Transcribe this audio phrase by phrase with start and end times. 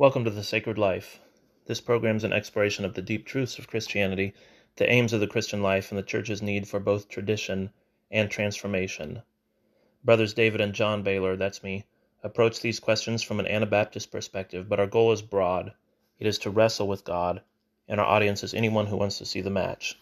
[0.00, 1.20] Welcome to The Sacred Life.
[1.66, 4.32] This program is an exploration of the deep truths of Christianity,
[4.76, 7.68] the aims of the Christian life, and the Church's need for both tradition
[8.10, 9.20] and transformation.
[10.02, 11.84] Brothers David and John Baylor, that's me,
[12.22, 15.74] approach these questions from an Anabaptist perspective, but our goal is broad.
[16.18, 17.42] It is to wrestle with God,
[17.86, 19.98] and our audience is anyone who wants to see the match.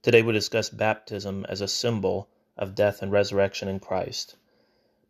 [0.00, 4.36] Today we discuss baptism as a symbol of death and resurrection in Christ.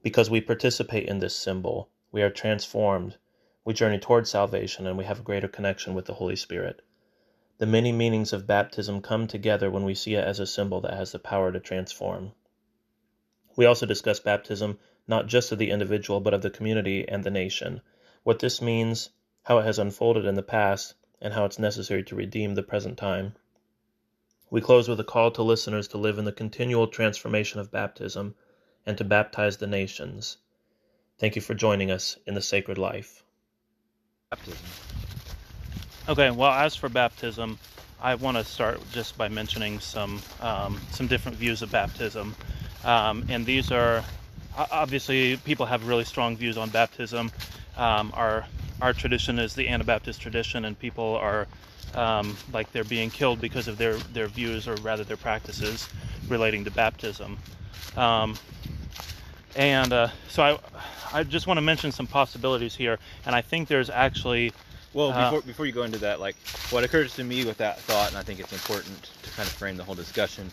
[0.02, 3.18] Because we participate in this symbol, we are transformed
[3.64, 6.82] we journey toward salvation and we have a greater connection with the Holy Spirit.
[7.59, 10.95] The many meanings of baptism come together when we see it as a symbol that
[10.95, 12.32] has the power to transform.
[13.54, 17.30] We also discuss baptism not just of the individual, but of the community and the
[17.30, 17.82] nation,
[18.24, 19.10] what this means,
[19.45, 22.98] how it has unfolded in the past, and how it's necessary to redeem the present
[22.98, 23.34] time.
[24.51, 28.34] We close with a call to listeners to live in the continual transformation of baptism
[28.84, 30.38] and to baptize the nations.
[31.18, 33.21] Thank you for joining us in the sacred life.
[34.32, 34.66] Baptism.
[36.09, 37.59] Okay, well, as for baptism,
[38.01, 42.34] I want to start just by mentioning some um, some different views of baptism,
[42.82, 44.02] um, and these are
[44.57, 47.30] obviously people have really strong views on baptism.
[47.76, 48.46] Um, our
[48.80, 51.46] our tradition is the Anabaptist tradition, and people are
[51.95, 55.90] um, like they're being killed because of their their views or rather their practices
[56.26, 57.37] relating to baptism.
[59.54, 60.58] And uh, so I
[61.12, 64.53] I just want to mention some possibilities here, and I think there's actually.
[64.94, 66.36] Well, uh, before, before you go into that, like
[66.70, 69.54] what occurs to me with that thought, and I think it's important to kind of
[69.54, 70.50] frame the whole discussion,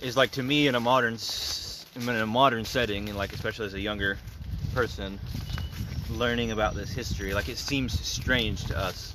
[0.00, 1.16] is like to me in a modern
[1.96, 4.18] in a modern setting, and like especially as a younger
[4.74, 5.18] person,
[6.10, 9.14] learning about this history, like it seems strange to us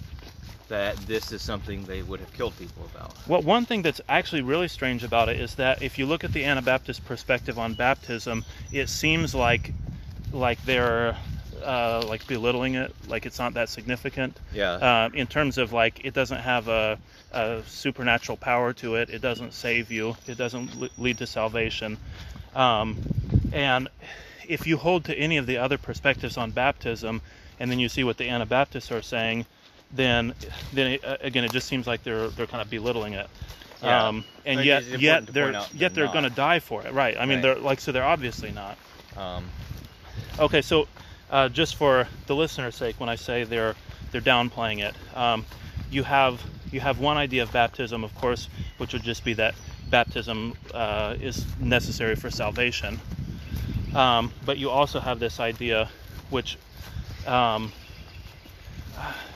[0.67, 3.15] that this is something they would have killed people about.
[3.27, 6.33] Well, one thing that's actually really strange about it is that if you look at
[6.33, 9.71] the Anabaptist perspective on baptism, it seems like
[10.31, 11.15] like they're
[11.63, 14.39] uh, like belittling it, like it's not that significant.
[14.53, 14.71] Yeah.
[14.73, 16.97] Uh, in terms of like it doesn't have a,
[17.31, 19.09] a, supernatural power to it.
[19.09, 20.15] It doesn't save you.
[20.27, 21.97] It doesn't lead to salvation.
[22.55, 22.97] Um,
[23.51, 23.87] and
[24.47, 27.21] if you hold to any of the other perspectives on baptism,
[27.59, 29.45] and then you see what the Anabaptists are saying,
[29.95, 30.33] then
[30.73, 33.27] then it, uh, again it just seems like they're they're kind of belittling it.
[33.81, 34.07] Yeah.
[34.07, 37.17] Um, and yet yet they're yet they're going to die for it, right?
[37.17, 37.41] I mean, right.
[37.41, 38.77] they're like so they're obviously not.
[39.17, 39.45] Um,
[40.39, 40.87] okay, so
[41.29, 43.75] uh, just for the listener's sake, when I say they're
[44.11, 45.45] they're downplaying it, um,
[45.91, 49.53] you have you have one idea of baptism, of course, which would just be that
[49.89, 52.99] baptism uh, is necessary for salvation.
[53.93, 55.89] Um, but you also have this idea,
[56.31, 56.57] which
[57.27, 57.71] um,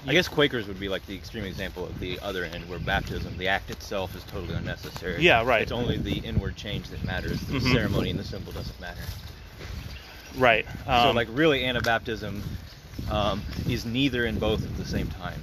[0.08, 3.38] I guess Quakers would be like the extreme example of the other end, where baptism,
[3.38, 5.22] the act itself, is totally unnecessary.
[5.22, 5.62] Yeah, right.
[5.62, 7.42] It's only the inward change that matters.
[7.42, 7.74] The mm-hmm.
[7.74, 9.02] ceremony and the symbol doesn't matter.
[10.38, 10.66] Right.
[10.88, 12.42] Um, so, like, really, Anabaptism
[13.10, 15.42] um, is neither in both at the same time.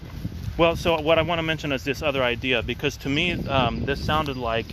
[0.57, 3.85] Well, so what I want to mention is this other idea, because to me, um,
[3.85, 4.67] this sounded like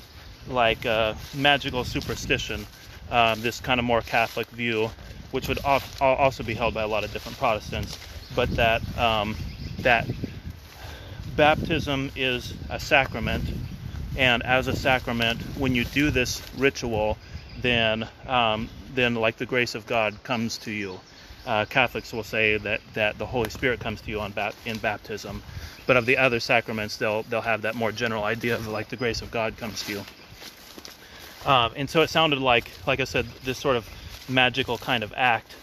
[0.48, 2.66] like a magical superstition,
[3.10, 4.90] um, this kind of more Catholic view,
[5.32, 7.98] which would also be held by a lot of different Protestants
[8.36, 9.36] but that um,
[9.84, 10.08] that
[11.36, 13.44] baptism is a sacrament,
[14.18, 17.18] and as a sacrament, when you do this ritual,
[17.62, 21.00] then um, then like the grace of God comes to you.
[21.46, 24.22] Uh, Catholics will say that that the Holy Spirit comes to you
[24.66, 25.42] in baptism,
[25.88, 28.98] but of the other sacraments, they'll they'll have that more general idea of like the
[28.98, 30.06] grace of God comes to you.
[31.46, 33.90] Um, and so it sounded like, like I said, this sort of
[34.30, 35.56] magical kind of act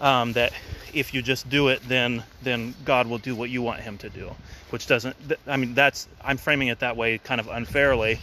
[0.00, 0.52] um, that
[0.94, 4.08] if you just do it, then then God will do what you want Him to
[4.08, 4.34] do,
[4.70, 5.16] which doesn't.
[5.46, 8.20] I mean, that's I'm framing it that way, kind of unfairly,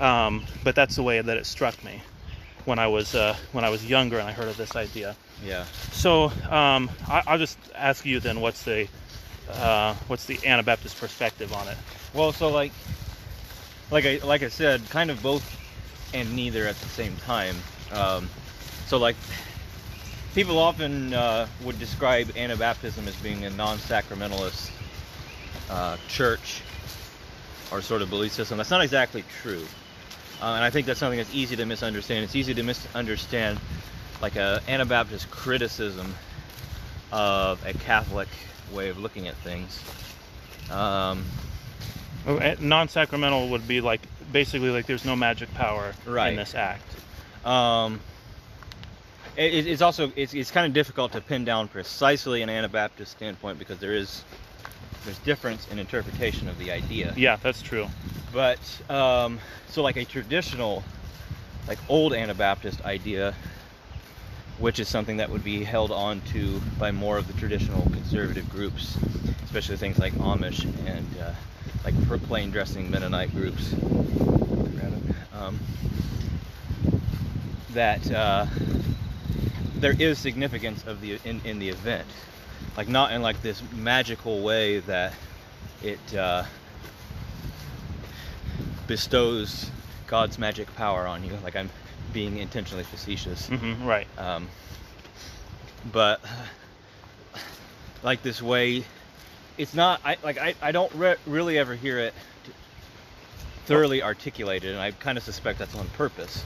[0.00, 2.02] um, but that's the way that it struck me
[2.64, 5.16] when I was uh, when I was younger and I heard of this idea.
[5.44, 5.64] Yeah.
[5.92, 8.88] So um, I, will just ask you then, what's the
[9.50, 11.76] uh, what's the Anabaptist perspective on it?
[12.12, 12.72] Well, so like
[13.90, 15.60] like I like I said, kind of both
[16.14, 17.56] and neither at the same time.
[17.92, 18.30] Um,
[18.86, 19.16] so like
[20.34, 24.70] people often uh, would describe Anabaptism as being a non-sacramentalist
[25.70, 26.62] uh, church
[27.70, 28.58] or sort of belief system.
[28.58, 29.64] That's not exactly true,
[30.42, 32.24] uh, and I think that's something that's easy to misunderstand.
[32.24, 33.58] It's easy to misunderstand
[34.20, 36.14] like a Anabaptist criticism
[37.12, 38.28] of a Catholic
[38.72, 39.82] way of looking at things.
[40.70, 41.24] Um,
[42.60, 44.00] non-sacramental would be like
[44.32, 46.30] basically like there's no magic power right.
[46.30, 46.82] in this act.
[47.44, 48.00] Um,
[49.36, 53.58] it, it's also it's, it's kind of difficult to pin down precisely an Anabaptist standpoint
[53.58, 54.24] because there is
[55.04, 57.12] there's difference in interpretation of the idea.
[57.16, 57.86] Yeah, that's true.
[58.32, 58.58] But
[58.88, 59.38] um,
[59.68, 60.82] so like a traditional,
[61.68, 63.34] like old Anabaptist idea
[64.58, 68.48] which is something that would be held on to by more of the traditional conservative
[68.48, 68.96] groups,
[69.44, 71.32] especially things like Amish and uh,
[71.84, 73.74] like plain dressing Mennonite groups.
[75.32, 75.58] Um,
[77.70, 78.46] that uh,
[79.84, 82.06] there is significance of the in, in the event,
[82.74, 85.12] like not in like this magical way that
[85.82, 86.42] it uh,
[88.86, 89.70] bestows
[90.06, 91.36] God's magic power on you.
[91.44, 91.68] Like I'm
[92.14, 93.48] being intentionally facetious.
[93.48, 94.06] hmm right.
[94.16, 94.48] Um,
[95.92, 96.18] but
[98.02, 98.86] like this way,
[99.58, 100.00] it's not.
[100.02, 100.38] I like.
[100.38, 102.14] I, I don't re- really ever hear it
[103.66, 106.42] thoroughly articulated, and I kind of suspect that's on purpose.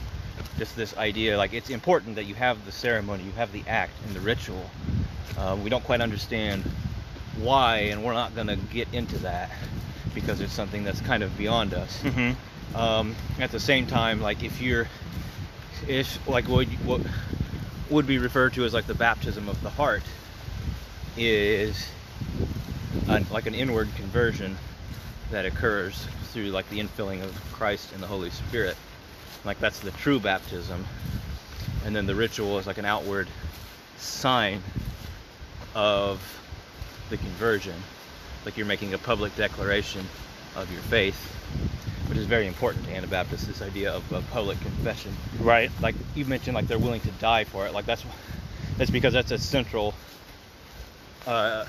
[0.57, 3.93] Just this idea, like it's important that you have the ceremony, you have the act
[4.05, 4.69] and the ritual.
[5.37, 6.63] Uh, we don't quite understand
[7.37, 9.51] why, and we're not going to get into that
[10.13, 12.01] because it's something that's kind of beyond us.
[12.01, 12.31] Hmm
[12.75, 14.87] um, at the same time like if you're
[15.87, 17.01] if like what what
[17.89, 20.03] would be referred to as like the baptism of the heart
[21.17, 21.89] is
[23.07, 24.57] an, like an inward conversion
[25.31, 28.77] that occurs through like the infilling of Christ and the Holy Spirit
[29.45, 30.85] like that's the true baptism.
[31.85, 33.27] And then the ritual is like an outward
[33.97, 34.61] sign
[35.75, 36.21] of
[37.09, 37.75] the conversion.
[38.45, 40.05] Like you're making a public declaration
[40.55, 41.35] of your faith
[42.09, 45.15] which is very important to Anabaptists this idea of, of public confession.
[45.39, 45.69] Right.
[45.79, 47.73] like you mentioned like they're willing to die for it.
[47.73, 48.03] Like that's
[48.77, 49.93] that's because that's a central
[51.27, 51.65] uh,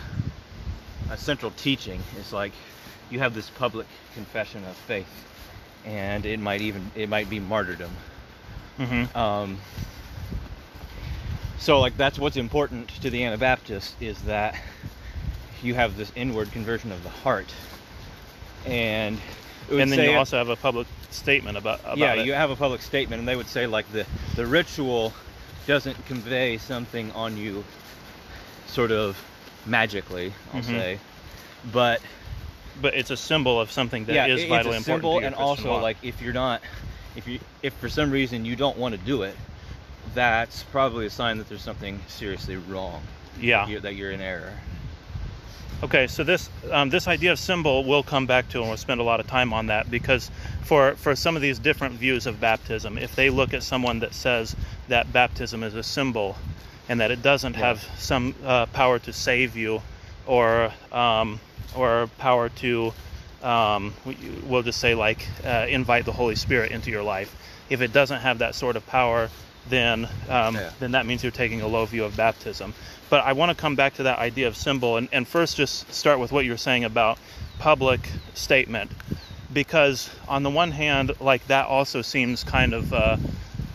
[1.10, 2.02] a central teaching.
[2.18, 2.52] It's like
[3.10, 5.08] you have this public confession of faith
[5.84, 7.90] and it might even it might be martyrdom
[8.78, 9.58] hmm um,
[11.58, 14.54] so like that's what's important to the Anabaptist is that
[15.62, 17.52] you have this inward conversion of the heart
[18.66, 19.18] and
[19.70, 22.26] And then you also have a public statement about about yeah it.
[22.26, 24.06] you have a public statement and they would say like the
[24.36, 25.12] the ritual
[25.66, 27.64] doesn't convey something on you
[28.66, 29.16] sort of
[29.66, 30.70] magically i'll Mhm.
[30.70, 30.98] say
[31.72, 32.00] but
[32.80, 35.14] but it's a symbol of something that is yeah it- vitally it's a important symbol
[35.14, 35.82] to your and also walk.
[35.82, 36.62] like if you're not
[37.16, 39.36] if you if for some reason you don't want to do it
[40.14, 43.02] that's probably a sign that there's something seriously wrong
[43.40, 43.66] yeah.
[43.68, 44.52] you're, that you're in error
[45.82, 49.00] Okay, so this um, this idea of symbol we'll come back to, and we'll spend
[49.00, 50.30] a lot of time on that because
[50.62, 54.12] for for some of these different views of baptism, if they look at someone that
[54.12, 54.54] says
[54.88, 56.36] that baptism is a symbol
[56.90, 57.60] and that it doesn't Yeah.
[57.68, 59.80] have some uh, power to save you
[60.26, 61.40] or um,
[61.76, 62.92] or power to
[63.42, 67.34] um, we- we'll just say like uh, invite the Holy Spirit into your life,
[67.70, 69.30] if it doesn't have that sort of power,
[69.68, 70.70] then um, Yeah.
[70.78, 72.74] then that means you're taking a low view of baptism.
[73.08, 75.90] But I want to come back to that idea of symbol and, and first just
[75.92, 77.18] start with what you're saying about
[77.58, 78.00] public
[78.34, 78.90] statement.
[79.52, 83.16] Because on the one hand, like that also seems kind of uh,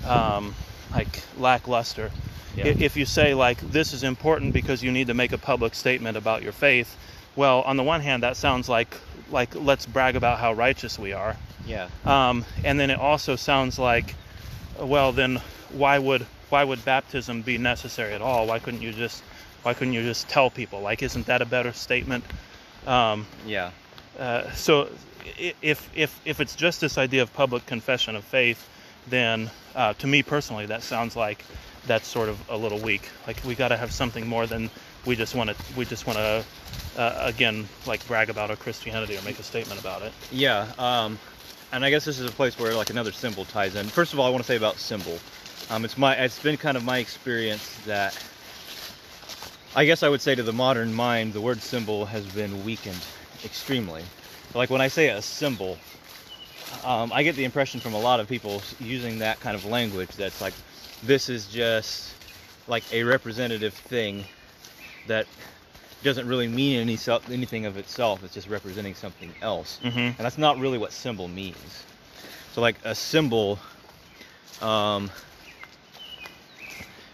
[0.07, 0.53] um,
[0.93, 2.11] like lackluster.
[2.55, 2.67] Yeah.
[2.67, 6.15] If you say like this is important because you need to make a public statement
[6.15, 6.95] about your faith,
[7.35, 8.95] well, on the one hand, that sounds like
[9.31, 11.35] like let's brag about how righteous we are.
[11.65, 14.15] yeah Um, and then it also sounds like,
[14.79, 15.41] well, then
[15.71, 18.47] why would why would baptism be necessary at all?
[18.47, 19.23] Why couldn't you just
[19.63, 20.81] why couldn't you just tell people?
[20.81, 22.23] Like, isn't that a better statement?
[22.85, 23.71] Um, yeah
[24.19, 24.89] uh, so
[25.39, 28.69] if if if it's just this idea of public confession of faith,
[29.07, 31.43] then uh, to me personally, that sounds like
[31.87, 33.09] that's sort of a little weak.
[33.27, 34.69] Like we got to have something more than
[35.05, 36.43] we just want to we just want to
[36.97, 40.11] uh, again like brag about our Christianity or make a statement about it.
[40.31, 41.19] Yeah, um,
[41.71, 43.85] and I guess this is a place where like another symbol ties in.
[43.87, 45.19] First of all, I want to say about symbol.
[45.69, 48.17] Um, it's my it's been kind of my experience that
[49.75, 53.03] I guess I would say to the modern mind, the word symbol has been weakened
[53.43, 54.03] extremely.
[54.53, 55.77] Like when I say a symbol,
[56.83, 60.11] um, I get the impression from a lot of people using that kind of language
[60.11, 60.53] that's like
[61.03, 62.13] this is just
[62.67, 64.23] like a representative thing
[65.07, 65.27] that
[66.03, 68.23] doesn't really mean any self, anything of itself.
[68.23, 71.83] It's just representing something else, hmm and that's not really what symbol means.
[72.53, 73.59] So, like a symbol
[74.61, 75.09] um,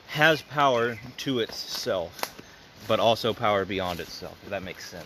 [0.07, 2.35] has power to itself,
[2.87, 4.37] but also power beyond itself.
[4.43, 5.05] If that makes sense.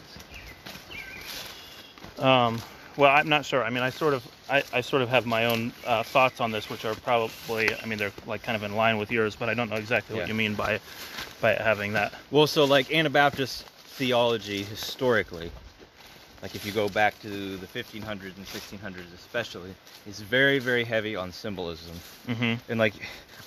[2.19, 2.61] Um,
[2.97, 3.63] well, I'm not sure.
[3.63, 6.51] I mean, I sort of, I, I sort of have my own uh, thoughts on
[6.51, 9.49] this, which are probably, I mean, they're like kind of in line with yours, but
[9.49, 10.23] I don't know exactly Yeah.
[10.23, 10.79] what you mean by,
[11.41, 12.13] by having that.
[12.31, 15.51] Well, so like Anabaptist theology historically,
[16.41, 19.73] like if you go back to the 1500s and 1600s especially,
[20.07, 21.95] is very very heavy on symbolism,
[22.27, 22.55] mm-hmm.
[22.69, 22.93] and like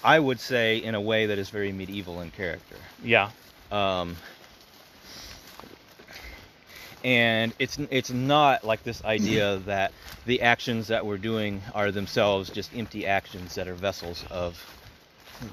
[0.03, 2.77] I would say in a way that is very medieval in character.
[3.05, 3.31] Yeah.
[3.71, 4.17] um,
[7.05, 9.93] and it's it's not like this idea that
[10.27, 14.57] the actions that we're doing are themselves just empty actions that are vessels of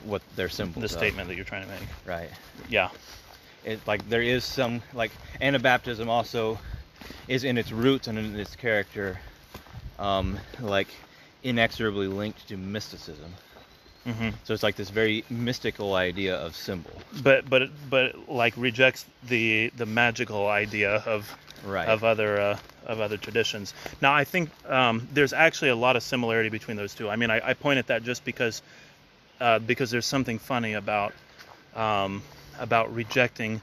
[0.06, 0.82] what their symbols.
[0.82, 0.92] the of.
[0.92, 1.88] statement that you're trying to make.
[2.06, 2.30] Right.
[2.70, 2.90] Yeah.
[3.64, 5.12] It like there is some like
[5.42, 6.60] Anabaptism also
[7.28, 9.20] is in its roots and in its character,
[10.00, 10.88] um, like
[11.44, 13.34] inexorably linked to mysticism.
[14.06, 16.92] Hmm So it's like this very mystical idea of symbol.
[17.24, 21.88] But but but like rejects the the magical idea of Right.
[21.90, 23.74] of other uh, of other traditions.
[24.00, 27.10] Now I think um, there's actually a lot of similarity between those two.
[27.10, 28.62] I mean I, I point at that just because
[29.42, 31.14] uh, because there's something funny about
[31.76, 32.22] um,
[32.60, 33.62] about rejecting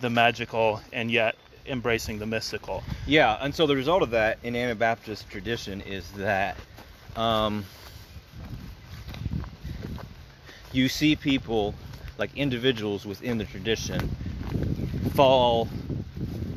[0.00, 1.34] the magical and yet
[1.66, 2.82] embracing the mystical.
[3.06, 6.56] Yeah, and so the result of that in Anabaptist tradition is that
[7.16, 7.64] um,
[10.72, 11.74] you see people,
[12.18, 14.10] like individuals within the tradition,
[15.14, 15.68] fall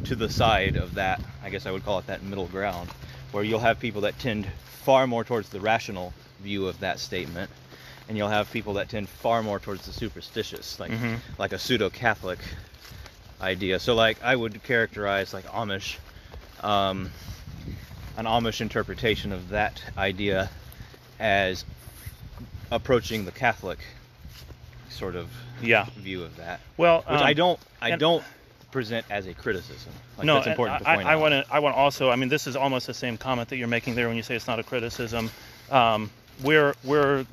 [0.05, 1.21] to the side of that.
[1.43, 2.89] I guess I would call it that middle ground,
[3.31, 4.47] where you'll have people that tend
[4.83, 7.49] far more towards the rational view of that statement,
[8.07, 11.19] and you'll have people that tend far more towards the superstitious, like Mhm.
[11.37, 12.39] like a pseudo-Catholic
[13.41, 13.79] idea.
[13.79, 15.97] So like I would characterize like Amish,
[16.61, 17.11] um,
[18.17, 20.49] an Amish interpretation of that idea
[21.19, 21.65] as
[22.71, 23.79] approaching the Catholic
[24.93, 25.29] sort of
[25.61, 25.85] Yeah.
[25.97, 28.23] view of that, Well, which um, I don't I don't
[28.71, 29.91] present as a criticism.
[30.17, 31.19] Like no, that's important to I, point I out.
[31.21, 31.53] want to.
[31.53, 32.09] I want also.
[32.09, 34.35] I mean, this is almost the same comment that you're making there when you say
[34.35, 35.29] it's not a criticism.
[35.69, 36.09] Um,
[36.43, 37.25] we're we're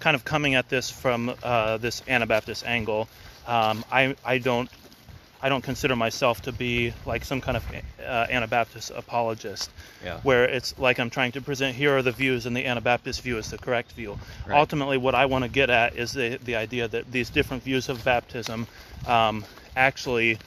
[0.00, 3.08] kind of coming at this from uh, this Anabaptist angle.
[3.46, 4.68] Um, I I don't
[5.44, 7.64] I don't consider myself to be like some kind of
[8.00, 9.68] uh, Anabaptist apologist,
[10.02, 10.18] Yeah.
[10.22, 13.36] where it's like I'm trying to present here are the views and the Anabaptist view
[13.36, 14.18] is the correct view.
[14.46, 14.58] Right.
[14.58, 17.90] Ultimately, what I want to get at is the the idea that these different views
[17.90, 18.66] of baptism
[19.06, 19.44] um,
[19.76, 20.38] actually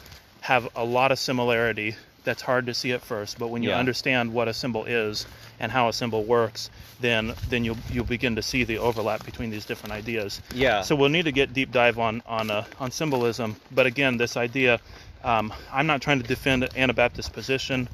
[0.41, 1.95] have a lot of similarity.
[2.27, 3.79] That's hard to see at first, but when you Yeah.
[3.79, 5.25] understand what a symbol is
[5.61, 6.69] and how a symbol works,
[6.99, 10.41] then then you'll you'll begin to see the overlap between these different ideas.
[10.53, 10.81] Yeah.
[10.81, 13.55] So we'll need to get deep dive on on uh, on symbolism.
[13.71, 14.81] But again, this idea,
[15.23, 17.87] um, I'm not trying to defend Anabaptist position.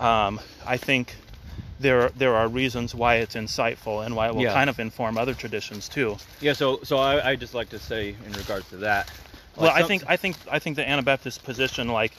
[0.00, 1.14] Um, I think
[1.78, 4.54] there there are reasons why it's insightful and why it will Yeah.
[4.54, 6.16] kind of inform other traditions too.
[6.40, 6.52] yeah.
[6.52, 9.08] So so I I just like to say in regards to that.
[9.54, 12.12] well, I think I think I think the Anabaptist position, like,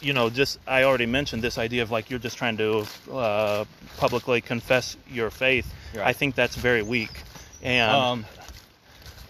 [0.00, 3.64] you know, just I already mentioned this idea of like you're just trying to uh,
[3.96, 5.72] publicly confess your faith.
[5.94, 6.06] Right.
[6.06, 7.22] I think that's very weak,
[7.62, 8.24] and um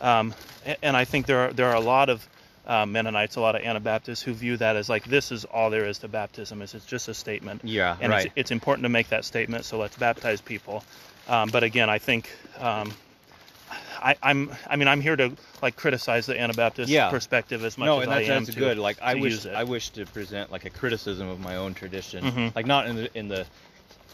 [0.01, 0.35] um,
[0.83, 2.27] and I think there are there are a lot of
[2.67, 5.87] uh, Mennonites, a lot of Anabaptists who view that as like this is all there
[5.87, 6.63] is to baptism.
[6.63, 7.63] Is it's just a statement.
[7.65, 9.65] yeah and right it's, it's important to make that statement.
[9.65, 10.85] So let's baptize people.
[11.29, 12.93] Um, but again, I think um,
[14.01, 17.11] I, I'm I mean I'm here to like criticize the Anabaptist Yeah.
[17.11, 18.79] perspective as much no, as and I that's, am that's to, good.
[18.79, 19.45] Like I wish.
[19.47, 22.55] I wish to present like a criticism of my own tradition, Mhm.
[22.55, 23.47] like not in the in the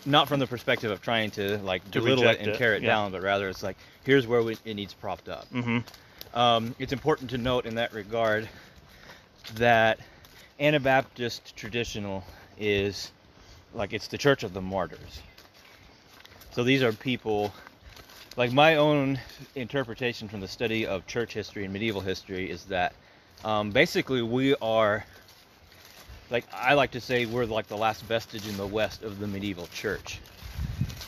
[0.06, 2.82] not from the perspective of trying to like To belittle it and it, tear it
[2.82, 2.88] yeah.
[2.88, 5.48] down, but rather it's like here's where we, it needs propped up.
[5.50, 6.38] Mm-hmm.
[6.38, 8.48] Um, it's important to note in that regard
[9.54, 9.98] that
[10.60, 12.24] Anabaptist traditional
[12.58, 13.10] is
[13.74, 15.20] like it's the Church of the Martyrs.
[16.52, 17.52] So these are people
[18.36, 19.18] like my own
[19.54, 22.92] interpretation from the study of church history and medieval history is that
[23.44, 25.04] um, basically we are
[26.30, 29.26] like I like to say we're like the last vestige in the west of the
[29.26, 30.20] medieval church.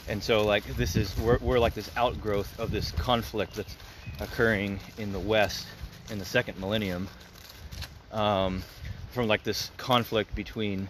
[0.09, 3.77] And so like this is we're, we're like this outgrowth of this conflict that's
[4.21, 5.67] occurring in the west
[6.11, 7.09] in the second millennium
[8.13, 8.63] um,
[9.11, 10.89] from like this conflict between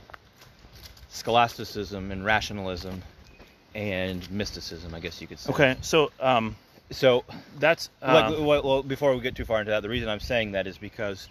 [1.09, 3.03] scholasticism and rationalism
[3.77, 5.53] and mysticism I guess you could say.
[5.53, 6.57] Okay, so um,
[6.91, 7.25] So
[7.59, 10.21] that's like, um, well, well, before we get too far into that, the reason I'm
[10.21, 11.29] saying that is because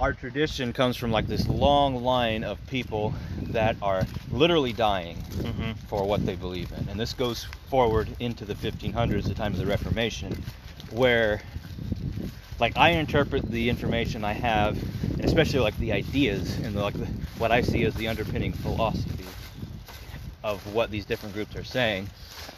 [0.00, 3.14] our tradition comes from like this long line of people
[3.50, 5.76] that are literally dying mhm.
[5.88, 9.58] for what they believe in, and this goes forward into the 1500s, the time of
[9.58, 10.42] the Reformation,
[10.90, 11.40] where
[12.58, 14.76] like I interpret the information I have,
[15.12, 17.06] and especially like the ideas and the, like the,
[17.38, 19.24] what I see as the underpinning philosophy
[20.48, 22.08] of what these different groups are saying,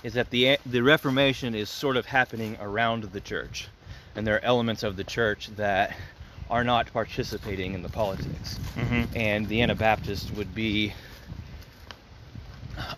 [0.04, 3.68] is that the the Reformation is sort of happening around the church,
[4.14, 5.94] and there are elements of the church that
[6.48, 9.06] are not participating in the politics Mhm.
[9.14, 10.92] and the Anabaptist would be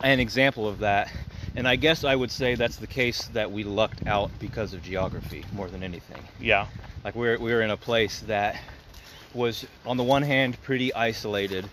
[0.03, 1.11] an example of that.
[1.55, 4.83] And I guess I would say that's the case that we lucked out because of
[4.83, 6.23] geography more than anything.
[6.41, 6.67] yeah,
[7.05, 8.57] Like we're we were in a place that
[9.35, 11.69] was on the one hand pretty isolated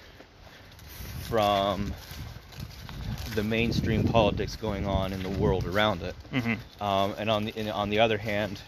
[1.24, 1.94] from
[3.36, 6.16] the mainstream politics going on in the world around it.
[6.32, 8.62] Hmm um, and on the and on the other hand,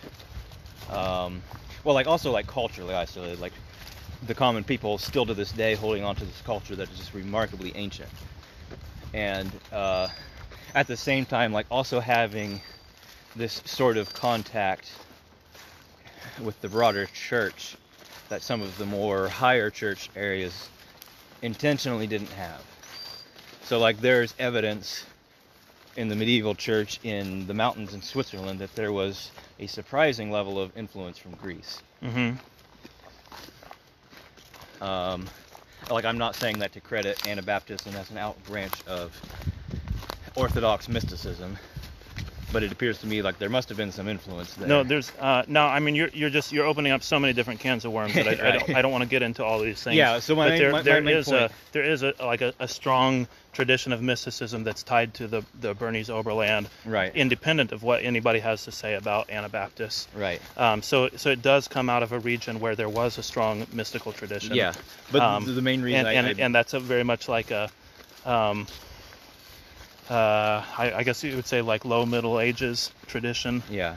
[0.89, 1.41] um,
[1.83, 3.53] well, like also like culturally isolated, like
[4.27, 7.13] the common people still to this day holding on to this culture that is just
[7.13, 8.09] remarkably ancient,
[9.13, 10.07] and uh,
[10.75, 12.61] at the same time, like also having
[13.35, 14.91] this sort of contact
[16.41, 17.77] with the broader church
[18.29, 20.69] that some of the more higher church areas
[21.41, 22.61] intentionally didn't have.
[23.71, 25.05] So, like, there's evidence
[25.95, 30.59] in the medieval church in the mountains in Switzerland that there was a surprising level
[30.59, 31.81] of influence from Greece.
[32.01, 32.31] hmm
[34.81, 35.25] Um,
[35.89, 39.17] like, I'm not saying that to credit Anabaptism as an out branch of
[40.35, 41.57] Orthodox mysticism,
[42.51, 44.67] but it appears to me like there must have been some influence there.
[44.67, 45.65] No, there's uh, no.
[45.65, 48.27] I mean, you're you're just you're opening up so many different cans of worms that
[48.27, 49.95] I, I don't I don't want to get into all these things.
[49.95, 52.67] Yeah, so my but there my- there is a there is a like a, a
[52.67, 58.03] strong tradition of mysticism that's tied to the the Bernese Oberland, right, independent of what
[58.03, 60.07] anybody has to say about Anabaptists.
[60.15, 60.41] right.
[60.57, 63.65] Um, so so it does come out of a region where there was a strong
[63.73, 64.55] mystical tradition.
[64.55, 64.73] Yeah,
[65.11, 67.27] but Um, the, the main reason and I, and, I- and that's a very much
[67.27, 67.69] like a
[68.25, 68.67] um,
[70.11, 73.63] uh, I, I guess you would say like low Middle Ages tradition.
[73.69, 73.95] Yeah.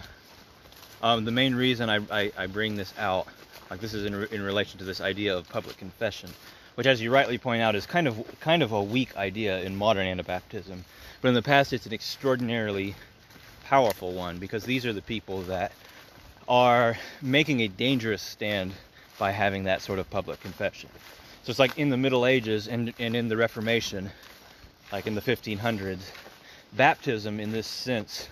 [1.03, 3.27] Um, the main reason I, I, I bring this out,
[3.69, 6.31] like this is in, re- in relation to this idea of public confession,
[6.77, 9.75] which, as you rightly point out, is kind of kind of a weak idea in
[9.75, 10.79] modern Anabaptism,
[11.21, 12.95] but in the past it's an extraordinarily
[13.65, 15.73] powerful one because these are the people that
[16.47, 18.73] are making a dangerous stand
[19.19, 20.91] by having that sort of public confession.
[21.43, 24.11] So it's like in the Middle Ages and, and in the Reformation,
[24.95, 25.99] like in the 1500s,
[26.75, 28.29] baptism in this sense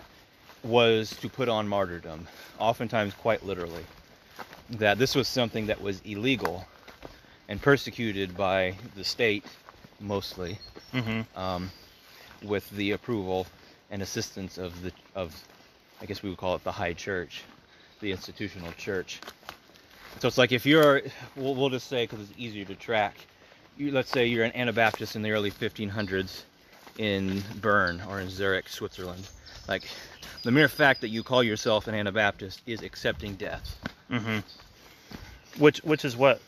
[0.63, 2.29] was to put on martyrdom,
[2.61, 3.85] oftentimes quite literally.
[4.71, 6.65] That this was something that was illegal
[7.49, 9.45] and persecuted by the state
[9.99, 10.57] mostly,
[10.93, 11.69] hmm um,
[12.45, 13.49] with the approval
[13.91, 15.35] and assistance of the of,
[16.01, 17.43] I guess we would call it the high church,
[18.01, 19.21] the institutional church.
[20.21, 21.03] So it's like if you're,
[21.35, 23.17] we'll, we'll just say because it's easier to track.
[23.77, 26.45] You, let's say you're an Anabaptist in the early 1500s
[26.99, 29.29] in Bern or in Zurich, Switzerland.
[29.69, 29.85] Like
[30.43, 33.79] the mere fact that you call yourself an Anabaptist is accepting death.
[34.11, 34.39] hmm
[35.59, 36.41] Which which is what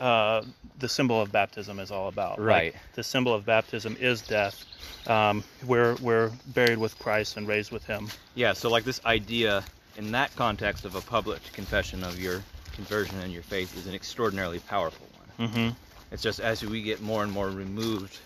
[0.00, 0.42] uh,
[0.78, 2.38] the symbol of baptism is all about.
[2.38, 2.74] Like, Right.
[2.94, 4.64] the symbol of baptism is death.
[5.06, 8.08] Um, we're we're buried with Christ and raised with Him.
[8.34, 9.64] Yeah, so like this idea
[9.96, 12.42] in that context of a public confession of your
[12.74, 15.06] conversion and your faith is an extraordinarily powerful
[15.38, 15.48] one.
[15.48, 15.68] Mm-hmm.
[16.12, 18.18] It's just as we get more and more removed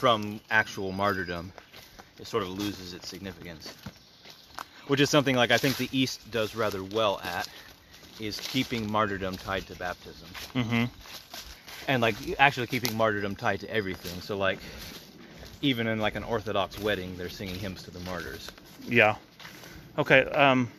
[0.00, 1.52] from actual martyrdom,
[2.18, 3.74] it sort of loses its significance.
[4.86, 7.46] Which is something like I think the East does rather well at,
[8.18, 10.28] is keeping martyrdom tied to baptism.
[10.54, 10.84] hmm
[11.86, 14.20] And like actually keeping martyrdom tied to everything.
[14.22, 14.58] So like
[15.60, 18.50] even in like an Orthodox wedding, they're singing hymns to the martyrs.
[18.88, 19.16] Yeah.
[19.98, 20.22] Okay.
[20.24, 20.70] Um,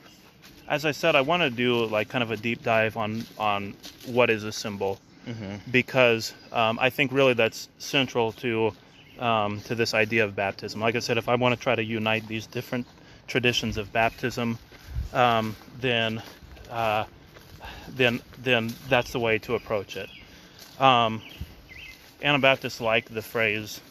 [0.67, 3.75] as I said, I want to do like kind of a deep dive on on
[4.07, 5.69] what is a symbol Mm-hmm.
[5.69, 8.73] because um, I think really that's central to
[9.19, 10.81] um, to this idea of baptism.
[10.81, 12.87] Like I said, if I want to try to unite these different
[13.27, 14.57] traditions of baptism,
[15.13, 16.21] um, then
[16.69, 17.05] uh,
[17.89, 20.09] then then that's the way to approach it.
[20.79, 21.21] Um,
[22.23, 23.81] Anabaptists like the phrase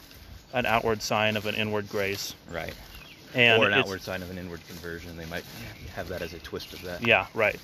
[0.53, 2.73] "an outward sign of an inward grace," Right.
[3.33, 5.17] and or an outward sign of an inward conversion.
[5.17, 5.43] They might
[5.95, 7.05] have that as a twist of that.
[7.05, 7.59] Yeah, right.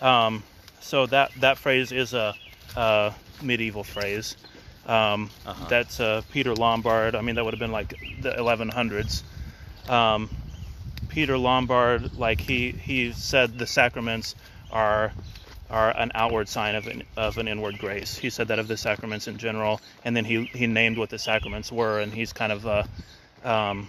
[0.00, 0.42] Um,
[0.80, 2.34] so that that phrase is a,
[2.76, 4.36] a medieval phrase.
[4.88, 5.66] Um, Uh-huh.
[5.68, 7.14] That's uh, Peter Lombard.
[7.14, 7.90] I mean, that would have been like
[8.22, 9.22] the 1100s.
[9.88, 10.30] Um,
[11.08, 14.34] Peter Lombard, like he he said, the sacraments
[14.70, 15.12] are
[15.70, 18.16] are an outward sign of an of an inward grace.
[18.16, 21.18] He said that of the sacraments in general, and then he he named what the
[21.18, 22.84] sacraments were, and he's kind of uh,
[23.44, 23.88] um,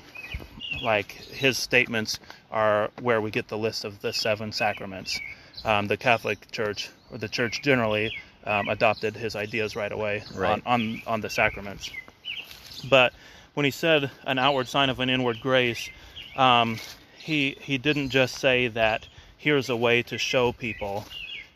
[0.83, 2.19] like his statements
[2.51, 5.19] are where we get the list of the seven sacraments.
[5.65, 8.11] Um, the Catholic Church or the Church generally
[8.45, 10.51] um, adopted his ideas right away Right.
[10.51, 11.89] on, on on the sacraments.
[12.89, 13.13] But
[13.53, 15.89] when he said an outward sign of an inward grace,
[16.35, 16.77] um,
[17.17, 21.05] he he didn't just say that here's a way to show people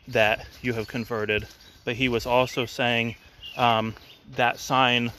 [0.08, 1.46] that you have converted,
[1.84, 3.14] but he was also saying
[3.56, 3.94] um,
[4.36, 5.10] that sign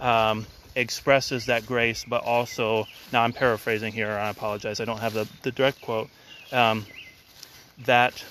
[0.00, 0.46] um,
[0.76, 4.10] expresses that grace, but also now I'm paraphrasing here.
[4.12, 4.80] I apologize.
[4.80, 6.08] I don't have the, the direct quote.
[6.52, 6.86] Um,
[7.86, 8.24] that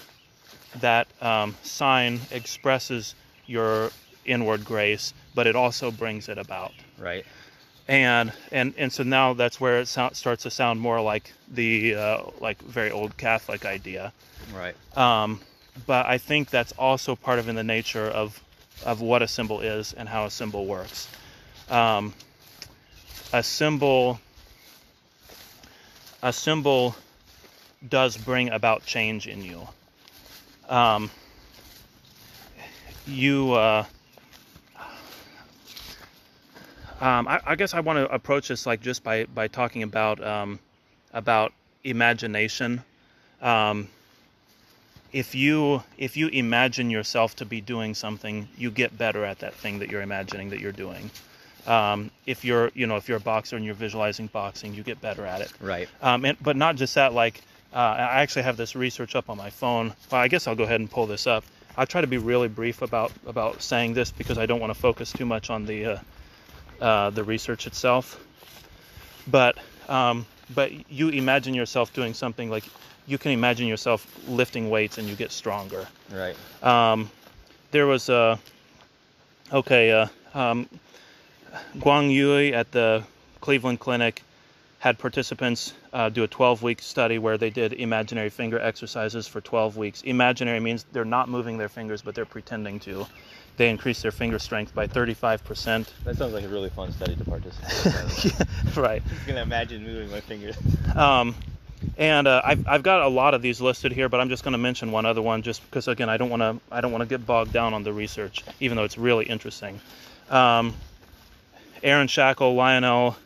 [0.75, 3.91] that um, sign expresses your
[4.25, 6.71] inward grace, but it also brings it about.
[6.97, 7.25] Right.
[7.88, 11.95] And and and so now that's where it sound, starts to sound more like the
[11.95, 14.13] uh, like very old Catholic idea.
[14.53, 14.75] Right.
[14.95, 15.39] Um,
[15.88, 18.39] but I think that's also part of in the nature of
[18.86, 21.08] of what a symbol is and how a symbol works.
[21.69, 22.13] Um,
[23.34, 24.19] a symbol
[26.21, 26.95] a symbol
[27.88, 29.67] does bring about change in you.
[30.69, 31.10] Um,
[33.08, 33.86] you uh,
[37.01, 40.23] um, I, I guess I want to approach this like just by by talking about
[40.23, 40.60] um,
[41.13, 41.53] about
[41.84, 42.84] imagination.
[43.41, 43.88] Um,
[45.12, 49.55] if you if you imagine yourself to be doing something, you get better at that
[49.55, 51.10] thing that you're imagining that you're doing.
[51.65, 55.01] Um, if you're you know if you're a boxer and you're visualizing boxing, you get
[55.01, 55.51] better at it.
[55.60, 55.89] Right.
[56.01, 57.13] Um, and, but not just that.
[57.13, 57.41] Like
[57.73, 59.93] uh, I actually have this research up on my phone.
[60.12, 61.43] Well, I guess I'll go ahead and pull this up.
[61.77, 64.79] I try to be really brief about about saying this because I don't want to
[64.79, 65.99] focus too much on the uh,
[66.82, 68.19] uh, the research itself.
[69.27, 72.63] But um, but you imagine yourself doing something like
[73.05, 75.88] you can imagine yourself lifting weights and you get stronger.
[76.12, 76.36] Right.
[76.63, 77.10] Um,
[77.71, 78.39] there was a
[79.53, 80.67] okay uh, um,
[81.77, 83.03] Guang Yue at the
[83.41, 84.23] Cleveland Clinic
[84.79, 89.41] had participants uh, do a 12 week study where they did imaginary finger exercises for
[89.41, 90.01] 12 weeks.
[90.03, 93.05] Imaginary means they're not moving their fingers, but they're pretending to.
[93.57, 95.89] They increased their finger strength by 35%.
[96.05, 98.81] That sounds like a really fun study to participate in.
[98.81, 99.03] right.
[99.05, 100.55] I'm gonna imagine moving my fingers.
[100.95, 101.35] Um,
[101.97, 104.51] and uh, I've, I've got a lot of these listed here, but I'm just going
[104.53, 107.01] to mention one other one, just because again I don't want to I don't want
[107.01, 109.79] to get bogged down on the research, even though it's really interesting.
[110.29, 110.73] Um,
[111.83, 113.17] Erin Shackell, Lionel,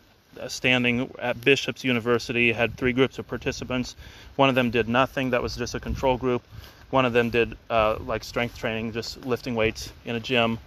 [0.48, 3.96] Standing at Bishop's University, had three groups of participants.
[4.36, 6.44] One of them did nothing; that was just a control group.
[6.90, 10.60] One of them did uh, like strength training, just lifting weights in a gym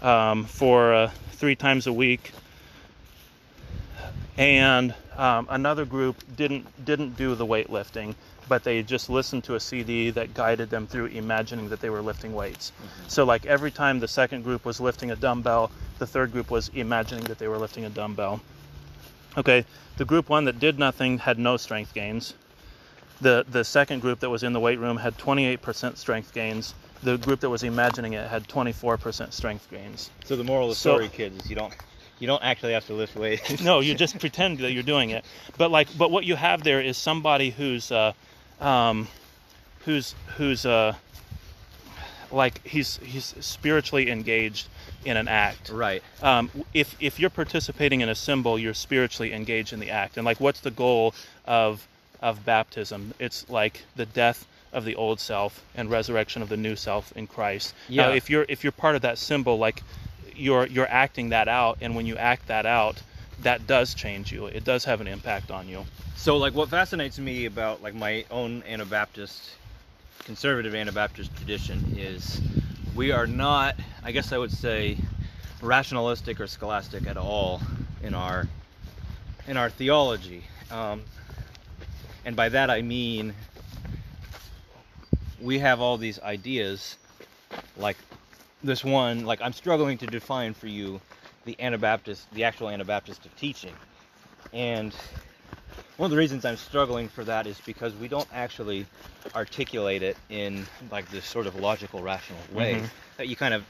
[0.00, 2.32] um, for uh, three times a week.
[4.38, 8.14] And um, another group didn't didn't do the weightlifting,
[8.48, 12.00] but they just listened to a CD that guided them through imagining that they were
[12.00, 12.72] lifting weights.
[13.08, 16.70] So like every time the second group was lifting a dumbbell, the third group was
[16.74, 18.40] imagining that they were lifting a dumbbell.
[19.36, 19.64] Okay,
[19.96, 22.34] the group one that did nothing had no strength gains.
[23.20, 26.74] The the second group that was in the weight room had 28% strength gains.
[27.02, 30.10] The group that was imagining it had 24% strength gains.
[30.24, 31.74] So the moral of the So- story, kids, is you don't
[32.18, 33.60] you don't actually have to lift weights.
[33.64, 35.24] no, you just pretend that you're doing it.
[35.58, 38.12] But like, but what you have there is somebody who's, uh,
[38.60, 39.08] um,
[39.80, 40.94] who's who's uh,
[42.32, 44.68] like he's he's spiritually engaged
[45.04, 45.68] in an act.
[45.70, 46.02] right.
[46.22, 50.16] Um, if if you're participating in a symbol, you're spiritually engaged in the act.
[50.16, 51.14] And like, what's the goal
[51.46, 51.86] of
[52.20, 53.14] of baptism?
[53.18, 57.26] It's like the death of the old self and resurrection of the new self in
[57.26, 57.74] Christ.
[57.88, 58.14] Now, Yeah.
[58.14, 59.82] if you're if you're part of that symbol, like
[60.34, 63.02] you're you're acting that out, and when you act that out,
[63.42, 64.46] that does change you.
[64.46, 65.84] It does have an impact on you.
[66.16, 69.50] So like what fascinates me about like my own Anabaptist
[70.24, 72.40] conservative Anabaptist tradition is
[72.94, 74.96] we are not I guess I would say
[75.60, 77.60] rationalistic or scholastic at all
[78.02, 78.46] in our
[79.46, 80.44] in our theology.
[80.70, 81.02] Um,
[82.24, 83.34] and by that I mean
[85.40, 86.96] we have all these ideas
[87.76, 87.96] like
[88.62, 91.00] this one like I'm struggling to define for you
[91.44, 93.74] the Anabaptist the actual Anabaptist of teaching.
[94.52, 94.94] And
[96.02, 98.86] one of the reasons I'm struggling for that is because we don't actually
[99.36, 102.88] articulate it in like this sort of logical, rational way Mhm.
[103.18, 103.64] that you kind of,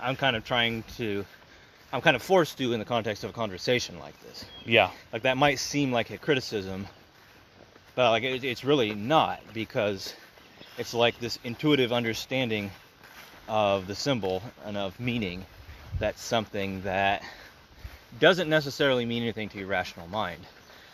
[0.00, 1.26] I'm kind of trying to,
[1.92, 4.46] I'm kind of forced to in the context of a conversation like this.
[4.64, 4.92] Yeah.
[5.12, 6.88] Like that might seem like a criticism,
[7.96, 10.14] but like it, it's really not because
[10.78, 12.70] it's like this intuitive understanding
[13.46, 15.44] of the symbol and of meaning.
[15.98, 17.22] That's something that
[18.18, 20.46] doesn't necessarily mean anything to your rational mind.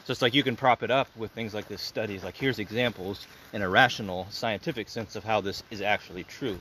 [0.08, 2.58] So it's like you can prop it up with things like this studies, like here's
[2.58, 6.58] examples in a rational, scientific sense of how this is actually true.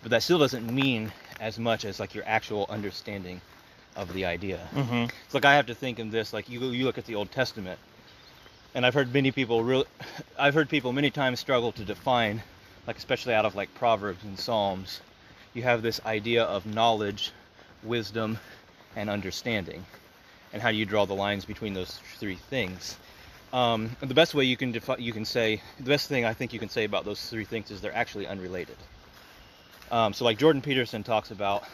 [0.00, 3.42] But that still doesn't mean as much as like your actual understanding
[3.96, 4.56] of the idea.
[4.72, 7.16] hmm It's like I have to think in this, like you you look at the
[7.16, 7.78] Old Testament,
[8.74, 9.84] and I've heard many people real,
[10.38, 12.42] I've heard people many times struggle to define,
[12.86, 15.02] like especially out of like Proverbs and Psalms,
[15.52, 17.32] you have this idea of knowledge,
[17.82, 18.38] wisdom,
[18.96, 19.84] and understanding,
[20.52, 22.96] and how do you draw the lines between those three things?
[23.52, 26.52] Um, the best way you can defi- you can say the best thing I think
[26.52, 28.76] you can say about those three things is they're actually unrelated.
[29.90, 31.64] Um, so like Jordan Peterson talks about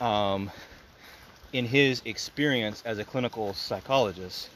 [0.00, 0.50] um,
[1.52, 4.50] in his experience as a clinical psychologist,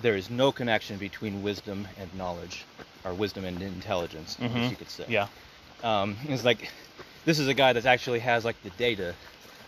[0.00, 2.64] there is no connection between wisdom and knowledge,
[3.04, 4.70] or wisdom and intelligence, guess Mhm.
[4.70, 5.04] you could say.
[5.08, 5.26] Yeah.
[5.82, 6.70] Um, it's like
[7.24, 9.14] this is a guy that actually has like the data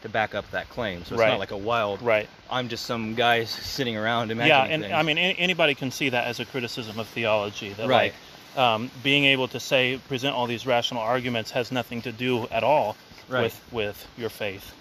[0.03, 1.05] to back up that claim.
[1.05, 1.31] So it's Right.
[1.31, 2.03] not like a wild.
[2.03, 2.29] Right.
[2.51, 4.49] I'm just some guy sitting around imagining.
[4.49, 4.95] Yeah, and things.
[4.95, 7.71] I mean anybody can see that as a criticism of theology.
[7.73, 8.13] That Right.
[8.13, 12.47] like um, being able to say present all these rational arguments has nothing to do
[12.51, 12.97] at all
[13.29, 13.43] Right.
[13.45, 14.73] with with your faith.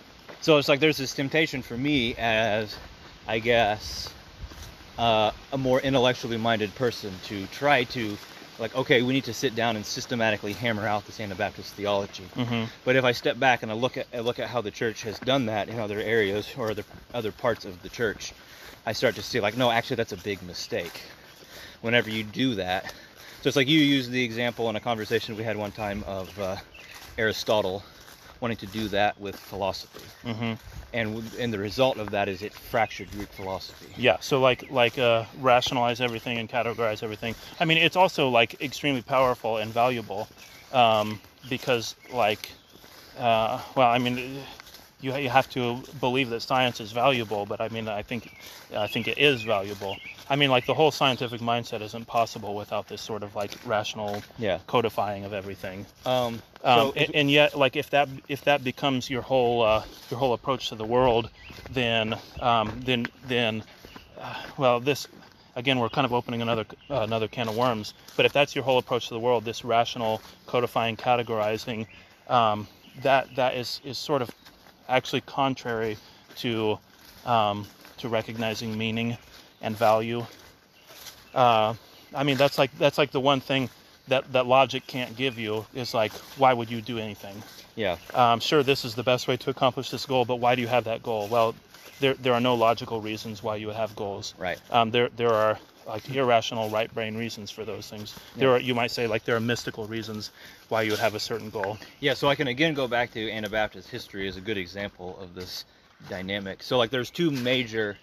[0.41, 2.75] So it's like there's this temptation for me as,
[3.27, 4.09] I guess,
[4.97, 8.17] uh, a more intellectually minded person to try to,
[8.61, 12.29] like, okay, we need to sit down and systematically hammer out this Anabaptist theology.
[12.35, 14.71] hmm But if I step back and I look at I look at how the
[14.71, 18.33] church has done that in other areas or other other parts of the church,
[18.85, 21.01] I start to see like, no, actually, that's a big mistake.
[21.81, 22.85] Whenever you do that,
[23.41, 26.39] So it's like you used the example in a conversation we had one time of
[26.39, 26.57] uh,
[27.17, 27.83] Aristotle
[28.41, 30.53] wanting to do that with philosophy, hmm
[30.93, 33.85] and and the result of that is it fractured Greek philosophy.
[33.97, 37.35] Yeah, so like like uh, rationalize everything and categorize everything.
[37.59, 40.27] I mean, it's also like extremely powerful and valuable
[40.73, 42.49] um, because like,
[43.17, 44.41] uh, well, I mean,
[44.99, 48.29] you you have to believe that science is valuable, but I mean, I think
[48.75, 49.97] I think it is valuable.
[50.29, 54.23] I mean, like the whole scientific mindset isn't possible without this sort of like rational
[54.37, 54.59] Yeah.
[54.67, 55.85] codifying of everything.
[56.05, 59.83] Um, Um, so and, and yet, like if that if that becomes your whole uh,
[60.09, 61.29] your whole approach to the world,
[61.71, 63.63] then um, then then
[64.19, 65.07] uh, well, this
[65.55, 67.93] again we're kind of opening another uh, another can of worms.
[68.15, 71.87] But if that's your whole approach to the world, this rational codifying, categorizing,
[72.27, 72.67] um,
[73.01, 74.29] that that is is sort of
[74.87, 75.97] actually contrary
[76.37, 76.77] to
[77.25, 77.65] um,
[77.97, 79.17] to recognizing meaning
[79.61, 80.25] and value.
[81.33, 81.73] Uh,
[82.13, 83.69] I mean, that's like that's like the one thing
[84.07, 87.43] that that logic can't give you is like, why would you do anything?
[87.75, 90.61] yeah, Um, sure, this is the best way to accomplish this goal, but why do
[90.61, 91.27] you have that goal?
[91.27, 91.55] Well,
[91.99, 94.33] there there are no logical reasons why you would have goals.
[94.37, 94.59] right.
[94.69, 98.15] Um, there there are like irrational right brain reasons for those things.
[98.35, 98.55] There Yeah.
[98.55, 100.31] are you might say like there are mystical reasons
[100.69, 101.77] why you would have a certain goal.
[101.99, 105.33] Yeah, so I can again go back to Anabaptist history as a good example of
[105.35, 105.65] this
[106.07, 106.63] dynamic.
[106.63, 107.97] So like there's two major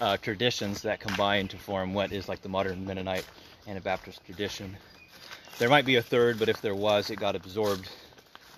[0.00, 3.24] uh, traditions that combine to form what is like the modern Mennonite
[3.66, 4.76] Anabaptist tradition.
[5.58, 7.88] There might be a third, but if there was, it got absorbed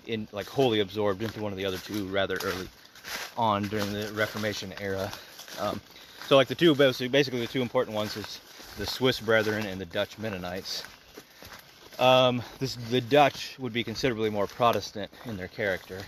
[0.07, 2.67] in like wholly absorbed into one of the other two rather early
[3.37, 5.11] on during the Reformation era.
[5.59, 5.79] Um,
[6.27, 8.41] so like the two basically, the two important ones is
[8.77, 10.83] the Swiss Brethren and the Dutch Mennonites.
[11.99, 15.99] Um, this, the Dutch would be considerably more Protestant in their character,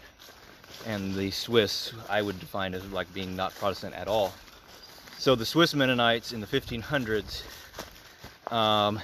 [0.86, 4.34] and the Swiss I would define as like being not Protestant at all.
[5.18, 7.44] So the Swiss Mennonites in the 1500s
[8.52, 9.00] um,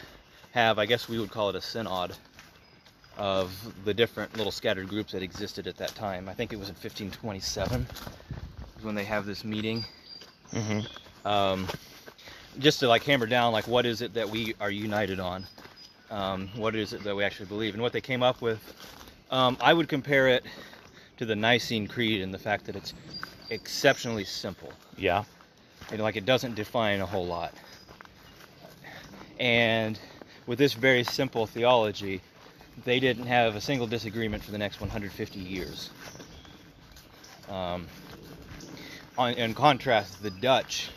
[0.56, 2.13] have, I guess we would call it a synod
[3.18, 6.28] of the different little scattered groups that existed at that time.
[6.30, 7.86] I think it was in 1527
[8.82, 9.86] when they have this meeting
[10.54, 11.28] Mm-hmm.
[11.28, 11.68] um,
[12.60, 15.44] just to like hammer down like what is it that we are united on
[16.12, 18.62] um, what is it that we actually believe and what they came up with
[19.32, 20.46] um, i would compare it
[21.18, 22.94] to the nicene creed in the fact that it's
[23.50, 25.24] exceptionally simple Yeah.
[25.91, 27.54] and like it doesn't define a whole lot
[29.39, 30.00] and
[30.47, 32.21] with this very simple theology
[32.84, 35.89] they didn't have a single disagreement for the next 150 years
[37.49, 37.86] um,
[39.17, 40.89] on, in contrast the dutch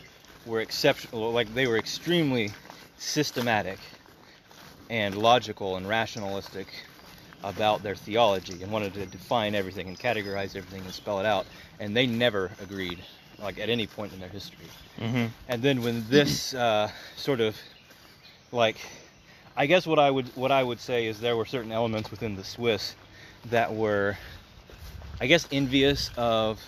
[0.46, 2.52] were exceptional like they were extremely
[2.98, 3.78] systematic
[4.90, 6.66] and logical and rationalistic
[7.44, 11.46] about their theology and wanted to define everything and categorize everything and spell it out
[11.78, 12.98] and they never agreed
[13.40, 14.56] like at any point in their history
[15.00, 15.26] Mm-hmm.
[15.46, 17.56] and then when this uh, sort of
[18.50, 18.80] like
[19.58, 22.36] i guess what i would what i would say is there were certain elements within
[22.36, 22.94] the swiss
[23.50, 24.16] that were
[25.20, 26.58] i guess envious of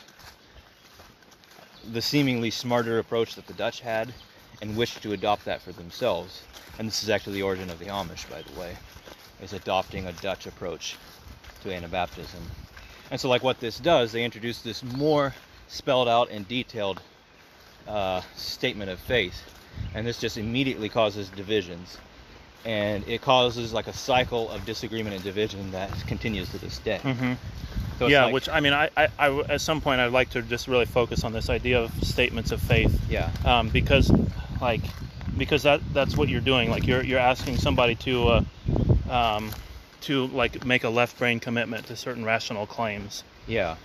[1.93, 4.13] the seemingly smarter approach that the dutch had
[4.61, 6.43] and wished to adopt that for themselves.
[6.79, 8.77] And this is actually the origin of the amish by the way
[9.43, 10.97] is adopting a dutch approach
[11.63, 12.43] to anabaptism.
[13.11, 15.35] And so like what this does they introduce this more
[15.69, 16.99] spelled out and detailed
[17.87, 19.43] uh, statement of faith,
[19.95, 21.99] and this just immediately causes divisions,
[22.65, 27.01] and it causes like a cycle of disagreement and division that continues to this day.
[27.03, 27.33] Mm-hmm.
[27.99, 30.43] So yeah, like- which I mean, I, I, I, at some point, I'd like to
[30.43, 34.11] just really focus on this idea of statements of faith, yeah, um, because,
[34.61, 34.81] like,
[35.37, 36.71] because that that's what you're doing.
[36.71, 38.43] Like, you're you're asking somebody to, uh,
[39.11, 39.51] um,
[40.03, 43.23] to like make a left brain commitment to certain rational claims.
[43.47, 43.77] yeah.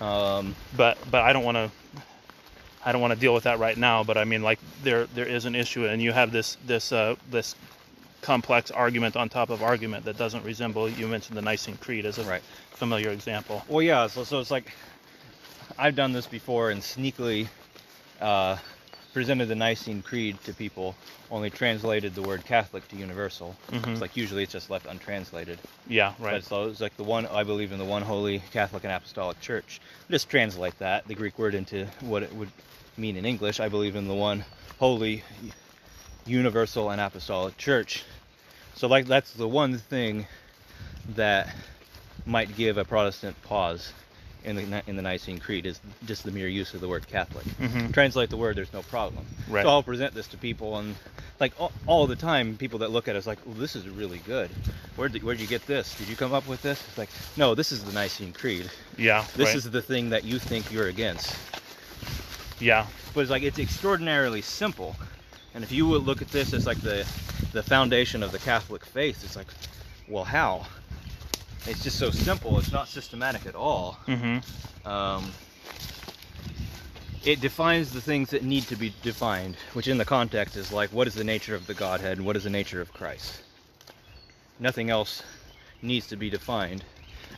[0.00, 1.70] Um, But but I don't want to.
[2.84, 4.04] I don't want to deal with that right now.
[4.04, 7.16] But I mean, like, there there is an issue, and you have this this uh,
[7.30, 7.54] this
[8.20, 10.88] complex argument on top of argument that doesn't resemble.
[10.88, 12.42] You mentioned the Nicene Creed as a right.
[12.70, 13.64] familiar example.
[13.68, 14.06] Well, yeah.
[14.06, 14.72] So, so it's like
[15.78, 17.48] I've done this before and sneakily
[18.20, 18.56] uh,
[19.12, 20.94] presented the Nicene Creed to people,
[21.30, 23.56] only translated the word Catholic to universal.
[23.70, 23.88] Mhm.
[23.88, 25.58] It's like usually it's just left untranslated.
[25.88, 26.44] Yeah, But right.
[26.44, 29.80] so it's like the one I believe in the one holy Catholic and Apostolic Church.
[30.10, 32.50] Just translate that the Greek word into what it would
[32.96, 33.60] mean in English.
[33.60, 34.44] I believe in the one
[34.78, 35.22] holy,
[36.26, 38.04] universal and apostolic Church.
[38.74, 40.26] So like that's the one thing
[41.14, 41.54] that
[42.26, 43.92] might give a Protestant pause
[44.44, 47.44] in the in the Nicene Creed is just the mere use of the word Catholic.
[47.44, 49.24] hmm Translate the word, there's no problem.
[49.48, 49.62] Right.
[49.62, 50.94] So I'll present this to people, and
[51.40, 54.18] like all, all the time, people that look at us like, "Well, this is really
[54.26, 54.50] good.
[54.96, 55.94] Where did where'd you get this?
[55.96, 58.70] Did you come up with this?" It's like, no, this is the Nicene Creed.
[58.96, 59.24] Yeah.
[59.36, 59.56] This right.
[59.56, 61.34] is the thing that you think you're against.
[62.62, 62.86] Yeah.
[63.12, 64.96] But it's like it's extraordinarily simple.
[65.54, 67.06] And if you would look at this as like the
[67.52, 69.22] the foundation of the Catholic faith.
[69.24, 69.48] It's like,
[70.08, 70.66] well, how?
[71.66, 72.58] It's just so simple.
[72.58, 73.98] It's not systematic at all.
[74.06, 74.88] Mm-hmm.
[74.88, 75.32] Um,
[77.24, 80.90] it defines the things that need to be defined, which in the context is like,
[80.90, 83.42] what is the nature of the Godhead and what is the nature of Christ?
[84.58, 85.22] Nothing else
[85.82, 86.84] needs to be defined.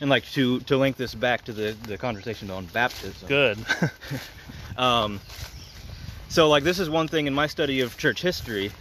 [0.01, 3.29] And like to to link this back to the the conversation on baptism.
[3.29, 3.57] Good.
[4.77, 5.19] Um,
[6.29, 8.71] so like this is one thing in my study of church history.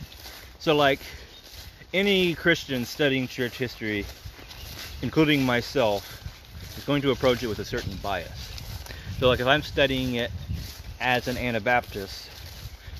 [0.58, 1.00] So like
[1.92, 4.04] any Christian studying church history,
[5.02, 6.22] including myself,
[6.76, 8.52] is going to approach it with a certain bias.
[9.18, 10.30] So like if I'm studying it
[11.00, 12.28] as an Anabaptist,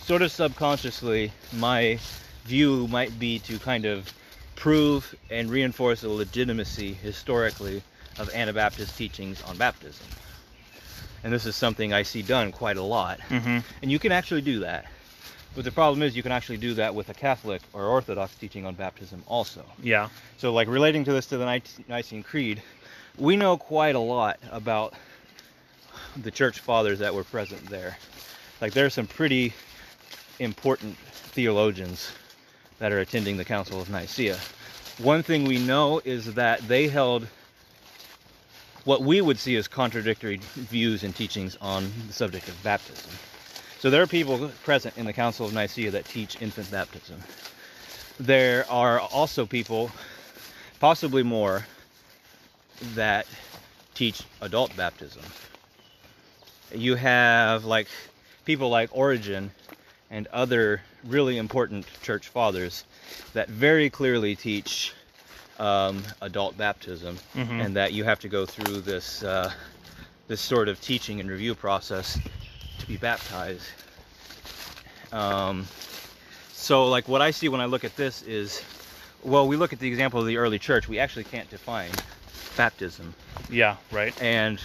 [0.02, 1.98] sort of subconsciously, my
[2.44, 4.12] view might be to kind of
[4.54, 7.83] prove and reinforce the legitimacy historically
[8.18, 10.07] of Anabaptist teachings on baptism.
[11.25, 13.19] And this is something I see done quite a lot.
[13.29, 13.59] mm-hmm.
[13.83, 14.87] And you can actually do that.
[15.55, 18.67] But the problem is you can actually do that with a Catholic or Orthodox teaching
[18.67, 19.65] on baptism also.
[19.83, 20.09] Yeah.
[20.37, 22.63] So like relating to this to the Nic- Nicene Creed,
[23.19, 24.95] we know quite a lot about
[26.17, 27.97] the church fathers that were present there.
[28.61, 29.53] Like there are some pretty
[30.41, 32.11] important theologians
[32.79, 34.39] that are attending the Council of Nicaea.
[34.99, 37.27] One thing we know is that they held
[38.85, 43.11] what we would see as contradictory views and teachings on the subject of baptism.
[43.79, 47.20] So there are people present in the Council of Nicaea that teach infant baptism.
[48.18, 49.90] There are also people,
[50.81, 51.66] possibly more,
[52.94, 53.27] that
[53.94, 55.23] teach adult baptism.
[56.75, 57.88] You have like
[58.44, 59.51] people like Origen
[60.11, 62.85] and other really important church fathers
[63.33, 64.92] that very clearly teach
[65.59, 67.64] um, adult baptism Mhm.
[67.64, 69.53] and that you have to go through this uh,
[70.27, 72.19] this sort of teaching and review process
[72.79, 73.67] to be baptized.
[75.12, 75.67] Um,
[76.53, 78.62] so, like, what I see when I look at this is,
[79.23, 80.88] well, we look at the example of the early church.
[80.88, 81.90] We actually can't define
[82.57, 83.14] baptism,
[83.51, 83.77] Yeah.
[83.90, 84.14] Right.
[84.23, 84.59] and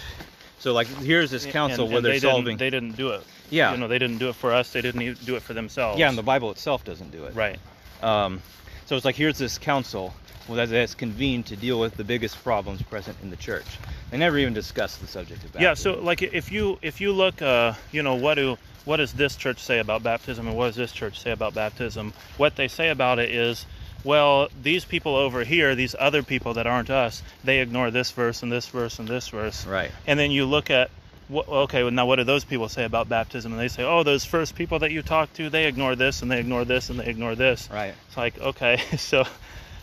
[0.58, 2.56] so, like, here's this council And- where and they're they solving.
[2.56, 3.22] Didn't, they didn't do it.
[3.50, 4.70] yeah, You know, they didn't do it for us.
[4.70, 5.98] They didn't even do it for themselves.
[5.98, 7.34] yeah, and the Bible itself doesn't do it.
[7.34, 7.58] Right.
[8.02, 8.42] Um,
[8.86, 10.14] so it's like here's this council
[10.56, 13.66] that has convened to deal with the biggest problems present in the church.
[14.10, 15.62] They never even discuss the subject of baptism.
[15.62, 15.74] Yeah.
[15.74, 19.36] So, like, if you if you look, uh, you know, what do what does this
[19.36, 22.12] church say about baptism, and what does this church say about baptism?
[22.36, 23.66] What they say about it is.
[24.02, 28.42] Well, these people over here, these other people that aren't us, they ignore this verse
[28.42, 29.66] and this verse and this verse.
[29.66, 29.90] right.
[30.06, 30.90] And then you look at,
[31.30, 33.52] what, okay, well, now what do those people say about baptism?
[33.52, 36.30] And they say, oh, those first people that you talked to, they ignore this and
[36.30, 37.68] they ignore this and they ignore this.
[37.70, 37.94] Right.
[38.08, 39.24] It's like, okay, so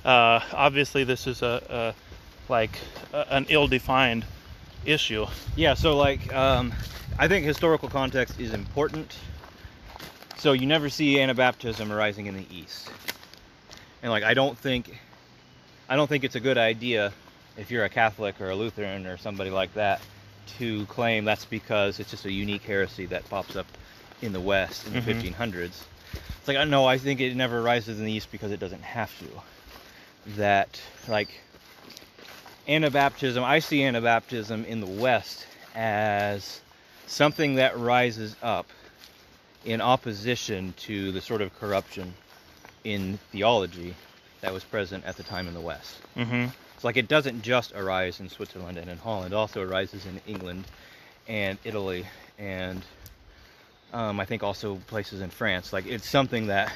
[0.07, 2.79] uh, obviously this is a, a like
[3.13, 4.25] a, an ill-defined
[4.85, 5.27] issue.
[5.55, 6.73] Yeah, so like um,
[7.19, 9.15] I think historical context is important.
[10.37, 12.89] So you never see Anabaptism arising in the East.
[14.01, 14.97] And like I don't think
[15.89, 17.11] I don't think it's a good idea
[17.57, 19.99] if you're a Catholic or a Lutheran or somebody like that
[20.59, 23.65] to claim that's because it's just a unique heresy that pops up
[24.21, 25.33] in the West in the Mhm.
[25.33, 25.83] 1500s.
[26.39, 28.83] It's like I know I think it never rises in the East because it doesn't
[28.83, 29.25] have to.
[30.35, 31.29] That like
[32.67, 36.59] Anabaptism, I see Anabaptism in the West as
[37.05, 38.67] something that rises up
[39.63, 42.13] in opposition to the sort of corruption
[42.83, 43.95] in theology
[44.41, 45.97] that was present at the time in the West.
[46.15, 46.47] Mm-hmm.
[46.75, 50.21] It's like it doesn't just arise in Switzerland and in Holland, it also arises in
[50.27, 50.65] England
[51.27, 52.05] and Italy
[52.37, 52.83] and
[53.93, 55.73] um, I think also places in France.
[55.73, 56.71] Like it's something that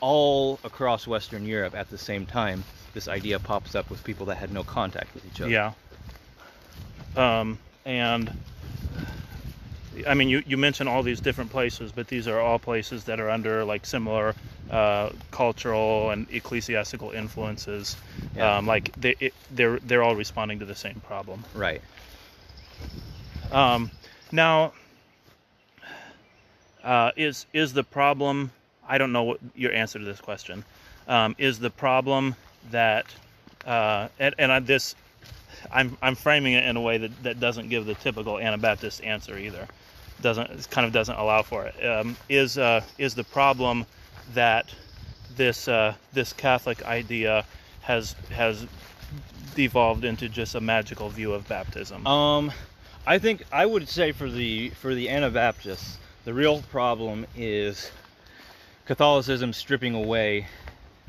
[0.00, 4.36] all across Western Europe at the same time, this idea pops up with people that
[4.36, 5.50] had no contact with each other.
[5.50, 5.72] Yeah.
[7.16, 8.32] Um, and
[10.06, 13.20] I mean, you, you mentioned all these different places, but these are all places that
[13.20, 14.34] are under like similar
[14.70, 17.96] uh, cultural and ecclesiastical influences.
[18.36, 18.58] Yeah.
[18.58, 21.44] Um, like they it, they're they're all responding to the same problem.
[21.54, 21.82] Right.
[23.50, 23.90] Um,
[24.30, 24.72] now,
[26.84, 28.52] uh, is is the problem?
[28.90, 30.64] I don't know what your answer to this question.
[31.08, 32.34] Um, is the problem
[32.70, 33.06] that
[33.64, 34.94] uh, and, and I, this
[35.70, 39.38] I'm I'm framing it in a way that, that doesn't give the typical Anabaptist answer
[39.38, 39.66] either.
[40.20, 41.86] Doesn't it kind of doesn't allow for it.
[41.86, 43.86] Um, is uh, is the problem
[44.34, 44.66] that
[45.36, 47.44] this uh, this Catholic idea
[47.82, 48.66] has has
[49.54, 52.06] devolved into just a magical view of baptism?
[52.06, 52.52] Um,
[53.06, 57.90] I think I would say for the for the Anabaptists, the real problem is
[58.90, 60.48] Catholicism stripping away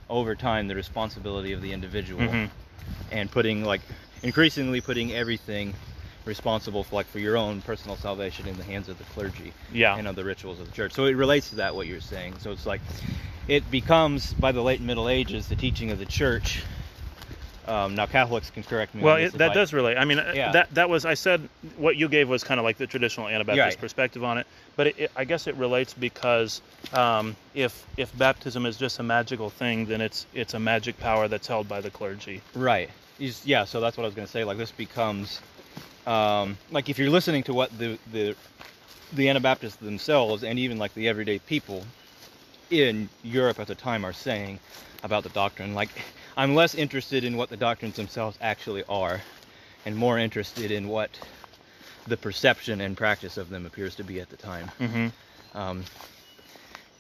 [0.07, 2.51] over time the responsibility of the individual Mhm.
[3.11, 3.81] and putting like
[4.21, 5.73] increasingly putting everything
[6.25, 9.97] responsible for like for your own personal salvation in the hands of the clergy Yeah.
[9.97, 10.93] and of the rituals of the church.
[10.93, 12.35] So it relates to that what you're saying.
[12.37, 12.81] So it's like
[13.47, 16.61] it becomes by the late Middle Ages the teaching of the church.
[17.67, 19.03] Um, now Catholics can correct me.
[19.03, 19.97] Well, it, that does relate.
[19.97, 20.51] I mean, uh, Yeah.
[20.51, 21.47] that that was I said
[21.77, 23.79] what you gave was kind of like the traditional Anabaptist Right.
[23.79, 26.61] perspective on it, but it, it, I guess it relates because
[26.93, 31.27] um, if if baptism is just a magical thing, then it's it's a magic power
[31.27, 32.41] that's held by the clergy.
[32.55, 32.89] Right.
[33.19, 33.65] Yeah.
[33.65, 34.43] So that's what I was going to say.
[34.43, 35.39] Like this becomes,
[36.07, 38.35] um, like if you're listening to what the the
[39.13, 41.85] the Anabaptists themselves and even like the everyday people
[42.71, 44.59] in Europe at the time are saying
[45.03, 45.73] about the doctrine.
[45.73, 45.89] Like
[46.37, 49.21] I'm less interested in what the doctrines themselves actually are,
[49.85, 51.09] and more interested in what
[52.07, 54.71] the perception and practice of them appears to be at the time.
[54.79, 55.57] Mm-hmm.
[55.57, 55.83] Um,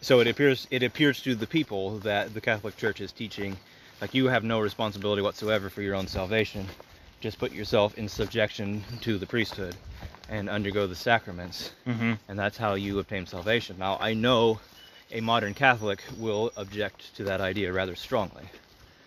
[0.01, 3.57] so it appears it appears to the people that the Catholic Church is teaching,
[4.01, 6.65] like you have no responsibility whatsoever for your own salvation.
[7.19, 9.75] Just put yourself in subjection to the priesthood
[10.27, 12.13] and undergo the sacraments, Mm-hmm.
[12.27, 13.77] and that's how you obtain salvation.
[13.77, 14.59] Now I know
[15.11, 18.43] a modern Catholic will object to that idea rather strongly.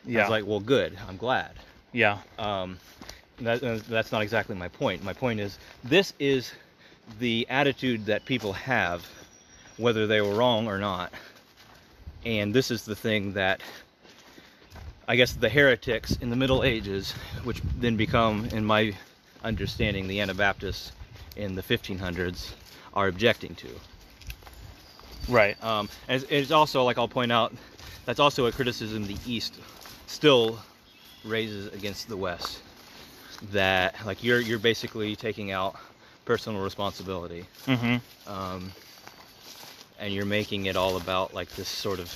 [0.06, 0.22] Yeah.
[0.22, 1.52] It's like, well, good, I'm glad.
[1.92, 2.18] yeah.
[2.38, 2.78] Um,
[3.38, 5.02] that, uh, that's not exactly my point.
[5.02, 6.52] My point is, this is
[7.18, 9.04] the attitude that people have,
[9.76, 11.12] whether they were wrong or not.
[12.24, 13.60] And this is the thing that,
[15.08, 18.94] I guess, the heretics in the Middle Ages, which then become, in my
[19.42, 20.92] understanding, the Anabaptists
[21.36, 22.52] in the 1500s,
[22.94, 23.68] are objecting to.
[25.28, 25.62] Right.
[25.62, 27.52] Um, and it's also, like I'll point out,
[28.06, 29.58] that's also a criticism the East
[30.06, 30.58] still
[31.24, 32.60] raises against the West.
[33.52, 35.76] That like you're you're basically taking out
[36.24, 38.32] personal responsibility, Mm-hmm.
[38.32, 38.72] um,
[39.98, 42.12] and you're making it all about like this sort of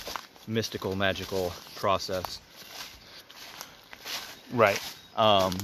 [0.47, 2.39] mystical, magical process.
[4.53, 4.79] Right.
[5.15, 5.55] Um,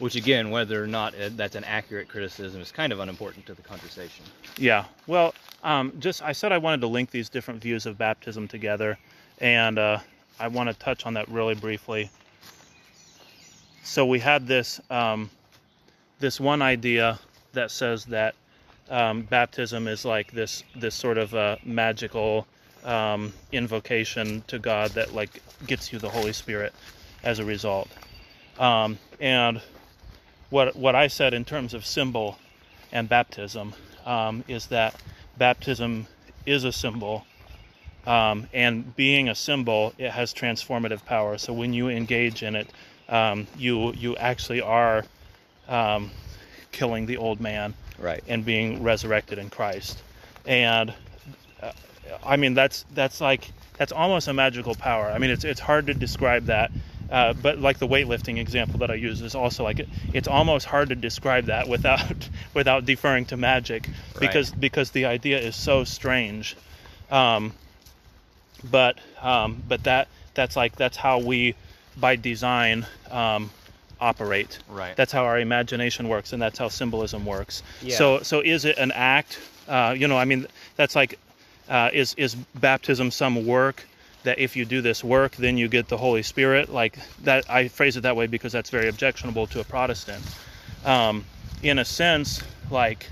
[0.00, 3.54] which again, whether or not it, that's an accurate criticism is kind of unimportant to
[3.54, 4.24] the conversation.
[4.58, 4.86] Yeah.
[5.06, 8.98] Well, um, just I said I wanted to link these different views of baptism together,
[9.40, 9.98] and uh,
[10.38, 12.10] I want to touch on that really briefly.
[13.82, 15.30] So we had this um,
[16.18, 17.18] this one idea
[17.52, 18.34] that says that
[18.90, 22.46] um, baptism is like this this sort of magical
[22.84, 26.72] um, invocation to God that like gets you the Holy Spirit
[27.22, 27.88] as a result.
[28.58, 29.60] Um, and
[30.50, 32.38] what what I said in terms of symbol
[32.92, 33.74] and baptism
[34.06, 34.94] um, is that
[35.36, 36.06] baptism
[36.46, 37.26] is a symbol,
[38.06, 41.38] um, and being a symbol, it has transformative power.
[41.38, 42.68] So when you engage in it,
[43.08, 45.04] um, you you actually are
[45.68, 46.10] um,
[46.72, 48.22] killing the old man Right.
[48.26, 50.02] and being resurrected in Christ.
[50.46, 50.92] And
[51.62, 51.72] uh,
[52.24, 55.06] I mean that's that's like that's almost a magical power.
[55.06, 56.70] I mean it's it's hard to describe that.
[57.10, 60.66] Uh, but like the weightlifting example that I use is also like it, it's almost
[60.66, 63.88] hard to describe that without without deferring to magic
[64.18, 66.56] because because the idea is so strange.
[67.10, 67.52] Um,
[68.70, 71.54] but um, but that that's like that's how we
[71.96, 73.50] by design um,
[74.00, 74.58] operate.
[74.68, 74.96] Right.
[74.96, 77.62] That's how our imagination works, and that's how symbolism works.
[77.82, 77.96] Yeah.
[77.96, 79.38] So, so is it an act?
[79.68, 80.46] Uh, you know, I mean,
[80.76, 81.18] that's like,
[81.68, 83.86] uh, is is baptism some work
[84.24, 86.68] that if you do this work, then you get the Holy Spirit?
[86.70, 90.24] Like that, I phrase it that way because that's very objectionable to a Protestant.
[90.84, 91.24] Um,
[91.62, 93.08] in a sense, like,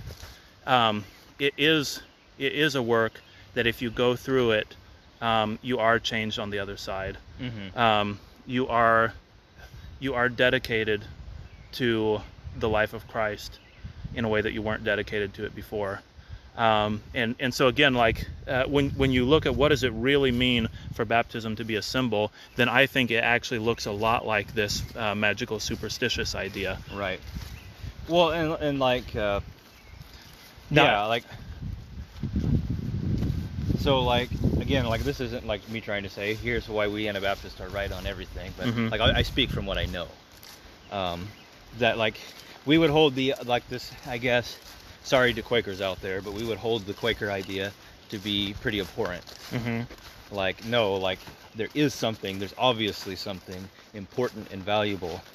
[0.66, 1.04] um,
[1.38, 2.02] it is
[2.38, 3.20] it is a work
[3.54, 4.76] that if you go through it,
[5.22, 7.78] um, you are changed on the other side Mm-hmm.
[7.78, 9.14] um, you are
[10.00, 11.02] you are dedicated
[11.72, 12.20] to
[12.58, 13.58] the life of Christ
[14.14, 16.02] in a way that you weren't dedicated to it before.
[16.56, 19.92] Um, and and so again, like uh, when when you look at what does it
[19.94, 23.92] really mean for baptism to be a symbol, then I think it actually looks a
[23.92, 26.78] lot like this uh, magical superstitious idea.
[26.94, 27.20] Right.
[28.08, 29.40] Well, and and like, uh,
[30.68, 31.24] Now- yeah, like,
[33.82, 34.30] so like
[34.60, 37.90] again, like this isn't like me trying to say here's why we Anabaptists are right
[37.92, 38.90] on everything, but Mhm.
[38.90, 40.18] like I, I speak from what I know.
[40.90, 41.34] Um,
[41.74, 42.20] that like
[42.64, 44.60] we would hold the like this, I guess.
[45.02, 47.74] Sorry to Quakers out there, but we would hold the Quaker idea
[48.08, 49.36] to be pretty abhorrent.
[49.50, 49.82] hmm
[50.30, 52.38] Like no, like there is something.
[52.38, 55.26] There's obviously something important and valuable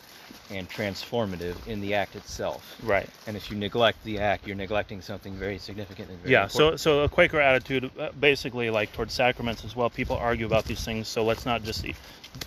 [0.49, 2.77] and transformative in the act itself.
[2.83, 3.09] Right.
[3.27, 6.47] And if you neglect the act, you're neglecting something very significant and very Yeah.
[6.47, 6.79] So important.
[6.81, 9.89] so a Quaker attitude, uh, basically like towards sacraments as well.
[9.89, 11.95] People argue about these things, so let's not just e-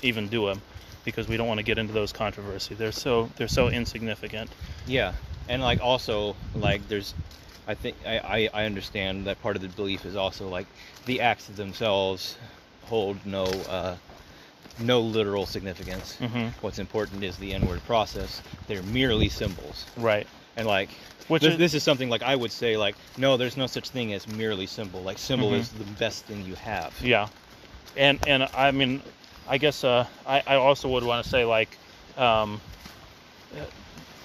[0.02, 0.62] even do them
[1.04, 2.74] because we don't want to get into those controversy.
[2.74, 4.50] They're so they're so insignificant.
[4.86, 5.12] yeah,
[5.48, 7.12] and like also like there's,
[7.68, 10.66] I think I, I I understand that part of the belief is also like
[11.06, 12.36] the acts themselves
[12.84, 13.96] hold no uh,
[14.78, 16.16] no literal significance.
[16.16, 18.42] hmm What's important is the inward process.
[18.66, 19.86] They're merely symbols.
[19.96, 20.26] Right.
[20.56, 20.90] And like
[21.28, 23.90] Which this, is- this is something like I would say like no, there's no such
[23.90, 25.02] thing as merely symbol.
[25.02, 25.58] Like symbol Mhm.
[25.60, 26.94] is the best thing you have.
[27.02, 27.28] Yeah.
[27.96, 29.02] and and I mean,
[29.48, 31.76] I guess uh, I I also would want to say like,
[32.16, 32.60] um,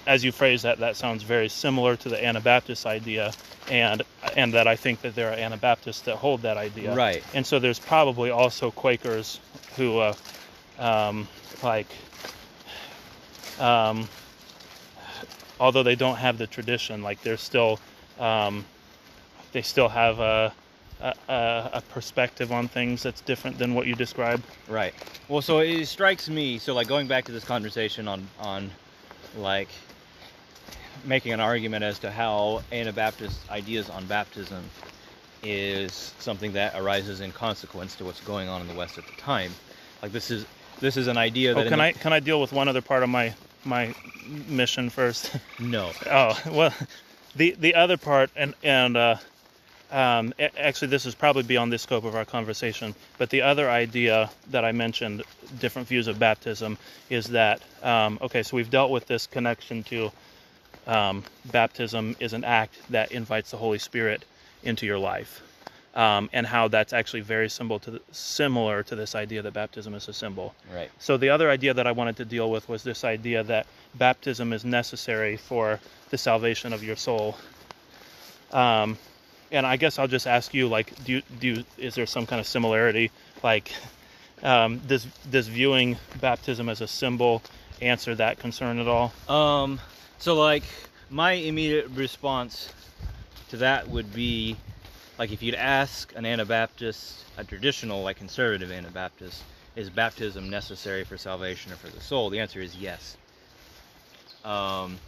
[0.06, 3.32] as you phrase that, that sounds very similar to the Anabaptist idea,
[3.68, 4.02] and
[4.36, 6.94] and that I think that there are Anabaptists that hold that idea.
[6.94, 7.24] Right.
[7.34, 9.40] And so there's probably also Quakers
[9.76, 10.14] who, uh,
[10.78, 11.28] um,
[11.62, 11.86] like,
[13.58, 14.08] um,
[15.60, 17.78] although they don't have the tradition, like they're still,
[18.18, 18.64] um,
[19.52, 20.52] they still have a,
[21.00, 24.42] a, a perspective on things that's different than what you describe.
[24.68, 24.94] Right.
[25.28, 26.58] Well, so it strikes me.
[26.58, 28.70] So, like going back to this conversation on on
[29.36, 29.68] like
[31.04, 34.64] making an argument as to how Anabaptist ideas on baptism
[35.42, 39.12] is something that arises in consequence to what's going on in the West at the
[39.12, 39.52] time.
[40.02, 40.46] Like this is
[40.80, 43.02] this is an idea that Oh, can I can I deal with one other part
[43.02, 43.34] of my
[43.64, 43.94] my
[44.48, 45.34] mission first?
[45.58, 45.92] no.
[46.10, 46.74] Oh well,
[47.34, 49.16] the the other part, and and uh,
[49.90, 52.94] um, actually, this is probably beyond the scope of our conversation.
[53.18, 55.22] But the other idea that I mentioned,
[55.60, 56.76] different views of baptism,
[57.08, 58.42] is that um, okay?
[58.42, 60.10] So we've dealt with this connection to
[60.86, 64.24] um, baptism is an act that invites the Holy Spirit
[64.62, 65.42] into your life,
[65.96, 69.94] um, and how that's actually very similar to the, similar to this idea that baptism
[69.94, 70.54] is a symbol.
[70.72, 70.90] Right.
[70.98, 74.52] So the other idea that I wanted to deal with was this idea that baptism
[74.52, 75.80] is necessary for
[76.10, 77.36] the salvation of your soul.
[78.52, 78.98] Um,
[79.50, 82.26] and I guess I'll just ask you, like, do you, do you, is there some
[82.26, 83.10] kind of similarity?
[83.42, 83.72] Like,
[84.42, 87.42] um, does does viewing baptism as a symbol
[87.80, 89.12] answer that concern at all?
[89.28, 89.80] Um,
[90.18, 90.64] so like
[91.08, 92.72] my immediate response
[93.48, 94.56] to that would be
[95.18, 99.42] like if you'd ask an Anabaptist, a traditional like conservative Anabaptist,
[99.74, 102.30] is baptism necessary for salvation or for the soul?
[102.30, 103.16] The answer is yes.
[104.44, 104.98] Um,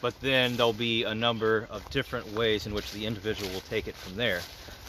[0.00, 3.88] but then there'll be a number of different ways in which the individual will take
[3.88, 4.40] it from there.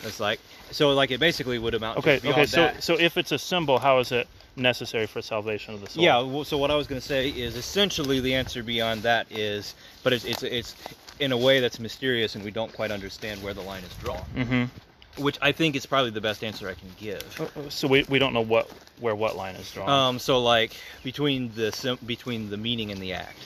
[0.04, 0.40] It's like
[0.72, 2.46] so like it basically would amount Okay, to beyond okay.
[2.46, 2.84] So that.
[2.84, 6.04] so if it's a symbol, how is it necessary for salvation of the soul?
[6.04, 6.22] Yeah.
[6.22, 9.76] Well, so what I was going to say is essentially the answer beyond that is,
[10.04, 10.76] but it's it's it's
[11.20, 14.24] in a way that's mysterious and we don't quite understand where the line is drawn.
[14.36, 15.22] Mm-hmm.
[15.22, 17.24] Which I think is probably the best answer I can give.
[17.70, 19.90] So we, we don't know what where what line is drawn.
[19.90, 20.20] Um.
[20.20, 23.40] So like between the sim- between the meaning and the act.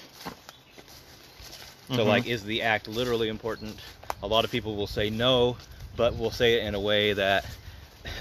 [1.90, 2.08] So Mhm.
[2.08, 3.78] like, is the act literally important?
[4.24, 5.58] A lot of people will say no,
[5.98, 7.46] but will say it in a way that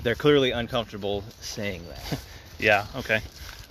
[0.02, 2.20] they're clearly uncomfortable saying that.
[2.58, 2.84] Yeah.
[2.94, 3.22] Okay.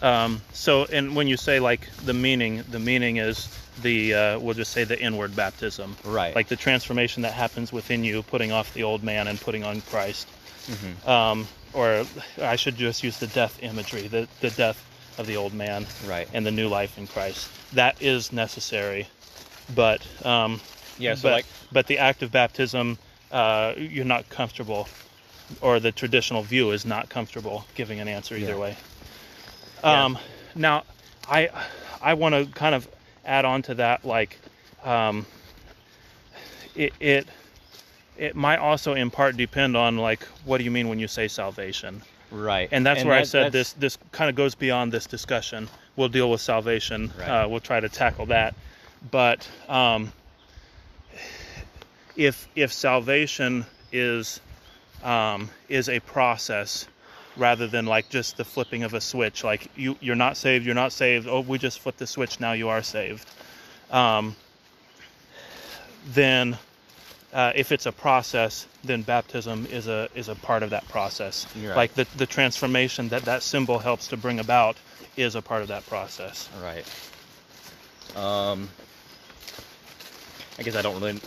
[0.01, 3.47] Um, so, and when you say like the meaning, the meaning is
[3.81, 6.35] the uh, we'll just say the inward baptism, Right.
[6.35, 9.81] like the transformation that happens within you, putting off the old man and putting on
[9.81, 10.27] Christ.
[10.67, 11.07] Mhm.
[11.07, 12.05] Um, or
[12.41, 14.83] I should just use the death imagery, the the death
[15.17, 16.27] of the old man Right.
[16.33, 17.49] and the new life in Christ.
[17.73, 19.07] That is necessary,
[19.75, 20.61] but um,
[20.97, 21.15] Yeah.
[21.15, 21.45] So but, like.
[21.71, 22.97] but the act of baptism,
[23.31, 24.87] uh, you're not comfortable,
[25.61, 28.57] or the traditional view is not comfortable giving an answer either Yeah.
[28.57, 28.77] way.
[29.83, 30.05] Yeah.
[30.05, 30.17] Um,
[30.55, 30.83] now,
[31.27, 31.49] I
[32.01, 32.87] I want to kind of
[33.25, 34.37] add on to that, like,
[34.83, 35.25] um,
[36.75, 37.27] it it
[38.17, 41.27] it might also in part depend on like what do you mean when you say
[41.27, 42.01] salvation,
[42.31, 42.67] Right.
[42.71, 45.69] and that's where I said that's- this this kind of goes beyond this discussion.
[45.95, 47.11] We'll deal with salvation.
[47.17, 47.27] Right.
[47.43, 48.55] Uh, we'll try to tackle that,
[49.11, 50.11] but um,
[52.15, 54.39] if if salvation is
[55.03, 56.87] um, is a process
[57.37, 60.75] rather than like just the flipping of a switch, like you you're not saved, you're
[60.75, 61.27] not saved.
[61.27, 63.27] Oh, we just flipped the switch, now you are saved.
[63.91, 64.35] Um,
[66.07, 66.57] then
[67.33, 71.45] uh, if it's a process, then baptism is a is a part of that process.
[71.55, 71.75] Right.
[71.75, 74.77] Like the the transformation that that symbol helps to bring about
[75.15, 76.49] is a part of that process.
[76.61, 76.85] Right.
[78.15, 78.69] Um,
[80.57, 81.19] I guess I don't really.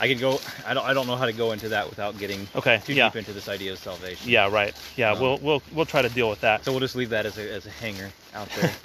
[0.00, 0.40] I could go.
[0.66, 0.84] I don't.
[0.84, 2.80] I don't know how to go into that without getting Okay.
[2.84, 3.08] too yeah.
[3.08, 4.28] deep into this idea of salvation.
[4.30, 4.50] Yeah.
[4.50, 4.74] Right.
[4.96, 5.12] Yeah.
[5.12, 6.64] Um, we'll we'll we'll try to deal with that.
[6.64, 8.70] So we'll just leave that as a as a hanger out there.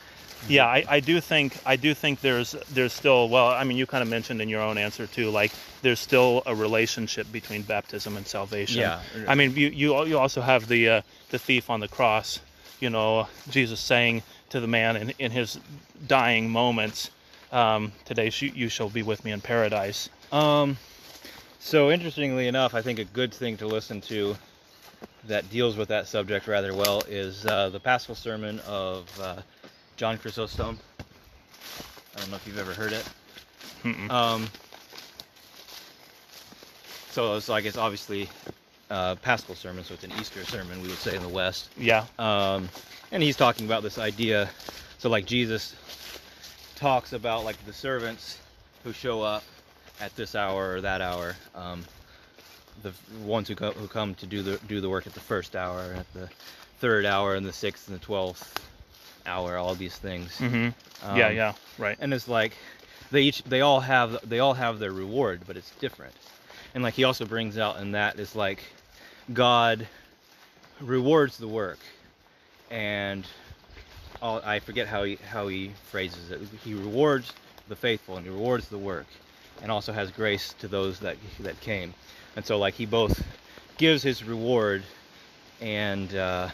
[0.48, 3.86] Yeah, I, I do think I do think there's there's still well, I mean you
[3.86, 5.52] kind of mentioned in your own answer too, like
[5.82, 8.80] there's still a relationship between baptism and salvation.
[8.80, 9.02] Yeah.
[9.28, 12.40] I mean you you you also have the uh, the thief on the cross,
[12.80, 15.60] you know, Jesus saying to the man in, in his
[16.08, 17.12] dying moments,
[17.52, 20.08] um, today sh- you shall be with me in paradise.
[20.32, 20.78] Um,
[21.60, 24.36] so interestingly enough, I think a good thing to listen to
[25.26, 29.42] that deals with that subject rather well is uh, the Paschal Sermon of uh,
[29.98, 30.80] John Chrysostom.
[32.16, 33.08] I don't know if you've ever heard it.
[34.10, 34.48] Um,
[37.12, 38.30] so it's like it's obviously
[38.90, 41.70] uh, Paschal sermon, so it's an Easter sermon, we would say in the West.
[41.78, 42.06] Yeah.
[42.18, 42.70] Um,
[43.12, 44.50] and he's talking about this idea.
[44.98, 45.76] So like Jesus
[46.76, 48.40] talks about like the servants
[48.84, 49.44] who show up
[50.00, 51.36] at this hour or that hour.
[51.56, 51.84] Um,
[52.84, 52.94] the
[53.24, 55.94] ones who co- who come to do the do the work at the first hour,
[55.98, 56.30] at the
[56.80, 58.60] third hour, and the sixth and the twelfth
[59.26, 59.58] hour.
[59.58, 60.38] All these things.
[60.38, 60.70] hmm
[61.04, 61.98] yeah, Um, yeah, right.
[62.00, 62.54] and it's like
[63.12, 66.14] they each they all have they all have their reward but it's different
[66.76, 68.62] and like he also brings out in that is like
[69.34, 69.88] god
[70.82, 71.80] rewards the work
[72.70, 73.26] and
[74.22, 77.34] all, i forget how he how he phrases it he rewards
[77.70, 79.08] the faithful and he rewards the work
[79.62, 81.94] and also has grace to those that that came.
[82.36, 83.24] And so like he both
[83.78, 84.84] gives his reward
[85.62, 86.50] and uh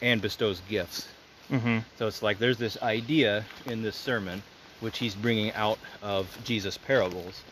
[0.00, 1.08] and bestows gifts.
[1.48, 4.42] Hmm so it's like there's this idea in this sermon,
[4.80, 7.42] which he's bringing out of Jesus' parables,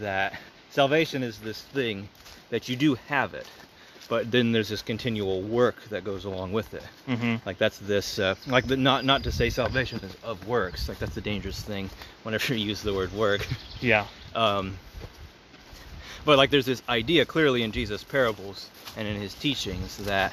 [0.00, 0.38] that
[0.70, 2.08] salvation is this thing
[2.50, 3.46] that you do have it,
[4.08, 6.82] but then there's this continual work that goes along with it.
[7.06, 10.88] hmm Like that's this, uh, like the, not not to say salvation is of works.
[10.88, 11.88] Like that's the dangerous thing
[12.22, 13.46] whenever you use the word work.
[13.80, 14.06] Yeah.
[14.34, 14.76] Um,
[16.24, 20.32] but like there's this idea clearly in Jesus' parables and in his teachings that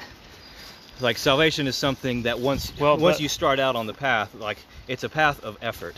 [1.00, 4.34] like salvation is something that once Well, once but- you start out on the path,
[4.34, 4.58] like
[4.88, 5.96] it's a path of effort.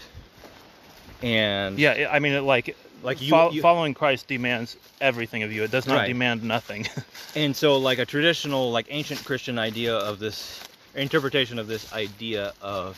[1.22, 5.52] And Yeah, I- I mean, like, Like you- fol- you- following Christ demands everything of
[5.52, 5.62] you.
[5.62, 6.06] It does not Right.
[6.08, 6.88] demand nothing.
[7.36, 10.60] and so like a traditional like ancient Christian idea of this
[10.94, 12.96] interpretation of this idea of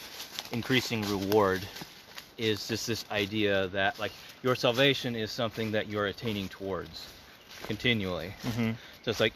[0.53, 1.63] increasing reward
[2.39, 7.09] is just this idea that like your salvation is something that you're attaining towards
[7.67, 8.33] continually.
[8.43, 9.35] hmm So it's like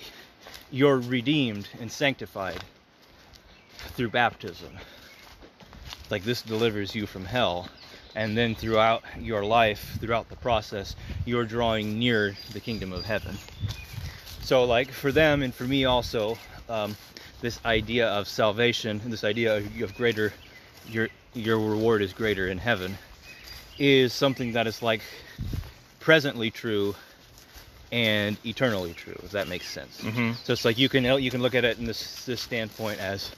[0.71, 2.63] you're redeemed and sanctified
[3.97, 4.71] through baptism.
[6.11, 7.69] Like this delivers you from hell.
[8.15, 13.39] And then throughout your life, throughout the process, you're drawing near the kingdom of heaven.
[14.43, 16.37] So, like for them and for me also,
[16.69, 16.97] um,
[17.41, 20.33] this idea of salvation, this idea of, of greater,
[20.89, 22.99] your your reward is greater in heaven,
[23.79, 25.03] is something that is like
[26.01, 26.97] presently true
[27.93, 29.19] and eternally true.
[29.23, 30.01] If that makes sense.
[30.01, 32.99] hmm So it's like you can you can look at it in this this standpoint
[33.01, 33.31] as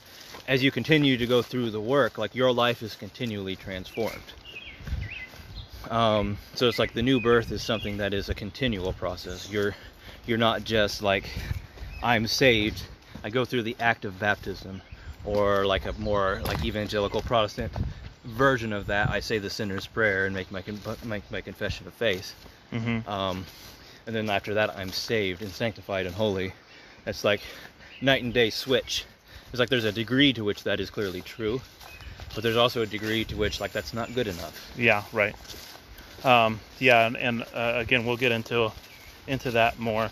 [0.47, 4.33] as you continue to go through the work, like your life is continually transformed.
[5.89, 9.49] Um, so it's like the new birth is something that is a continual process.
[9.51, 9.75] You're
[10.25, 11.29] you're not just like
[12.01, 12.81] I'm saved.
[13.23, 14.81] I go through the act of baptism,
[15.25, 17.71] or like a more like evangelical Protestant
[18.25, 19.09] version of that.
[19.09, 22.33] I say the sinner's prayer and make my con- make my confession of faith.
[22.71, 23.45] hmm Um,
[24.05, 26.53] and then after that, I'm saved and sanctified and holy.
[27.05, 27.41] It's like
[28.01, 29.05] night and day switch.
[29.51, 31.61] It's like there's a degree to which that is clearly true,
[32.33, 34.71] but there's also a degree to which like that's not good enough.
[34.77, 35.35] Yeah, right.
[36.23, 38.71] Um, yeah, and, and uh, again, we'll get into
[39.27, 40.09] into that more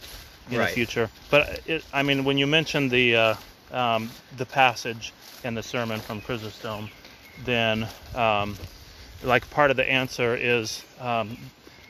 [0.49, 0.67] in Right.
[0.67, 1.09] the future.
[1.29, 3.35] But it, I mean, when you mentioned the uh,
[3.71, 6.89] um, the passage in the sermon from Chrysostom,
[7.45, 8.57] then um,
[9.23, 11.37] like part of the answer is um,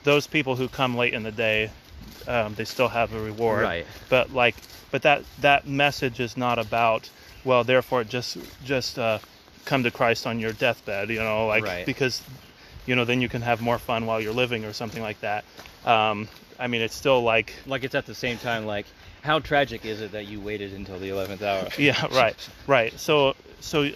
[0.04, 1.70] those people who come late in the day,
[2.28, 3.64] um, they still have a reward.
[3.64, 3.86] Right.
[4.10, 4.56] But like,
[4.92, 7.10] but that that message is not about
[7.44, 9.20] well, therefore just just uh,
[9.66, 11.86] come to Christ on your deathbed, you know, like Right.
[11.86, 12.22] because
[12.86, 15.44] you know then you can have more fun while you're living or something like that.
[15.86, 16.28] Um,
[16.60, 18.86] I mean, it's still like Like it's at the same time like
[19.22, 21.68] how tragic is it that you waited until the 11th hour?
[21.78, 23.90] yeah right right so so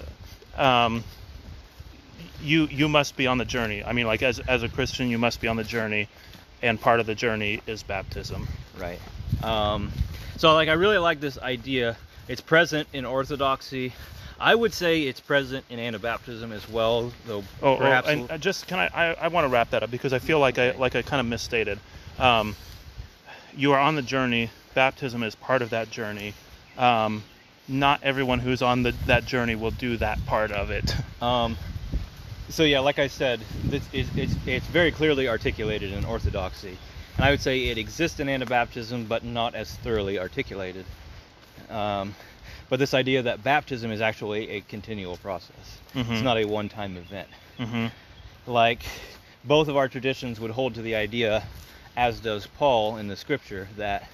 [0.55, 1.03] um
[2.41, 5.17] you you must be on the journey i mean like as as a christian you
[5.17, 6.07] must be on the journey
[6.61, 8.99] and part of the journey is baptism Right.
[9.43, 9.91] Um,
[10.37, 11.97] so like I really like this idea.
[12.27, 13.93] It's present in Orthodoxy.
[14.39, 18.37] I would say it's present in Anabaptism as well, though oh, oh perhaps and uh,
[18.37, 20.71] just can i i, I want to wrap that up because i feel like i
[20.71, 21.79] like i kind of misstated.
[22.19, 22.55] Um
[23.55, 24.49] you are on the journey.
[24.73, 26.33] Baptism is part of that journey.
[26.77, 27.23] Um
[27.67, 30.95] not everyone who's on the, that journey will do that part of it.
[31.21, 31.57] Um,
[32.49, 36.77] so yeah, like I said, this is, it's, it's very clearly articulated in Orthodoxy,
[37.15, 40.85] and I would say it exists in Anabaptism, but not as thoroughly articulated.
[41.69, 42.13] Um,
[42.69, 46.11] but this idea that baptism is actually a continual process; Mhm.
[46.11, 47.29] it's not a one-time event.
[47.57, 47.87] hmm
[48.47, 48.83] Like
[49.43, 51.43] both of our traditions would hold to the idea,
[51.97, 54.07] as does Paul in the Scripture, that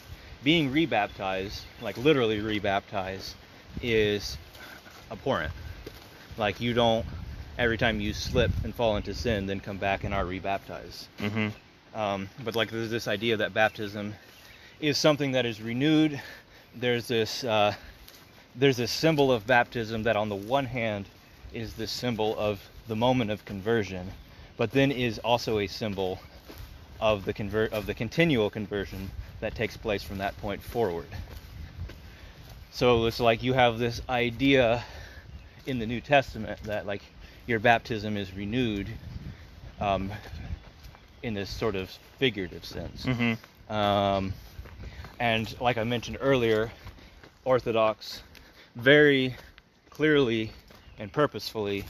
[0.43, 3.35] being rebaptized, like literally rebaptized,
[3.81, 4.37] is
[5.11, 5.51] abhorrent.
[6.37, 7.05] Like you don't
[7.57, 11.07] every time you slip and fall into sin, then come back and are rebaptized.
[11.19, 11.49] hmm
[11.93, 14.15] Um, but like there's this idea that baptism
[14.79, 16.19] is something that is renewed.
[16.73, 17.73] There's this uh,
[18.55, 21.05] there's this symbol of baptism that on the one hand
[21.53, 24.11] is the symbol of the moment of conversion,
[24.57, 26.19] but then is also a symbol
[26.99, 31.07] of the convert of the continual conversion that takes place from that point forward.
[32.71, 34.83] So it's like you have this idea
[35.65, 37.01] in the New Testament that like
[37.47, 38.87] your baptism is renewed
[39.79, 40.11] um,
[41.23, 43.05] in this sort of figurative sense.
[43.05, 43.33] hmm
[43.73, 44.33] Um,
[45.19, 46.71] and like I mentioned earlier,
[47.45, 48.21] Orthodox
[48.75, 49.35] very
[49.89, 50.51] clearly
[50.99, 51.85] and purposefully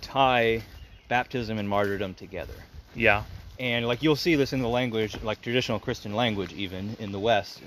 [0.00, 0.62] tie
[1.08, 2.54] baptism and martyrdom together.
[2.94, 3.24] Yeah.
[3.58, 7.18] And like you'll see this in the language, like traditional Christian language, even in the
[7.18, 7.62] West,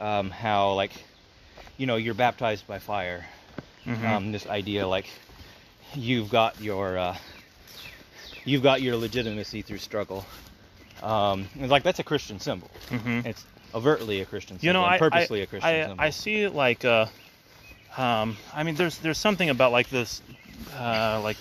[0.00, 0.92] um, how like,
[1.78, 3.24] you know, you're baptized by fire.
[3.86, 4.04] Mhm.
[4.04, 5.06] Um, this idea like
[5.94, 7.16] you've got your uh,
[8.44, 10.24] you've got your legitimacy through struggle.
[11.02, 12.70] Um, and like that's a Christian symbol.
[12.90, 13.26] Mhm.
[13.26, 16.04] It's overtly a Christian symbol, you know, I, purposely I, a Christian I, symbol.
[16.04, 17.06] I see like uh,
[17.96, 20.22] um, I mean, there's there's something about like this,
[20.76, 21.36] uh, like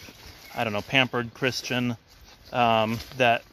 [0.56, 1.96] I don't know, pampered Christian,
[2.52, 3.44] um, that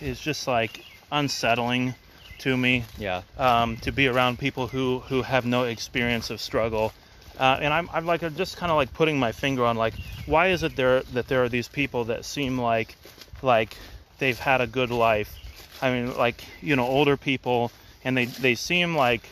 [0.00, 1.94] is just like unsettling
[2.38, 2.84] to me.
[2.98, 6.92] yeah, Um, to be around people who who have no experience of struggle.
[7.38, 9.94] Uh, and I'm, I'm like just kind of like putting my finger on like
[10.26, 12.94] why is it there that there are these people that seem like
[13.40, 13.76] like
[14.18, 15.38] they've had a good life
[15.82, 17.72] I mean, like you know, older people,
[18.04, 19.28] and they they seem like,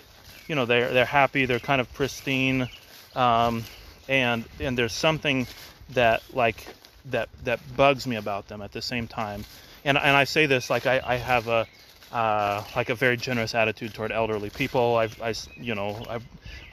[0.48, 2.68] you know, they're they're happy, they're kind of pristine,
[3.14, 3.64] um,
[4.08, 5.46] and and there's something
[5.90, 6.66] that like
[7.06, 9.44] that that bugs me about them at the same time,
[9.84, 11.66] and and I say this like I I have a
[12.12, 14.96] uh, like a very generous attitude toward elderly people.
[14.96, 16.20] I've I you know I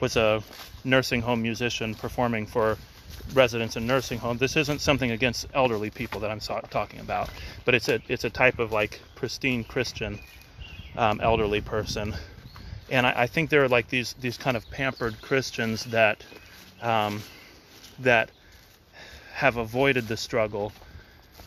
[0.00, 0.42] was a
[0.84, 2.78] nursing home musician performing for
[3.34, 4.40] residents in nursing homes.
[4.40, 7.30] This isn't something against elderly people that I'm so- talking about,
[7.64, 10.18] but it's a it's a type of like pristine Christian
[10.96, 12.14] um, elderly person,
[12.90, 16.24] and I, I think there are like these these kind of pampered Christians that
[16.82, 17.22] um,
[17.98, 18.30] that
[19.34, 20.72] have avoided the struggle,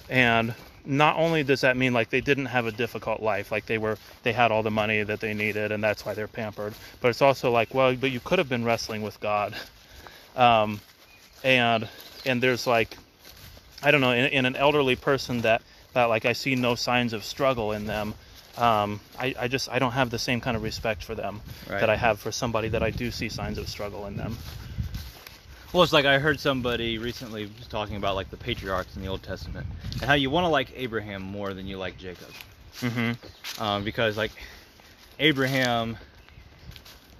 [0.10, 0.54] and
[0.86, 3.98] not only does that mean like they didn't have a difficult life, like they were
[4.24, 7.22] they had all the money that they needed and that's why they're pampered, but it's
[7.22, 9.56] also like well, but you could have been wrestling with God.
[10.36, 10.80] Um,
[11.44, 11.88] and
[12.26, 12.98] and there's like
[13.84, 15.62] I don't know in, in an elderly person that
[15.94, 18.14] that like I see no signs of struggle in them.
[18.62, 21.80] Um, I, I just I don't have the same kind of respect for them Right.
[21.80, 24.38] that I have for somebody that I do see signs of struggle in them.
[25.74, 29.08] Well, it's like I heard somebody recently was talking about like the patriarchs in the
[29.08, 32.30] Old Testament and how you want to like Abraham more than you like Jacob,
[32.82, 33.64] Mm-hmm.
[33.64, 34.32] um, because like
[35.18, 35.98] Abraham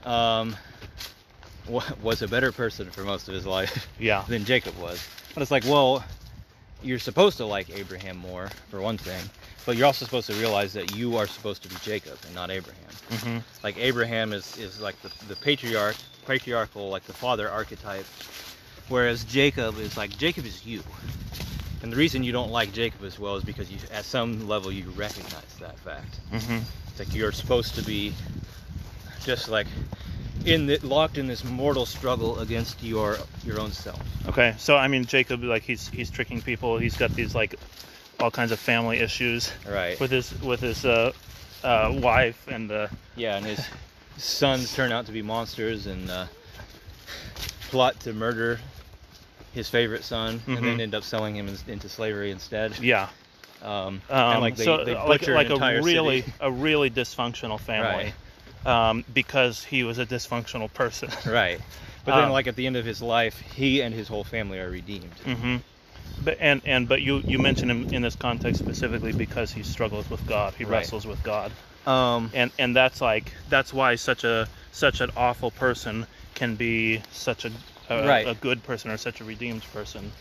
[0.04, 0.56] um,
[1.68, 4.24] wa- was a better person for most of his life Yeah.
[4.28, 5.06] than Jacob was.
[5.34, 6.04] But it's like, well,
[6.84, 9.22] you're supposed to like Abraham more for one thing,
[9.66, 12.50] but you're also supposed to realize that you are supposed to be Jacob and not
[12.52, 12.82] Abraham.
[13.10, 13.38] Mm-hmm.
[13.64, 18.06] like Abraham is is like the, the patriarch patriarchal like the father archetype
[18.90, 20.82] whereas Jacob is like Jacob is you
[21.84, 24.72] and the reason you don't like Jacob as well is because you at some level
[24.72, 26.60] you recognize that fact Mm-hmm.
[26.88, 28.14] it's like you're supposed to be
[29.24, 29.68] just like
[30.46, 34.88] in the, locked in this mortal struggle against your your own self Okay, so I
[34.88, 36.78] mean Jacob, like he's he's tricking people.
[36.78, 37.56] He's got these like
[38.20, 41.12] all kinds of family issues right with his with his uh,
[41.64, 43.66] uh, wife and uh, yeah and his
[44.18, 46.26] sons turn out to be monsters and uh,
[47.70, 48.60] plot to murder
[49.54, 50.82] his favorite son and then Mhm.
[50.82, 53.10] end up selling him in, into slavery instead yeah.
[53.62, 56.34] um, Um, and like they, so they like like a really city.
[56.40, 58.14] a really dysfunctional family,
[58.66, 61.10] um, because he was a dysfunctional person.
[61.32, 61.60] right
[62.06, 64.60] but then Um, like at the end of his life he and his whole family
[64.60, 65.58] are redeemed hmm
[66.24, 70.10] But and and but you you mention him in this context specifically because he struggles
[70.10, 70.54] with God.
[70.58, 70.72] He Right.
[70.80, 71.52] wrestles with God,
[71.88, 76.06] um and and that's like that's why such a such an awful person
[76.36, 77.52] can be such a
[77.90, 78.28] a, Right.
[78.28, 80.12] a good person or such a redeemed person.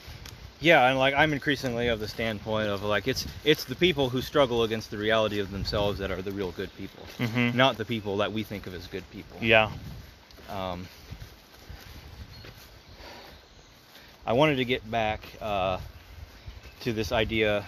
[0.60, 4.20] yeah and like i'm increasingly of the standpoint of like it's it's the people who
[4.20, 7.84] struggle against the reality of themselves that are the real good people hmm not the
[7.84, 9.70] people that we think of as good people Yeah.
[10.50, 10.88] um,
[14.30, 15.80] I wanted to get back uh,
[16.82, 17.66] to this idea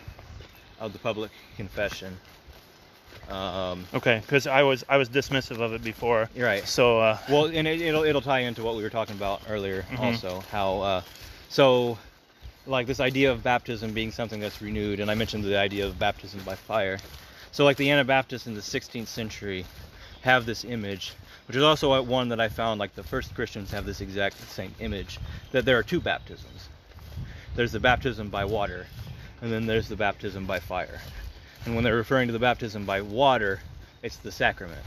[0.78, 2.16] of the public confession.
[3.28, 4.20] Um, Okay.
[4.24, 6.30] Because I was I was dismissive of it before.
[6.36, 6.64] you're right.
[6.64, 9.84] So uh, Well, and it, it'll it'll tie into what we were talking about earlier,
[9.90, 9.98] Mhm.
[9.98, 11.02] also how uh,
[11.48, 11.98] so
[12.64, 15.98] like this idea of baptism being something that's renewed, and I mentioned the idea of
[15.98, 17.00] baptism by fire.
[17.50, 19.66] So like the Anabaptists in the 16th century
[20.22, 21.14] have this image,
[21.46, 24.74] which is also one that I found like the first Christians have this exact same
[24.80, 25.18] image
[25.52, 26.68] that there are two baptisms.
[27.54, 28.86] There's the baptism by water,
[29.40, 31.00] and then there's the baptism by fire.
[31.64, 33.60] And when they're referring to the baptism by water,
[34.02, 34.82] it's the sacrament,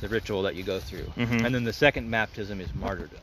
[0.00, 1.12] the ritual that you go through.
[1.16, 1.44] Mhm.
[1.44, 3.20] And then the second baptism is martyrdom.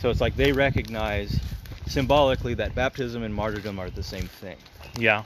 [0.00, 1.38] So it's like they recognize
[1.86, 4.56] symbolically that baptism and martyrdom are the same thing.
[4.96, 5.24] yeah.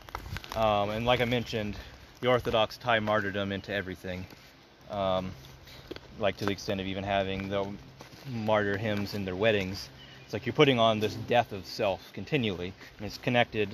[0.55, 1.77] Um, and like I mentioned,
[2.23, 4.25] the Orthodox tie martyrdom into everything,
[4.91, 5.31] um,
[6.19, 7.67] like to the extent of even having the
[8.31, 9.89] martyr hymns in their weddings.
[10.25, 13.69] It's like you're putting on this death of self continually, and it's connected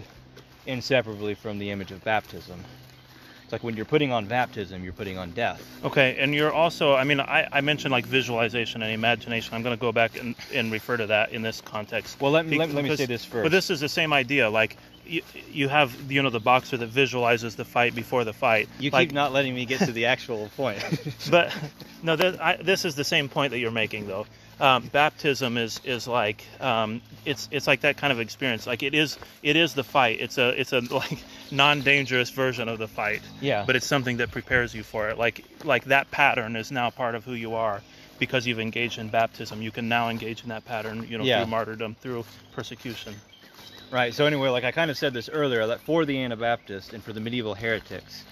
[0.67, 2.63] inseparably from the image of baptism.
[3.45, 5.63] It's like when you're putting on baptism, you're putting on death.
[5.85, 9.55] Okay, and you're also, I mean, I, I mentioned like visualization and imagination.
[9.55, 12.21] I'm going to go back and, and refer to that in this context.
[12.21, 13.43] Well, let me- Be- let me- because- say this first.
[13.45, 14.49] But this is the same idea.
[14.49, 14.77] Like,
[15.07, 18.69] you, you have, you know, the boxer that visualizes the fight before the fight.
[18.79, 20.79] You like, keep not letting me get to the actual point.
[21.31, 21.55] but
[22.03, 24.27] no, th- I, this is the same point that you're making, though.
[24.61, 28.65] Um, baptism is is like um, it's it's like that kind of experience.
[28.65, 30.21] Like it is it is the fight.
[30.21, 31.19] It's a it's a like
[31.51, 33.23] non-dangerous version of the fight.
[33.41, 33.65] Yeah.
[33.67, 35.19] But it's something that prepares you for it.
[35.19, 37.83] Like like that pattern is now part of who you are
[38.21, 39.63] because you've engaged in baptism.
[39.63, 41.07] You can now engage in that pattern.
[41.09, 41.41] You know, Yeah.
[41.43, 43.15] through martyrdom, through persecution.
[43.93, 44.15] Right.
[44.15, 47.13] So anyway, like I kind of said this earlier, that for the Anabaptists and for
[47.13, 48.25] the medieval heretics,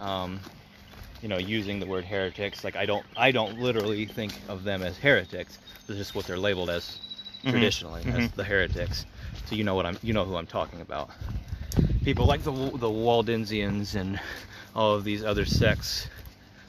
[0.00, 0.40] um,
[1.22, 4.82] you know, using the word heretics, like I don't, I don't literally think of them
[4.82, 5.58] as heretics.
[5.88, 6.98] It's just what they're labeled as
[7.44, 7.50] Mhm.
[7.50, 8.34] traditionally as Mhm.
[8.34, 9.06] the heretics.
[9.44, 11.08] So you know what I'm, you know who I'm talking about.
[12.04, 14.18] People like the the Waldensians and
[14.74, 16.08] all of these other sects,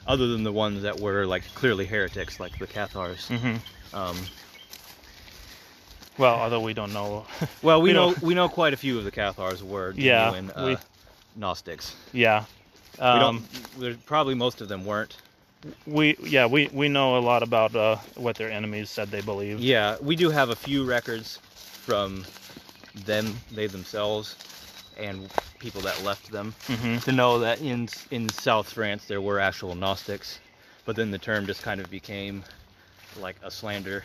[0.05, 3.27] other than the ones that were like clearly heretics, like the Cathars.
[3.29, 3.57] hmm
[3.93, 4.15] Um,
[6.17, 7.25] Well, although we don't know.
[7.61, 10.51] well, we, We know we know quite a few of the Cathars were Yeah, genuine
[10.55, 10.77] uh, we-
[11.35, 11.95] Gnostics.
[12.13, 12.45] yeah.
[12.97, 13.45] we Um,
[13.79, 14.05] don't.
[14.05, 15.17] Probably most of them weren't.
[15.85, 19.59] we yeah we we know a lot about uh, what their enemies said they believed.
[19.61, 21.37] Yeah, we do have a few records
[21.85, 22.25] from
[23.05, 24.35] them, they themselves,
[24.97, 29.39] and people that left them hmm to know that in in South France there were
[29.39, 30.39] actual Gnostics,
[30.85, 32.43] but then the term just kind of became
[33.19, 34.03] like a slander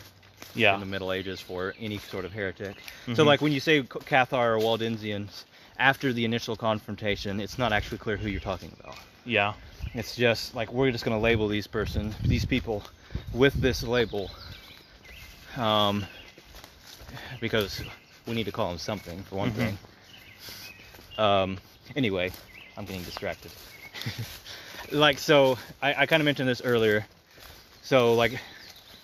[0.55, 0.73] Yeah.
[0.75, 2.75] in the Middle Ages for any sort of heretic.
[3.07, 3.25] So Mhm.
[3.25, 5.43] like when you say Cathar or Waldensians,
[5.79, 8.95] after the initial confrontation, it's not actually clear who you're talking about.
[9.25, 9.53] Yeah.
[9.95, 12.83] It's just like we're just gonna label these person, these people,
[13.33, 14.29] with this label,
[15.57, 16.05] um,
[17.39, 17.81] because
[18.27, 19.55] we need to call them something for one Mhm.
[19.55, 19.77] thing.
[21.17, 21.57] Um,
[21.95, 22.31] anyway,
[22.77, 23.51] I'm getting distracted.
[24.91, 27.05] like so, I, I kind of mentioned this earlier.
[27.83, 28.39] So like,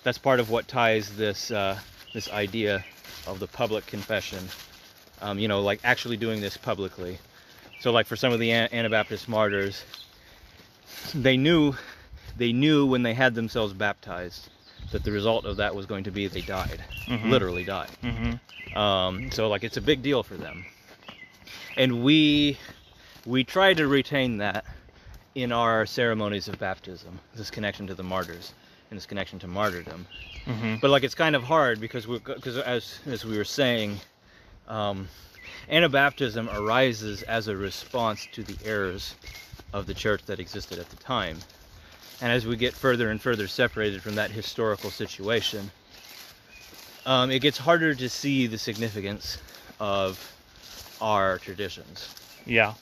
[0.02, 1.78] that's part of what ties this uh,
[2.12, 2.84] this idea
[3.26, 4.48] of the public confession.
[5.22, 7.18] Um, you know, like actually doing this publicly.
[7.80, 9.84] So like for some of the Anabaptist martyrs,
[11.14, 11.74] they knew
[12.36, 14.48] they knew when they had themselves baptized
[14.92, 17.30] that the result of that was going to be they died Mhm.
[17.30, 20.64] literally died hmm um, so like it's a big deal for them
[21.76, 22.56] and we
[23.26, 24.64] we try to retain that
[25.34, 28.52] in our ceremonies of baptism this connection to the martyrs
[28.90, 30.06] and this connection to martyrdom.
[30.44, 33.98] Hmm but like it's kind of hard because we because as as we were saying
[34.68, 35.08] um,
[35.70, 39.14] anabaptism arises as a response to the errors
[39.72, 41.38] of the church that existed at the time.
[42.22, 45.70] And as we get further and further separated from that historical situation
[47.06, 49.38] um, it gets harder to see the significance
[49.78, 50.34] of
[51.00, 52.14] our traditions.
[52.44, 52.74] Yeah.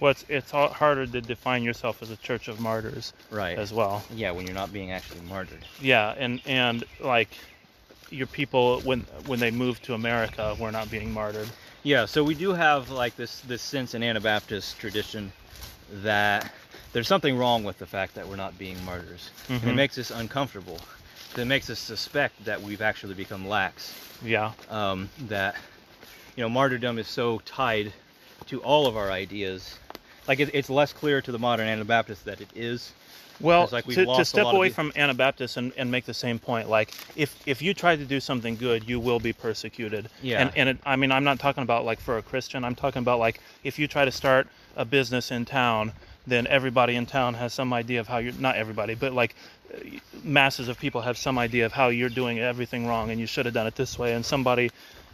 [0.00, 4.04] Well, it's, harder to define yourself as a church of martyrs right as well.
[4.14, 7.30] yeah when you're not being actually martyred Yeah, and and like
[8.10, 11.48] your people when when they move to America were not being martyred.
[11.82, 15.32] Yeah, so we do have like this this sense in Anabaptist tradition
[16.02, 16.52] that
[16.92, 19.74] there's something wrong with the fact that we're not being martyrs, and it Mhm.
[19.76, 20.78] makes us uncomfortable.
[21.36, 23.94] It makes us suspect that we've actually become lax.
[24.22, 24.52] Yeah.
[24.68, 25.56] Um, that
[26.36, 27.92] you know, martyrdom is so tied
[28.46, 29.78] to all of our ideas.
[30.32, 32.94] Like it, it's less clear to the modern Anabaptist that it is.
[33.38, 36.38] Well, like we've to, to step away the- from Anabaptists and, and make the same
[36.38, 40.08] point, like if if you try to do something good, you will be persecuted.
[40.22, 40.40] Yeah.
[40.40, 42.64] And and it, I mean, I'm not talking about like for a Christian.
[42.64, 45.92] I'm talking about like if you try to start a business in town,
[46.26, 49.34] then everybody in town has some idea of how you're not everybody, but like
[50.24, 53.44] masses of people have some idea of how you're doing everything wrong, and you should
[53.44, 54.14] have done it this way.
[54.14, 54.70] And somebody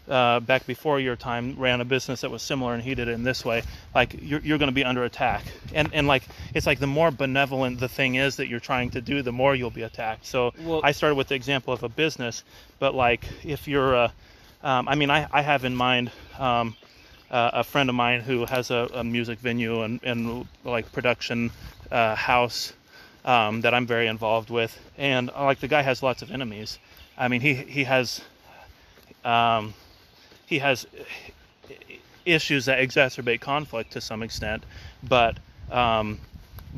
[0.09, 3.13] uh, back before your time ran a business that was similar and he did it
[3.13, 3.63] in this way
[3.95, 5.45] like you're, you're going to be under attack.
[5.75, 6.23] And and like
[6.55, 9.55] it's like the more benevolent the thing is that you're trying to do the more
[9.55, 10.27] you'll be attacked.
[10.27, 12.45] So Well- i started with the example of a business
[12.79, 14.11] but like if you're uh,
[14.63, 16.75] um, i mean I, I have in mind um,
[17.31, 21.51] uh, a friend of mine who has a, a music venue and, and like production
[21.91, 22.73] uh, house
[23.25, 24.79] um, that i'm very involved with.
[24.97, 26.79] And like the guy has lots of enemies.
[27.19, 28.21] I mean he he has
[29.25, 29.75] um,
[30.49, 30.87] he has
[32.25, 34.65] issues that exacerbate conflict to some extent,
[35.03, 35.39] but
[35.71, 36.19] um,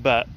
[0.02, 0.28] but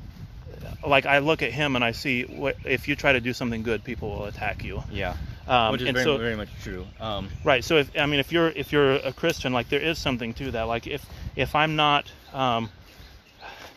[0.86, 3.64] like I look at him and I see what if you try to do something
[3.64, 4.84] good, people will attack you.
[4.92, 5.16] Yeah,
[5.48, 6.86] Um, which is very, so very much true.
[7.00, 7.64] Um, right.
[7.64, 10.52] So if I mean if you're if you're a Christian, like there is something to
[10.52, 10.64] that.
[10.64, 11.04] Like if
[11.36, 12.70] if I'm not um,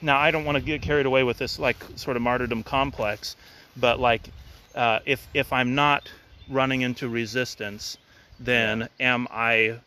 [0.03, 3.37] now I don't want to get carried away with this like sort of martyrdom complex,
[3.77, 4.29] but like
[4.75, 6.11] uh, if if I'm not
[6.51, 7.97] running into resistance,
[8.41, 9.79] then am I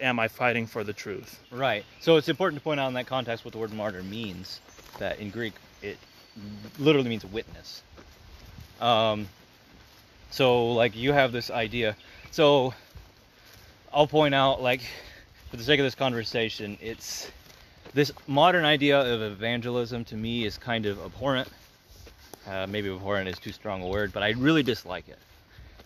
[0.00, 1.40] am I fighting for the truth?
[1.50, 1.84] Right.
[2.00, 4.60] So it's important to point out in that context what the word martyr means.
[4.98, 5.98] that in Greek it
[6.78, 7.82] literally means witness.
[8.80, 9.28] Um,
[10.30, 11.96] so like you have this idea.
[12.30, 12.74] So
[13.92, 14.82] I'll point out like
[15.50, 17.30] for the sake of this conversation, it's
[17.94, 21.48] this modern idea of evangelism to me is kind of abhorrent.
[22.46, 25.18] Uh, maybe abhorrent is too strong a word, but I really dislike it.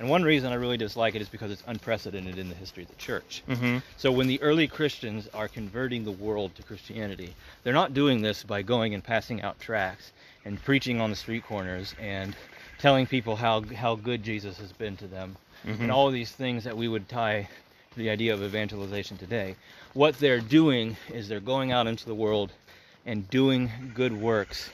[0.01, 2.89] And one reason I really dislike it is because it's unprecedented in the history of
[2.89, 3.43] the church.
[3.49, 3.79] Mm-hmm.
[3.99, 8.43] So when the early Christians are converting the world to Christianity, they're not doing this
[8.43, 10.13] by going and passing out tracts
[10.47, 12.35] and preaching on the street corners and
[12.79, 15.37] telling people how how good Jesus has been to them
[15.67, 15.83] Mm-hmm.
[15.83, 17.47] and all of these things that we would tie
[17.93, 19.55] to the idea of evangelization today.
[19.93, 22.51] What they're doing is they're going out into the world
[23.05, 24.71] and doing good works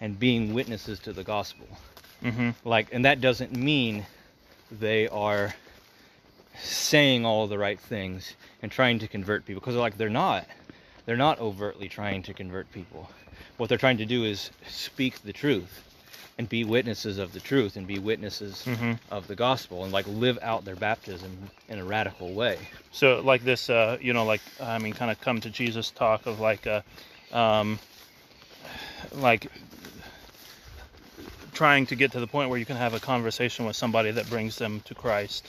[0.00, 1.68] and being witnesses to the gospel
[2.24, 2.50] Mm-hmm.
[2.68, 4.04] like and that doesn't mean
[4.70, 5.54] they are
[6.60, 9.60] saying all the right things and trying to convert people.
[9.60, 10.46] Because like they're not.
[11.06, 13.08] They're not overtly trying to convert people.
[13.56, 15.84] What they're trying to do is speak the truth
[16.36, 18.92] and be witnesses of the truth and be witnesses Mm-hmm.
[19.10, 21.36] of the gospel and like live out their baptism
[21.68, 22.58] in a radical way.
[22.92, 26.26] So like this, uh, you know, like I mean, kind of come to Jesus talk
[26.26, 26.82] of like, uh,
[27.32, 27.78] um,
[29.12, 29.50] like
[31.52, 34.28] trying to get to the point where you can have a conversation with somebody that
[34.28, 35.46] brings them to Christ.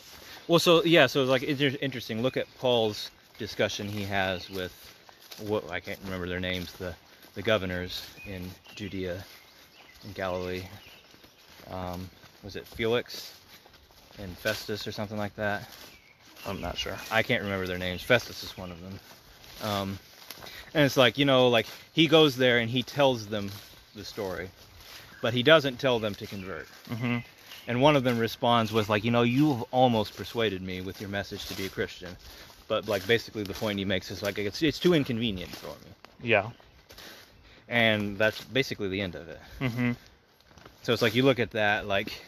[0.47, 2.21] Well, so yeah, so it's like it's inter- interesting.
[2.21, 4.73] Look at Paul's discussion he has with
[5.45, 6.95] what I can't remember their names, the
[7.35, 9.23] the governors in Judea
[10.03, 10.63] and Galilee.
[11.69, 12.09] Um,
[12.43, 13.33] was it Felix
[14.17, 15.69] and Festus or something like that?
[16.45, 16.95] I'm not sure.
[17.11, 18.01] I can't remember their names.
[18.01, 18.99] Festus is one of them.
[19.61, 19.99] Um,
[20.73, 23.49] and it's like you know, like he goes there and he tells them
[23.95, 24.49] the story,
[25.21, 26.67] but he doesn't tell them to convert.
[26.89, 27.17] Mm-hmm.
[27.67, 31.09] And one of them responds with like, you know, you've almost persuaded me with your
[31.09, 32.15] message to be a Christian,
[32.67, 35.91] but like basically the point he makes is like it's it's too inconvenient for me,
[36.23, 36.49] Yeah.
[37.67, 39.39] and that's basically the end of it.
[39.59, 39.91] Mm-hmm.
[40.83, 42.21] So it's like you look at that like,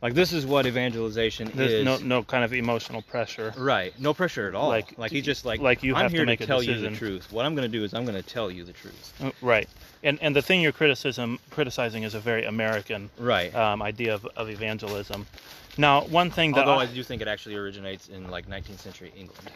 [0.00, 1.84] like this is what evangelization There's is.
[1.84, 3.54] no no kind of emotional pressure.
[3.56, 4.68] Right, no pressure at all.
[4.68, 6.78] Like- Like, he's just like, like you I'm have to here make a tell you
[6.80, 7.30] the truth.
[7.32, 9.32] What I'm going to do is I'm going to tell you the truth.
[9.40, 9.68] Right.
[10.04, 13.54] And and the thing you're criticism criticizing is a very American Right.
[13.54, 15.26] um, idea of, of evangelism.
[15.78, 18.80] Now, one thing that Although I- I do think it actually originates in like 19th
[18.80, 19.50] century England.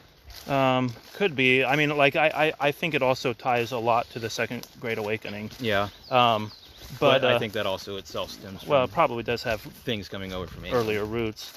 [0.49, 1.65] Um, could be.
[1.65, 2.29] I mean, like I,
[2.61, 5.51] I, I think it also ties a lot to the Second Great Awakening.
[5.59, 6.53] Yeah, Um,
[7.01, 9.61] but, but, uh, I think that also itself stems from well, it probably does have
[9.61, 10.85] things coming over from England.
[10.87, 11.53] earlier roots.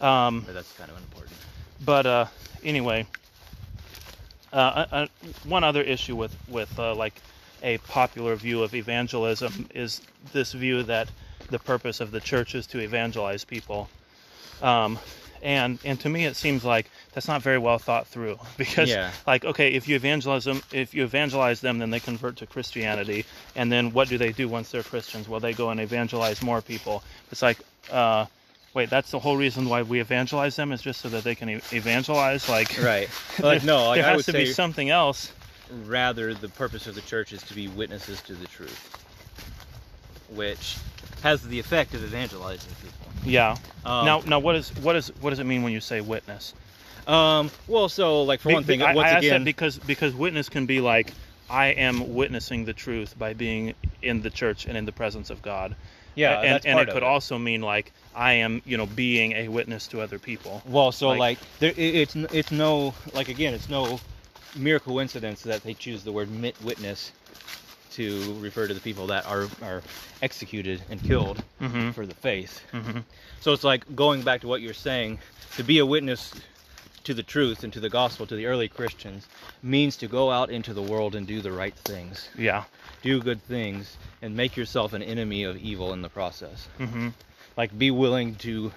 [0.00, 1.36] Um, But that's kind of unimportant.
[1.84, 2.26] but uh,
[2.64, 3.06] anyway,
[4.52, 5.06] uh, uh, uh,
[5.44, 7.20] one other issue with with uh, like
[7.62, 10.00] a popular view of evangelism is
[10.32, 11.08] this view that
[11.50, 13.88] the purpose of the church is to evangelize people.
[14.62, 14.98] Um,
[15.42, 19.10] and and to me it seems like that's not very well thought through because Yeah.
[19.26, 23.24] like okay if you evangelize them if you evangelize them then they convert to Christianity
[23.56, 26.60] and then what do they do once they're Christians well they go and evangelize more
[26.60, 27.02] people
[27.32, 27.56] it's like
[27.90, 28.26] uh,
[28.74, 31.48] wait that's the whole reason why we evangelize them is just so that they can
[31.72, 33.08] evangelize like Right.
[33.42, 35.32] Like no, like there I has would to say be something else
[35.86, 39.04] rather the purpose of the church is to be witnesses to the truth,
[40.34, 40.76] which
[41.22, 43.12] has the effect of evangelizing people.
[43.24, 46.00] yeah Um, now now what is what is what does it mean when you say
[46.00, 46.54] witness
[47.06, 50.48] um, well, so like for Be- one thing, I, once I again, because because witness
[50.48, 51.12] can be like
[51.48, 55.42] I am witnessing the truth by being in the church and in the presence of
[55.42, 55.74] God.
[56.14, 57.02] yeah, and, and it could it.
[57.02, 60.62] also mean like I am, you know, being a witness to other people.
[60.66, 63.98] Well, so like- like, there, it, it's it's no like again, it's no
[64.56, 67.12] mere coincidence that they choose the word mit- witness
[67.92, 69.82] to refer to the people that are are
[70.22, 71.90] executed and killed Mm-hmm.
[71.90, 72.62] for the faith.
[72.72, 73.00] Mm-hmm.
[73.40, 75.18] So it's like going back to what you're saying,
[75.56, 76.32] to be a witness
[77.04, 79.26] to the truth and to the gospel to the early Christians
[79.62, 82.64] means to go out into the world and do the right things, Yeah.
[83.02, 86.68] do good things, and make yourself an enemy of evil in the process.
[86.78, 87.08] Mm-hmm.
[87.56, 88.70] Like be willing to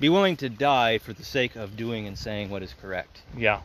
[0.00, 3.20] be willing to die for the sake of doing and saying what is correct.
[3.36, 3.60] Yeah.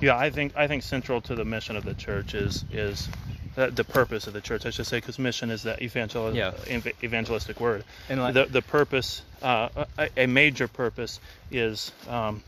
[0.00, 3.08] Yeah, I think I think central to the mission of the church is is
[3.54, 4.66] the, the purpose of the church.
[4.66, 6.52] I should say because mission is that evangel- Yeah.
[6.66, 7.84] ev- evangelistic word.
[8.08, 9.68] And like the the purpose, uh,
[9.98, 11.20] a, a major purpose,
[11.50, 12.42] is um,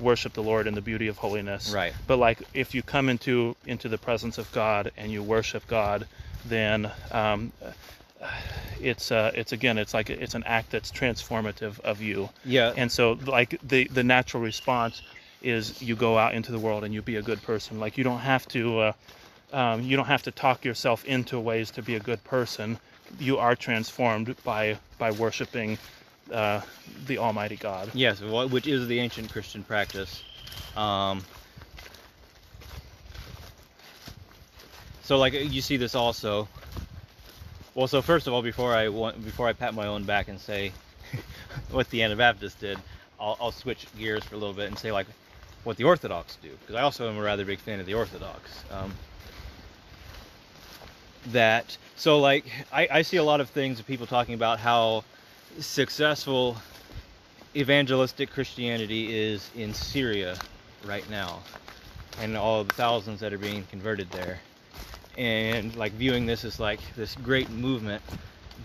[0.00, 1.70] worship the Lord in the beauty of holiness.
[1.72, 1.92] right.
[2.06, 6.06] But like, if you come into into the presence of God and you worship God,
[6.44, 7.52] then um,
[8.80, 12.28] it's uh, it's again, it's like it's an act that's transformative of you.
[12.44, 12.72] Yeah.
[12.76, 15.02] And so, like the the natural response
[15.42, 17.80] is you go out into the world and you be a good person.
[17.80, 18.78] Like you don't have to.
[18.78, 18.92] Uh,
[19.52, 22.78] um, you don't have to talk yourself into ways to be a good person.
[23.18, 25.78] You are transformed by by worshiping
[26.32, 26.60] uh,
[27.06, 27.90] the Almighty God.
[27.94, 30.22] Yes, which is the ancient Christian practice.
[30.76, 31.22] Um,
[35.02, 36.48] so like you see this also.
[37.74, 40.38] Well, so first of all, before I want, before I pat my own back and
[40.38, 40.72] say
[41.70, 42.78] what the Anabaptists did,
[43.18, 45.06] I'll, I'll switch gears for a little bit and say like
[45.64, 48.64] what the Orthodox do, because I also am a rather big fan of the Orthodox.
[48.70, 48.92] Um,
[51.26, 55.04] that so like I, I see a lot of things of people talking about how
[55.60, 56.56] successful
[57.54, 60.36] evangelistic Christianity is in Syria
[60.84, 61.40] right now,
[62.20, 64.40] and all the thousands that are being converted there,
[65.16, 68.02] and like viewing this as like this great movement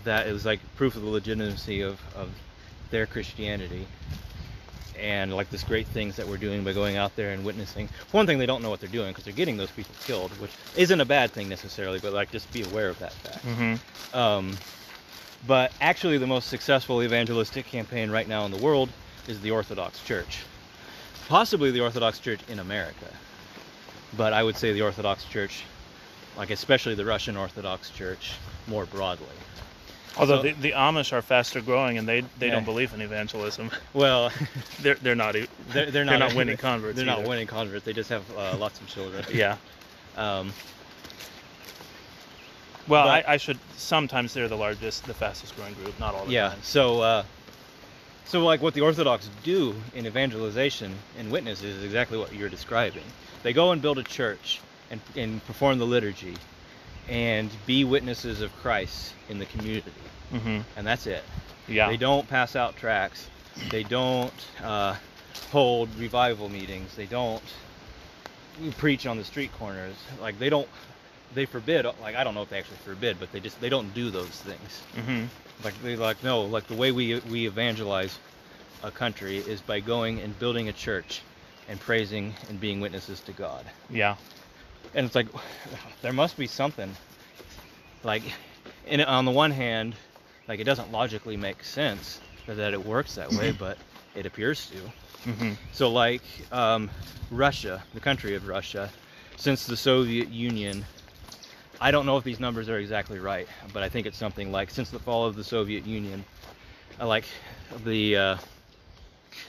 [0.04, 2.30] that is like proof of the legitimacy of, of
[2.90, 3.86] their Christianity
[5.00, 7.88] and like this great things that we're doing by going out there and witnessing.
[8.12, 10.52] One thing they don't know what they're doing because they're getting those people killed, which
[10.76, 13.46] isn't a bad thing necessarily, but like just be aware of that fact.
[13.46, 14.16] Mm-hmm.
[14.16, 14.56] Um,
[15.46, 18.88] but actually, the most successful evangelistic campaign right now in the world
[19.28, 20.44] is the Orthodox Church,
[21.28, 23.06] possibly the Orthodox Church in America.
[24.16, 25.62] But I would say the Orthodox Church,
[26.36, 28.32] like especially the Russian Orthodox Church,
[28.66, 29.26] more broadly.
[30.16, 32.54] Although So- the, the Amish are faster growing and they, they Yeah.
[32.54, 33.70] don't believe in evangelism.
[33.94, 34.32] Well,
[34.80, 36.96] They're they're not e- they're, they're not, winning converts.
[36.96, 37.84] They're not winning converts.
[37.84, 39.24] They just have uh, lots of children.
[39.32, 39.56] Yeah.
[40.16, 40.52] Um,
[42.88, 43.58] Well, But- I, I should.
[43.76, 45.98] Sometimes they're the largest, the fastest growing group.
[46.00, 46.48] Not all the yeah.
[46.50, 46.58] time.
[46.62, 47.22] So, uh,
[48.24, 53.04] so like what the Orthodox do in evangelization and witness is exactly what you're describing.
[53.42, 56.34] They go and build a church and, and perform the liturgy,
[57.08, 59.90] and be witnesses of Christ in the community,
[60.30, 61.24] hmm and that's it.
[61.66, 61.88] Yeah.
[61.88, 63.28] They don't pass out tracts.
[63.70, 64.32] They don't
[64.62, 64.96] uh,
[65.50, 66.94] hold revival meetings.
[66.96, 67.42] They don't
[68.76, 69.94] preach on the street corners.
[70.20, 70.68] Like they don't.
[71.34, 71.86] They forbid.
[72.00, 74.28] Like I don't know if they actually forbid, but they just they don't do those
[74.28, 74.82] things.
[75.04, 75.24] hmm
[75.64, 76.42] Like they like no.
[76.42, 78.18] Like the way we we evangelize
[78.82, 81.22] a country is by going and building a church,
[81.68, 83.64] and praising and being witnesses to God.
[83.90, 84.16] Yeah.
[84.94, 85.28] And it's like
[86.02, 86.96] there must be something.
[88.02, 88.32] Like,
[88.84, 89.96] and on the one hand,
[90.46, 93.78] like it doesn't logically make sense that it works that way, but
[94.14, 94.92] it appears to.
[95.24, 96.90] hmm So, like um,
[97.30, 98.92] Russia, the country of Russia,
[99.36, 100.86] since the Soviet Union,
[101.80, 104.70] I don't know if these numbers are exactly right, but I think it's something like
[104.70, 106.24] since the fall of the Soviet Union,
[107.00, 107.26] uh, like
[107.84, 108.36] the uh,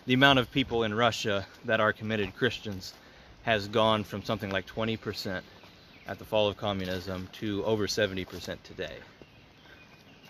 [0.06, 2.94] the amount of people in Russia that are committed Christians
[3.50, 5.42] has gone from something like 20%
[6.08, 8.94] at the fall of communism to over 70% today.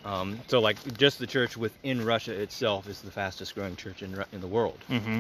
[0.06, 4.24] Um, so, like, just the church within Russia itself is the fastest growing church in,
[4.32, 4.80] in the world.
[4.88, 5.20] hmm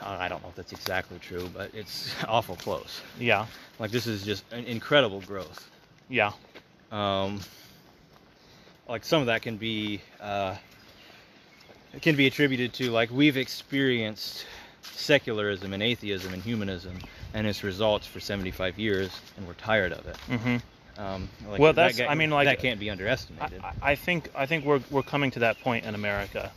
[0.00, 3.00] Uh, I don't know if that's exactly true, but it's awful close.
[3.16, 3.46] Yeah.
[3.78, 5.70] Like this is just an incredible growth.
[6.08, 6.32] Yeah.
[6.90, 7.38] Um,
[8.88, 10.56] like some of that can be uh,
[11.94, 14.46] it can be attributed to like we've experienced
[14.94, 16.98] secularism and atheism and humanism
[17.34, 20.16] and its results for 75 years, and we're tired of it.
[20.16, 20.56] hmm
[21.00, 23.60] Um, like, Well, that that's- ga- I mean, like- that can't be underestimated.
[23.62, 26.50] I- I think I think we're we're coming to that point in America.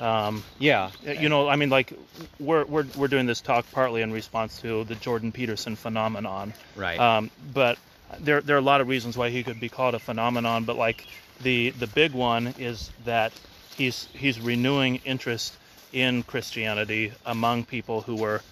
[0.00, 1.92] Um, yeah, you know, I mean, like
[2.40, 6.54] we're we're we're doing this talk partly in response to the Jordan Peterson phenomenon.
[6.76, 6.98] right.
[6.98, 7.78] Um, but
[8.20, 10.64] there there are a lot of reasons why he could be called a phenomenon.
[10.64, 11.06] But like
[11.42, 13.32] the the big one is that
[13.76, 15.52] he's he's renewing interest
[15.94, 18.42] in Christianity among people who were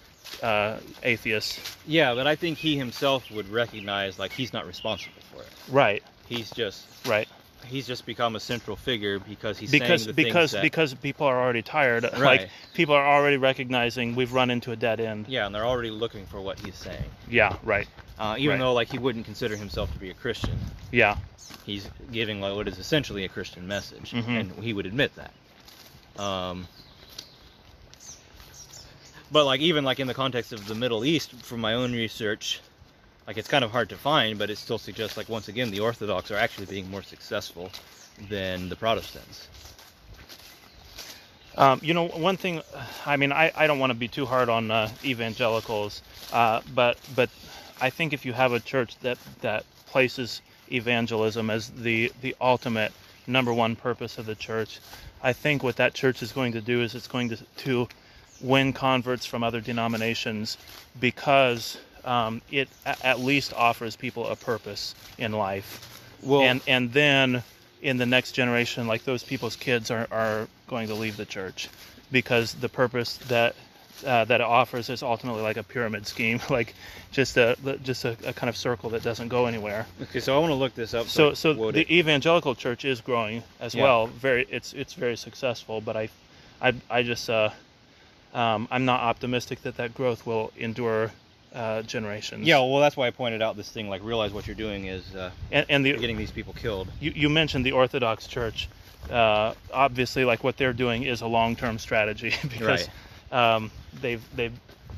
[0.41, 1.77] uh, atheists.
[1.85, 5.49] yeah, but I think he himself would recognize like he's not responsible for it.
[5.69, 6.01] Right.
[6.27, 7.27] He's just Right.
[7.65, 10.93] he's just become a central figure because he's because saying the because things that, because
[10.95, 12.03] people are already tired.
[12.03, 12.41] Right.
[12.41, 15.27] Like people are already recognizing we've run into a dead end.
[15.27, 17.03] yeah, and they're already looking for what he's saying.
[17.29, 17.57] Yeah.
[17.63, 17.87] Right.
[18.17, 18.59] Uh, even Right.
[18.59, 20.57] though like he wouldn't consider himself to be a Christian,
[20.91, 21.17] Yeah.
[21.65, 24.27] he's giving like what is essentially a Christian message, Mhm.
[24.39, 25.31] and he would admit that.
[26.21, 26.67] Um,
[29.33, 32.61] but like even like in the context of the Middle East, from my own research,
[33.25, 35.79] like it's kind of hard to find, but it still suggests like once again the
[35.79, 37.71] Orthodox are actually being more successful
[38.29, 39.47] than the Protestants.
[41.57, 42.61] Um, you know, one thing,
[43.05, 46.97] I mean, I, I don't want to be too hard on uh, evangelicals, uh, but
[47.15, 47.29] but
[47.81, 50.41] I think if you have a church that that places
[50.71, 52.91] evangelism as the the ultimate
[53.25, 54.79] number one purpose of the church,
[55.23, 57.87] I think what that church is going to do is it's going to to
[58.43, 60.57] win converts from other denominations
[60.99, 65.71] because um, it a- at least offers people a purpose in life
[66.21, 67.43] Well, and and then
[67.81, 71.69] in the next generation like those people's kids are, are going to leave the church
[72.11, 73.55] because the purpose that
[74.05, 76.73] uh, that it offers is ultimately like a pyramid scheme like
[77.11, 80.39] just a just a, a kind of circle that doesn't go anywhere okay, so I
[80.39, 81.07] want to look this up.
[81.07, 81.89] so I so the it.
[81.91, 83.83] evangelical church is growing as Yeah.
[83.83, 86.09] well very it's it's very successful but i
[86.61, 87.49] i, I just uh
[88.33, 91.11] um, i'm not optimistic that that growth will endure
[91.53, 92.47] uh, generations.
[92.47, 93.89] Yeah, well, that's why I pointed out this thing.
[93.89, 96.87] Like, realize what you're doing is uh, and, and the getting these people killed.
[96.99, 98.67] you, you mentioned the Orthodox Church.
[99.09, 102.89] Uh, obviously, like what they're doing is a long-term strategy because
[103.31, 103.69] um,
[104.01, 104.57] they've they've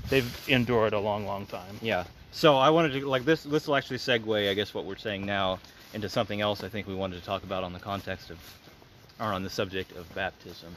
[0.10, 1.78] they've endured a long, long time.
[1.82, 2.06] Yeah.
[2.32, 3.44] So I wanted to like this.
[3.44, 5.60] This will actually segue, I guess, what we're saying now
[5.94, 6.64] into something else.
[6.64, 8.38] I think we wanted to talk about on the context of,
[9.20, 10.76] or on the subject of baptism.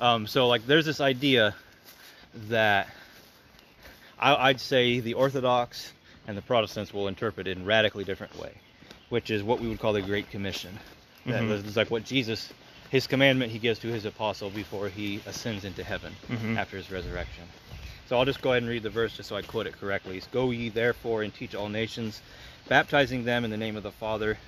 [0.00, 1.54] Um, so like, there's this idea
[2.34, 2.88] that
[4.18, 5.92] I, I'd say the Orthodox
[6.26, 8.52] and the Protestants will interpret in radically different way,
[9.08, 10.78] which is what we would call the Great Commission.
[11.26, 11.66] That Mhm.
[11.66, 12.52] is like what Jesus,
[12.90, 16.56] his commandment he gives to his apostle before he ascends into heaven Mhm.
[16.56, 17.44] after his resurrection.
[18.08, 20.16] So I'll just go ahead and read the verse just so I quote it correctly.
[20.16, 22.22] It's, Go ye therefore and teach all nations,
[22.68, 24.38] baptizing them in the name of the Father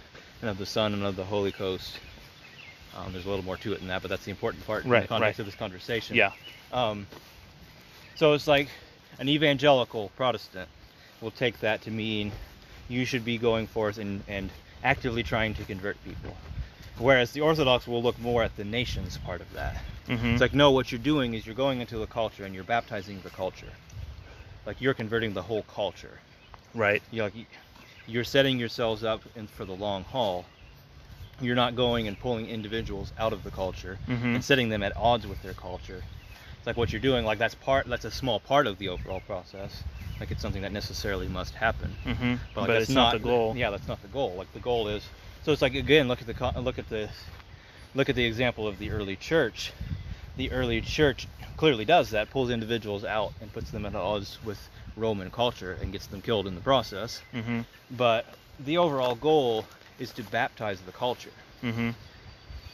[0.40, 1.98] and of the Son and of the Holy Ghost.
[2.96, 4.90] Um, there's a little more to it than that, but that's the important part in
[4.90, 5.38] the context right.
[5.38, 6.16] of this conversation.
[6.16, 6.32] Yeah.
[6.72, 7.06] Um,
[8.14, 8.68] so it's like
[9.18, 10.68] an evangelical Protestant
[11.20, 12.32] will take that to mean
[12.88, 14.50] you should be going forth and, and
[14.82, 16.36] actively trying to convert people.
[16.98, 19.76] Whereas the Orthodox will look more at the nations part of that.
[20.06, 22.64] hmm It's like, no, what you're doing is you're going into the culture and you're
[22.64, 23.72] baptizing the culture.
[24.66, 26.20] Like you're converting the whole culture.
[26.74, 27.02] right.
[27.10, 27.48] You're like,
[28.06, 30.46] you're setting yourselves up in, for the long haul.
[31.40, 34.34] You're not going and pulling individuals out of the culture Mhm.
[34.34, 36.04] and setting them at odds with their culture.
[36.62, 37.24] It's like what you're doing.
[37.24, 37.88] Like that's part.
[37.88, 39.82] That's a small part of the overall process.
[40.20, 41.96] Like it's something that necessarily must happen.
[42.04, 43.56] hmm But, like, But, that's it's not, the goal.
[43.56, 44.36] Yeah, that's not the goal.
[44.36, 45.02] Like the goal is.
[45.44, 47.10] So it's like again, look at the look at the
[47.96, 49.72] look at the example of the early church.
[50.36, 51.26] The early church
[51.56, 55.90] clearly does that, pulls individuals out and puts them at odds with Roman culture and
[55.90, 57.22] gets them killed in the process.
[57.32, 58.24] hmm But
[58.60, 59.66] the overall goal
[59.98, 61.90] is to baptize the culture, hmm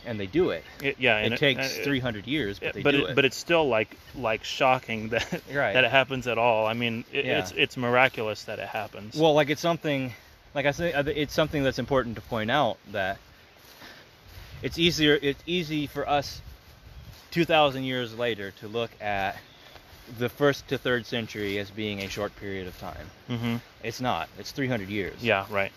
[0.08, 0.64] and they do it.
[0.82, 1.18] It, yeah.
[1.18, 3.16] and It takes uh, 300 years, but they but do it, it.
[3.16, 5.74] but it's still like like shocking that Right.
[5.74, 6.66] that it happens at all.
[6.66, 7.38] I mean, it, Yeah.
[7.40, 9.14] it's it's miraculous that it happens.
[9.16, 10.12] Well, like it's something,
[10.54, 13.18] like I say, it's something that's important to point out that
[14.62, 15.18] it's easier.
[15.22, 16.40] It's easy for us,
[17.30, 19.36] two thousand years later, to look at
[20.18, 23.06] the first to third century as being a short period of time.
[23.28, 24.28] hmm It's not.
[24.38, 25.22] It's three hundred years.
[25.22, 25.70] Yeah, right.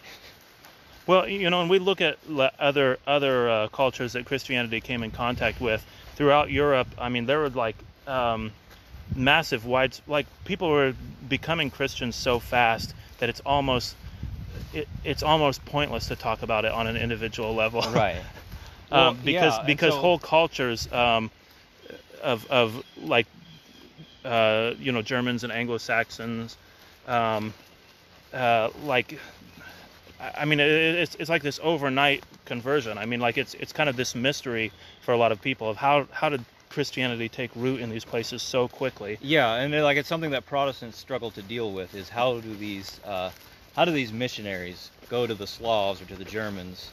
[1.08, 2.18] Well, you know, and we look at
[2.60, 6.88] other other uh, cultures that Christianity came in contact with throughout Europe.
[6.98, 7.76] I mean, there were like
[8.08, 8.52] um,
[9.16, 10.94] massive wide like people were
[11.28, 13.96] becoming Christians so fast that it's almost
[14.74, 17.82] it, it's almost pointless to talk about it on an individual level.
[17.82, 18.22] Right.
[18.92, 21.32] um, because yeah, because so- whole cultures um,
[22.22, 23.28] of of like
[24.24, 26.58] uh, you know Germans and Anglo Saxons,
[27.08, 27.54] um,
[28.34, 29.20] uh, like
[30.36, 32.98] I mean it's it's like this overnight conversion.
[32.98, 34.72] I mean like it's it's kind of this mystery
[35.02, 38.42] for a lot of people of how how did Christianity take root in these places
[38.42, 39.18] so quickly.
[39.22, 42.56] Yeah, and they're like it's something that Protestants struggle to deal with is how do
[42.56, 43.32] these uh,
[43.76, 46.92] how do these missionaries go to the Slavs or to the Germans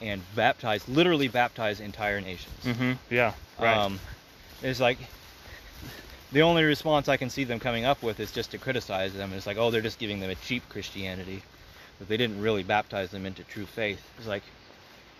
[0.00, 2.64] and baptize literally baptize entire nations?
[2.64, 3.32] hmm Yeah.
[3.58, 3.76] Right.
[3.76, 4.00] Um,
[4.62, 4.98] it's like
[6.32, 9.32] the only response I can see them coming up with is just to criticize them.
[9.32, 11.42] It's like, oh, they're just giving them a cheap Christianity,
[11.98, 14.00] but they didn't really baptize them into true faith.
[14.18, 14.42] It's like,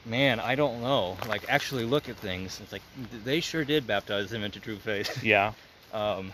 [0.05, 1.17] man, I don't know.
[1.29, 2.61] Like, actually look at things.
[2.63, 2.83] It's like
[3.25, 5.23] they sure did baptize them into true faith.
[5.25, 5.53] yeah.
[5.93, 6.33] Um,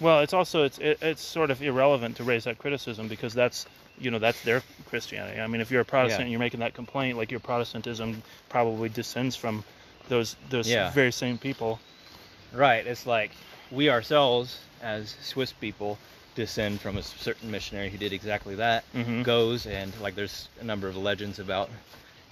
[0.00, 3.66] Well, it's also it's it, it's sort of irrelevant to raise that criticism because that's
[3.98, 5.40] you know that's their Christianity.
[5.40, 6.22] I mean, if you're a Protestant Yeah.
[6.24, 9.62] and you're making that complaint, like your Protestantism probably descends from
[10.08, 10.90] those those Yeah.
[10.90, 11.78] very same people.
[12.52, 12.84] right.
[12.86, 13.30] It's like
[13.70, 15.96] we ourselves, as Swiss people,
[16.34, 18.84] descend from a certain missionary who did exactly that.
[18.94, 19.22] Mhm.
[19.22, 21.70] Goes and like there's a number of legends about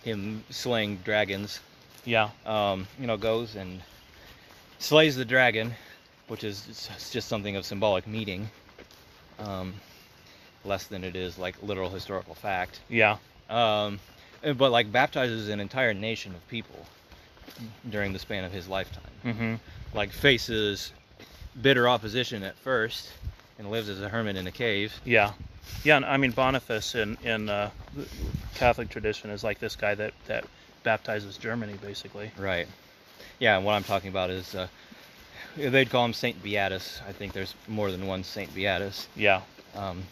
[0.02, 1.60] him slaying dragons
[2.04, 2.30] Yeah.
[2.44, 3.80] um, you know, goes and
[4.80, 5.74] slays the dragon,
[6.26, 8.50] which is just something of symbolic meaning,
[9.38, 9.74] um,
[10.64, 12.80] less than it is like literal historical fact.
[12.88, 13.18] Yeah.
[13.48, 14.00] Um,
[14.42, 16.86] but like baptizes an entire nation of people
[17.88, 19.02] during the span of his lifetime.
[19.22, 19.54] hmm
[19.96, 20.92] Like faces
[21.60, 23.10] bitter opposition at first
[23.62, 24.93] and lives as a hermit in a cave.
[25.05, 25.32] Yeah.
[25.84, 25.97] Yeah.
[25.97, 27.70] and I mean, Boniface in in uh,
[28.55, 30.44] Catholic tradition is like this guy that that
[30.82, 32.32] baptizes Germany basically.
[32.36, 32.66] Right.
[33.39, 34.68] Yeah, and what I'm talking about is uh,
[35.56, 37.01] they'd call him Saint Beatus.
[37.06, 39.06] I think there's more than one Saint Beatus.
[39.16, 39.43] Yeah.
[39.74, 40.02] Um,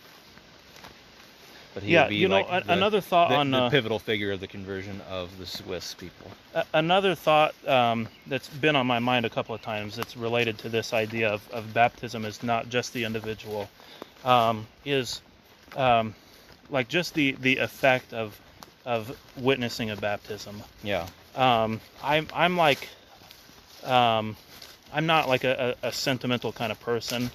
[1.74, 3.59] but he Yeah, would be you know, like a- the- another thought the, on, the
[3.59, 6.30] uh, pivotal figure of the conversion of the Swiss people.
[6.55, 10.59] A- another thought um, that's been on my mind a couple of times that's related
[10.59, 13.68] to this idea of, of baptism is not just the individual
[14.24, 15.20] um, is
[15.76, 16.14] um,
[16.70, 18.38] like just the, the effect of
[18.86, 21.06] of witnessing a baptism Yeah,
[21.36, 22.88] um, I'm I'm like
[23.84, 24.36] um,
[24.92, 27.30] I'm not like a, a, a sentimental kind of person.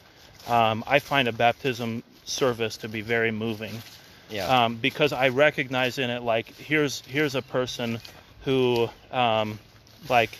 [0.47, 3.81] Um, I find a baptism service to be very moving
[4.29, 4.65] Yeah.
[4.65, 7.99] um, because I recognize in it like here's here's a person
[8.43, 9.59] who um,
[10.09, 10.37] like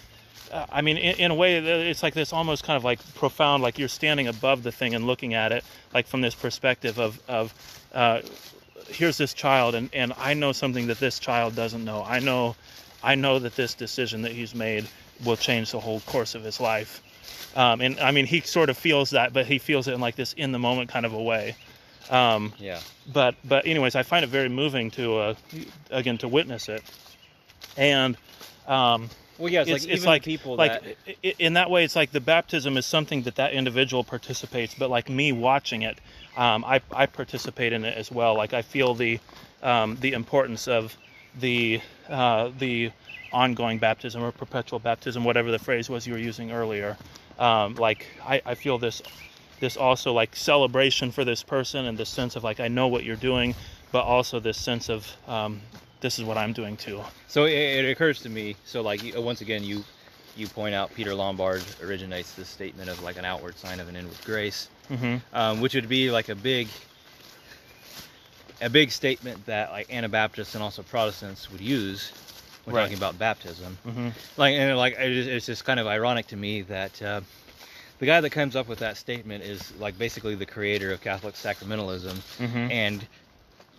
[0.51, 3.63] uh, I mean in, in a way it's like this almost kind of like profound
[3.63, 5.63] like you're standing above the thing and looking at it
[5.93, 7.53] like from this perspective of of
[7.93, 8.21] uh,
[8.87, 12.03] here's this child and and I know something that this child doesn't know.
[12.05, 12.55] I know
[13.03, 14.87] I know that this decision that he's made
[15.23, 17.01] will change the whole course of his life.
[17.55, 20.15] Um, and I mean he sort of feels that but he feels it in like
[20.15, 21.55] this in the moment kind of a way
[22.09, 22.79] um, yeah.
[23.11, 25.33] but but anyways, I find it very moving to uh,
[25.89, 26.83] again to witness it,
[27.77, 28.17] and
[28.67, 29.61] um, Well, yeah.
[29.61, 31.39] It's, it's, like it's even like people like that.
[31.39, 35.09] in that way, it's like the baptism is something that that individual participates, but like
[35.09, 35.97] me watching it,
[36.37, 38.35] um, I I participate in it as well.
[38.35, 39.19] Like I feel the
[39.63, 40.95] um, the importance of
[41.39, 42.91] the uh, the
[43.31, 46.97] ongoing baptism or perpetual baptism, whatever the phrase was you were using earlier.
[47.37, 49.01] Um, like I, I feel this
[49.59, 53.03] this also like celebration for this person and this sense of like I know what
[53.03, 53.55] you're doing,
[53.91, 55.61] but also this sense of um,
[56.01, 57.01] this is what I'm doing too.
[57.27, 58.55] So it, it occurs to me.
[58.65, 59.83] So like once again, you
[60.35, 63.95] you point out Peter Lombard originates this statement of like an outward sign of an
[63.95, 66.67] inward grace, hmm um, which would be like a big
[68.61, 72.11] a big statement that like Anabaptists and also Protestants would use
[72.65, 72.83] when Right.
[72.83, 73.77] talking about baptism.
[73.83, 77.01] hmm Like and like it's just kind of ironic to me that.
[77.01, 77.21] Uh,
[77.99, 81.35] the guy that comes up with that statement is like basically the creator of Catholic
[81.35, 83.07] sacramentalism, hmm and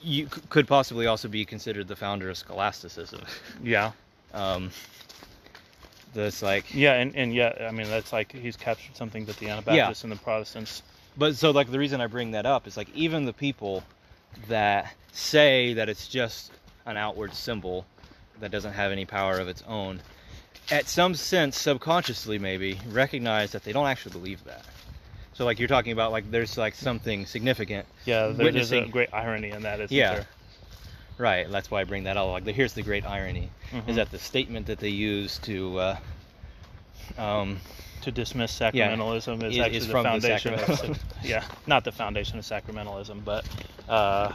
[0.03, 3.21] you c- could possibly also be considered the founder of scholasticism.
[3.63, 3.93] Yeah,
[4.35, 4.71] Um,
[6.15, 9.49] that's like, yeah, and, and yeah, I mean that's like he's captured something that the
[9.49, 10.83] Anabaptists and the Protestants.
[11.17, 13.83] but so like the reason I bring that up is like even the people
[14.49, 16.53] that say that it's just
[16.87, 17.87] an outward symbol
[18.41, 20.01] that doesn't have any power of its own,
[20.71, 24.65] at some sense, subconsciously maybe, recognize that they don't actually believe that.
[25.35, 29.11] So like you're talking about like there's like something significant, Yeah, there, there's a great
[29.13, 30.15] irony in that, Yeah.
[30.15, 30.27] there?
[31.19, 31.51] right?
[31.51, 32.29] That's why I bring that up.
[32.29, 33.89] Like here's the great irony: Mhm.
[33.89, 35.97] is that the statement that they use to uh,
[37.19, 37.61] um,
[38.03, 40.55] To dismiss Yeah, sacramentalism is is- actually is the from the foundation.
[40.55, 43.45] of, yeah, not the foundation of sacramentalism, but
[43.89, 44.33] uh,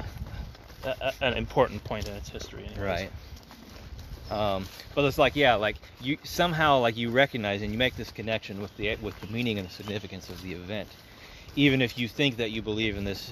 [0.83, 2.65] a, a- an important point in its history.
[2.65, 2.79] Anyways.
[2.79, 3.11] Right.
[4.31, 8.11] Um, but it's like yeah, like you somehow like you recognize and you make this
[8.11, 10.87] connection with the with the meaning and the significance of the event,
[11.55, 13.31] even if you think that you believe in this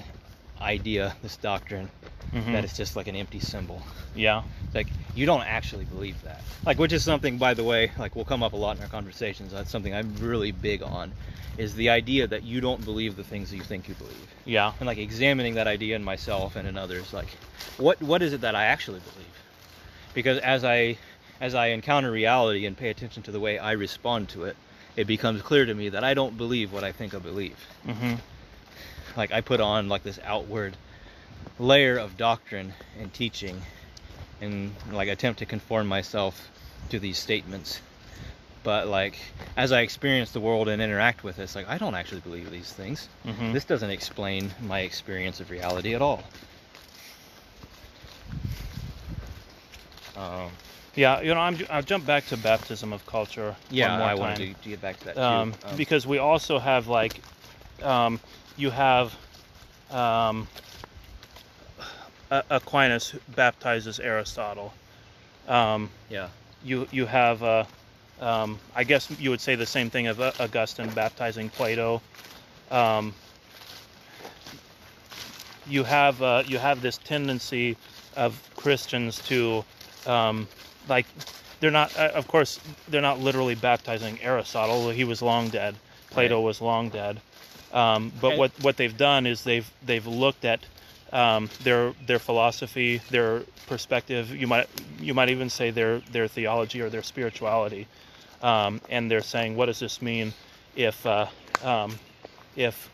[0.61, 1.89] idea, this doctrine,
[2.33, 2.51] Mhm.
[2.51, 3.81] that it's just like an empty symbol.
[4.13, 4.43] Yeah.
[4.73, 6.41] Like you don't actually believe that.
[6.65, 8.89] Like which is something, by the way, like will come up a lot in our
[8.89, 9.51] conversations.
[9.53, 11.13] That's something I'm really big on,
[11.57, 14.73] is the idea that you don't believe the things that you think you believe Yeah.
[14.79, 17.27] and like examining that idea in myself and in others like
[17.77, 19.27] what what is it that i actually believe
[20.13, 20.97] because as i
[21.41, 24.55] as i encounter reality and pay attention to the way i respond to it
[24.95, 28.15] it becomes clear to me that i don't believe what i think i believe hmm
[29.17, 30.75] like i put on like this outward
[31.57, 33.61] layer of doctrine and teaching
[34.41, 36.49] and like attempt to conform myself
[36.89, 37.81] to these statements.
[38.63, 39.17] But like
[39.55, 42.51] as i experience the world and interact with it it's like i don't actually believe
[42.51, 43.07] these things.
[43.23, 46.23] Hmm this doesn't explain my experience of reality at all.
[50.19, 50.51] Um,
[50.95, 53.55] Yeah, you know, I'm, I'll jump back to baptism of culture.
[53.69, 54.17] yeah, I time.
[54.17, 55.21] wanted to, to get back to that too.
[55.21, 57.21] um, Um, because we also have like
[57.81, 58.19] um,
[58.57, 59.15] you have
[59.91, 60.47] um,
[62.31, 64.73] Aquinas baptizes Aristotle.
[65.47, 66.29] Um, yeah,
[66.63, 67.63] you you have uh,
[68.19, 72.01] um, I guess you would say the same thing of uh, Augustine baptizing Plato.
[72.69, 73.13] Um,
[75.67, 77.77] you have uh, you have this tendency
[78.15, 79.63] of Christians to
[80.07, 80.47] um,
[80.87, 81.05] like
[81.59, 82.59] they're not uh, of course
[82.89, 84.89] they're not literally baptizing Aristotle.
[84.89, 85.75] He was long dead.
[86.11, 86.43] Plato Right.
[86.45, 87.19] was long dead.
[87.71, 90.59] Um, but what what they've done is they've they've looked at
[91.13, 94.31] um, their their philosophy their perspective.
[94.35, 94.67] You might
[94.99, 97.87] you might even say their their theology or their spirituality.
[98.41, 100.33] Um, and they're saying what does this mean
[100.75, 101.27] if uh,
[101.63, 101.99] um,
[102.55, 102.89] if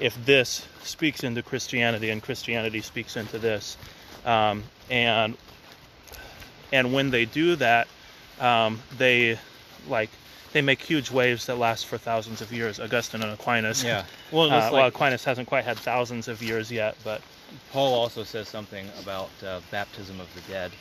[0.00, 3.76] if this speaks into Christianity and Christianity speaks into this,
[4.24, 5.36] um, and
[6.74, 7.86] and when they do that,
[8.40, 9.38] um, they
[9.88, 10.10] like
[10.52, 12.78] they make huge waves that last for thousands of years.
[12.80, 13.82] Augustine and Aquinas.
[13.82, 14.04] yeah.
[14.32, 17.20] Well, Uh, it's well, Aquinas hasn't quite had thousands of years yet, but
[17.72, 20.72] Paul also says something about uh, baptism of the dead,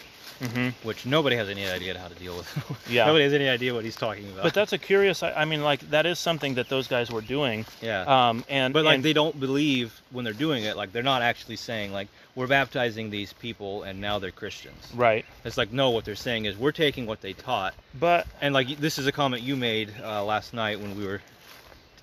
[0.42, 2.48] hmm which nobody has any idea how to deal with.
[2.90, 3.06] Yeah.
[3.06, 4.44] nobody has any idea what he's talking about.
[4.44, 5.24] but that's a curious.
[5.24, 7.66] I, I mean, like that is something that those guys were doing.
[7.82, 8.02] yeah.
[8.30, 10.76] Um, and but like and- they don't believe when they're doing it.
[10.76, 14.92] Like they're not actually saying like we're baptizing these people and now they're Christians.
[14.96, 18.54] right, It's like no, what they're saying is we're taking what they taught but and
[18.56, 21.22] like this is a comment you made uh, last night when we were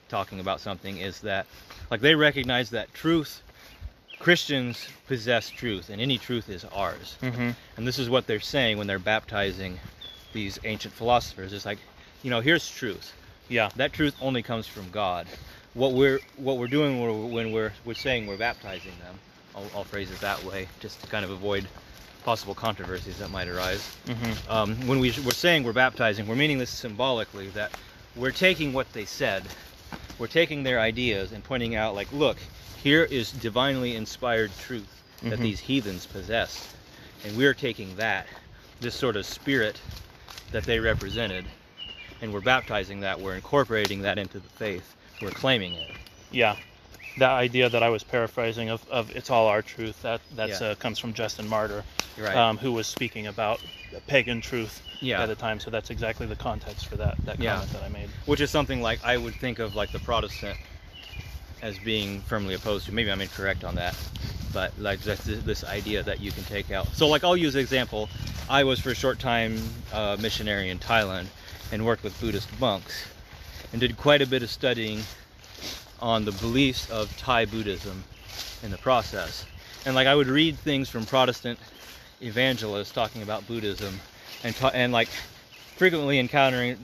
[0.08, 1.46] talking about something is that
[1.90, 3.42] like they recognize that truth
[4.20, 7.16] Christians possess truth, and any truth is ours.
[7.22, 7.56] Mhm.
[7.76, 9.80] And this is what they're saying when they're baptizing
[10.34, 11.54] these ancient philosophers.
[11.54, 11.78] It's like,
[12.22, 13.14] you know, here's truth.
[13.48, 13.70] Yeah.
[13.76, 15.26] That truth only comes from God.
[15.72, 19.18] What we're what we're doing when we're, we're, saying we're baptizing them,
[19.56, 21.66] I'll, I'll phrase it that way, just to kind of avoid
[22.22, 23.88] possible controversies that might arise.
[24.06, 24.50] Mhm.
[24.50, 27.72] Um, when we, we're saying we're baptizing, we're meaning this symbolically that
[28.16, 29.44] we're taking what they said,
[30.18, 32.36] we're taking their ideas and pointing out, like, look,
[32.82, 35.42] here is divinely inspired truth that Mhm.
[35.42, 36.68] these heathens possessed,
[37.24, 38.26] and we're taking that,
[38.80, 39.78] this sort of spirit
[40.52, 41.44] that they represented,
[42.22, 45.90] and we're baptizing that, we're incorporating that into the faith, we're claiming it.
[46.30, 46.56] Yeah.
[47.18, 50.68] That idea that I was paraphrasing of, of it's all our truth that that's Yeah.
[50.68, 51.84] uh, comes from Justin Martyr,
[52.16, 52.36] Right.
[52.36, 53.60] um, who was speaking about
[54.06, 55.22] pagan truth Yeah.
[55.22, 55.58] at the time.
[55.60, 57.54] So that's exactly the context for that that Yeah.
[57.56, 58.08] comment that I made.
[58.26, 60.56] which is something like I would think of like the Protestant
[61.62, 62.92] as being firmly opposed to.
[62.92, 63.96] Maybe I'm incorrect on that,
[64.52, 66.86] but like that's this, idea that you can take out.
[66.88, 68.08] So like I'll use an example.
[68.48, 69.58] I was for a short time
[69.92, 71.26] uh, missionary in Thailand
[71.72, 73.06] and worked with Buddhist monks
[73.72, 75.02] and did quite a bit of studying
[76.00, 78.02] on the beliefs of Thai Buddhism
[78.62, 79.46] in the process.
[79.86, 81.58] And like I would read things from Protestant
[82.20, 84.00] evangelists talking about Buddhism
[84.44, 85.08] and ta- and like
[85.76, 86.76] frequently encountering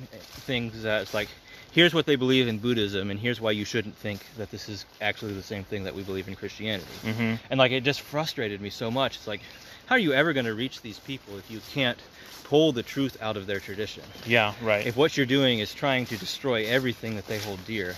[0.46, 1.28] things that's like
[1.76, 4.86] here's what they believe in Buddhism and here's why you shouldn't think that this is
[5.02, 6.86] actually the same thing that we believe in Christianity.
[7.04, 7.34] Mm-hmm.
[7.50, 9.16] And like it just frustrated me so much.
[9.16, 9.42] It's like
[9.84, 11.98] how are you ever going to reach these people if you can't
[12.44, 14.02] pull the truth out of their tradition?
[14.24, 14.54] Yeah.
[14.62, 14.86] Right.
[14.86, 17.94] If what you're doing is trying to destroy everything that they hold dear,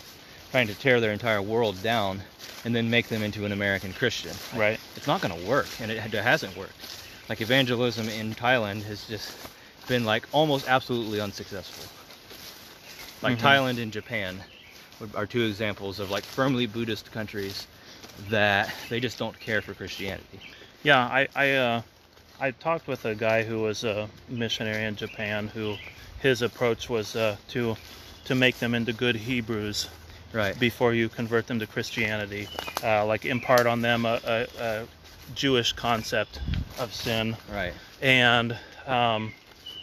[0.50, 2.20] trying to tear their entire world down
[2.64, 4.32] and then make them into an American Christian.
[4.56, 4.80] right.
[4.96, 6.72] It's not going to work and it, it hasn't worked.
[7.28, 9.32] Like evangelism in Thailand has just
[9.86, 11.84] been like almost absolutely unsuccessful.
[13.23, 13.43] Like Mhm.
[13.43, 14.43] Thailand and Japan
[15.15, 17.66] are two examples of like firmly Buddhist countries
[18.31, 20.40] that they just don't care for Christianity.
[20.82, 21.82] Yeah, I I uh,
[22.40, 25.77] I talked with a guy who was a missionary in Japan who
[26.20, 27.77] his approach was uh, to
[28.24, 29.89] to make them into good Hebrews
[30.32, 30.59] Right.
[30.61, 32.49] before you convert them to Christianity,
[32.85, 34.86] uh, like impart on them a, a, a
[35.35, 36.39] Jewish concept
[36.78, 37.73] of sin, Right.
[38.03, 38.55] and
[38.86, 39.32] um,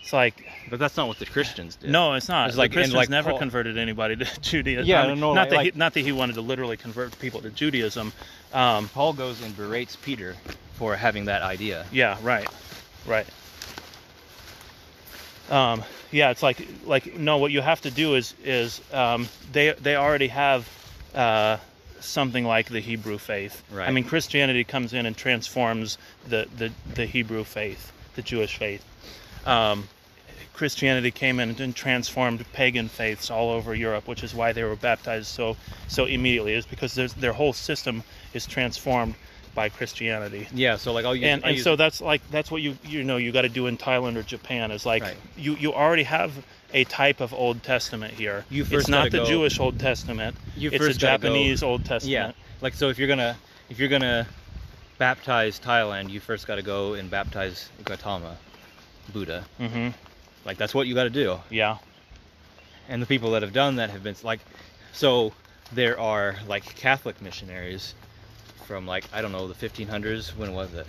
[0.06, 1.90] it's like But that's not what the Christians did.
[1.90, 2.48] no, it's not.
[2.48, 4.86] It's like- and Christians like never Paul- converted anybody to Judaism.
[4.86, 6.78] Yeah, I mean, no, not like- that like- he, not that he wanted to literally
[6.78, 8.14] convert people to Judaism.
[8.54, 10.36] Um, Paul goes and berates Peter
[10.76, 11.88] for having that idea.
[11.92, 12.48] Yeah, right,
[13.08, 13.26] right.
[15.50, 17.38] Um, yeah, it's like like no.
[17.38, 20.68] What you have to do is is um, they they already have
[21.14, 21.58] uh,
[22.00, 23.64] something like the Hebrew faith.
[23.72, 23.88] Right.
[23.88, 28.84] I mean, Christianity comes in and transforms the the, the Hebrew faith, the Jewish faith.
[29.46, 29.88] Um,
[30.56, 34.76] Christianity came in and transformed pagan faiths all over Europe, which is why they were
[34.76, 35.56] baptized so
[35.88, 36.54] so immediately.
[36.54, 38.04] Is because their whole system
[38.34, 39.16] is transformed
[39.54, 43.18] by Christianity Yeah, so like and and so that's like that's what you you know
[43.18, 45.16] you got to do in Thailand or Japan is like Right.
[45.38, 46.32] you you already have
[46.74, 48.44] a type of Old Testament here.
[48.50, 50.36] You it's first not gotta the go- Jewish Old Testament.
[50.58, 52.36] You it's first a gotta go- Japanese Old yeah, Testament.
[52.62, 53.38] like so if you're gonna
[53.70, 54.28] if you're gonna
[54.98, 58.38] baptize Thailand, you first got to go and baptize Gautama,
[59.14, 59.44] Buddha.
[59.58, 59.90] hmm
[60.46, 61.40] Like that's what you got to do.
[61.50, 61.78] Yeah.
[62.88, 64.40] And the people that have done that have been like,
[64.94, 65.34] so
[65.74, 67.96] there are like Catholic missionaries
[68.68, 70.36] from like I don't know the 1500s.
[70.38, 70.86] When was it?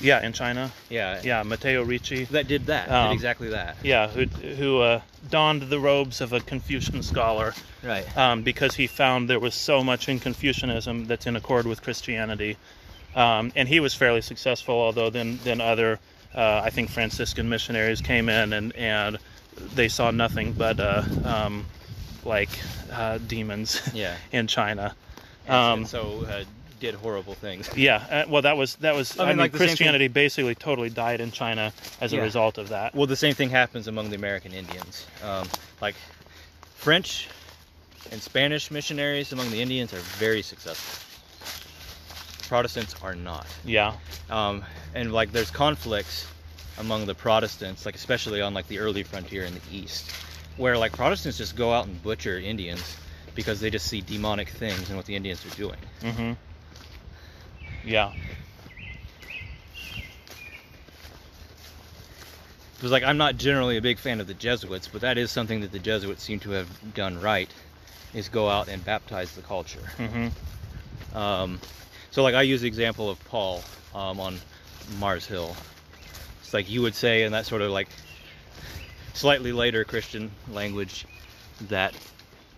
[0.00, 0.72] Yeah, in China.
[0.88, 2.24] Yeah, Yeah, Matteo Ricci.
[2.24, 2.90] That did that.
[2.90, 3.76] Um, did exactly that.
[3.84, 5.00] Yeah, who who uh,
[5.30, 7.54] donned the robes of a Confucian scholar
[7.84, 8.16] Right.
[8.16, 12.56] um, because he found there was so much in Confucianism that's in accord with Christianity,
[13.14, 14.74] um, and he was fairly successful.
[14.74, 16.00] Although then then other,
[16.34, 19.18] uh, I think Franciscan missionaries came in and and
[19.74, 21.66] they saw nothing but uh, um,
[22.24, 22.48] like
[22.92, 24.16] uh, demons Yeah.
[24.32, 24.94] in China.
[25.46, 26.44] And, Um, and so uh,
[26.80, 27.68] did horrible things.
[27.76, 29.18] Yeah, uh, well, that was that was.
[29.18, 32.12] I I mean, mean, like the same thing- Christianity basically totally died in China as
[32.12, 32.94] a result of that.
[32.94, 35.06] Well, the same thing happens among the American Indians.
[35.22, 35.48] Um,
[35.80, 35.94] like
[36.76, 37.28] French
[38.10, 40.98] and Spanish missionaries among the Indians are very successful.
[42.48, 43.46] Protestants are not.
[43.64, 43.94] Yeah,
[44.30, 44.64] Um,
[44.94, 46.26] and like there's conflicts
[46.78, 50.10] among the Protestants, like especially on like the early frontier in the East,
[50.56, 52.96] where like Protestants just go out and butcher Indians
[53.34, 55.78] because they just see demonic things in what the Indians are doing.
[56.02, 56.32] Mm-hmm.
[57.84, 58.12] Yeah,
[62.82, 65.60] Because like I'm not generally a big fan of the Jesuits, but that is something
[65.60, 67.48] that the Jesuits seem to have done right,
[68.12, 69.92] is go out and baptize the culture.
[69.98, 71.16] Mm-hmm.
[71.16, 71.60] Um,
[72.12, 73.62] so like I use the example of Paul
[73.94, 74.38] um, on
[74.98, 75.56] Mars Hill.
[76.40, 77.88] It's like you would say in that sort of like
[79.14, 81.06] slightly later Christian language
[81.68, 81.94] that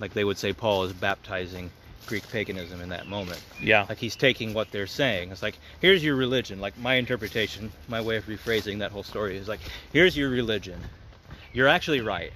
[0.00, 1.70] like they would say Paul is baptizing
[2.06, 3.42] Greek paganism in that moment.
[3.60, 3.86] Yeah.
[3.88, 5.30] Like he's taking what they're saying.
[5.30, 6.60] It's like, here's your religion.
[6.60, 9.60] Like my interpretation, my way of rephrasing that whole story is like,
[9.92, 10.80] here's your religion.
[11.52, 12.32] You're actually right.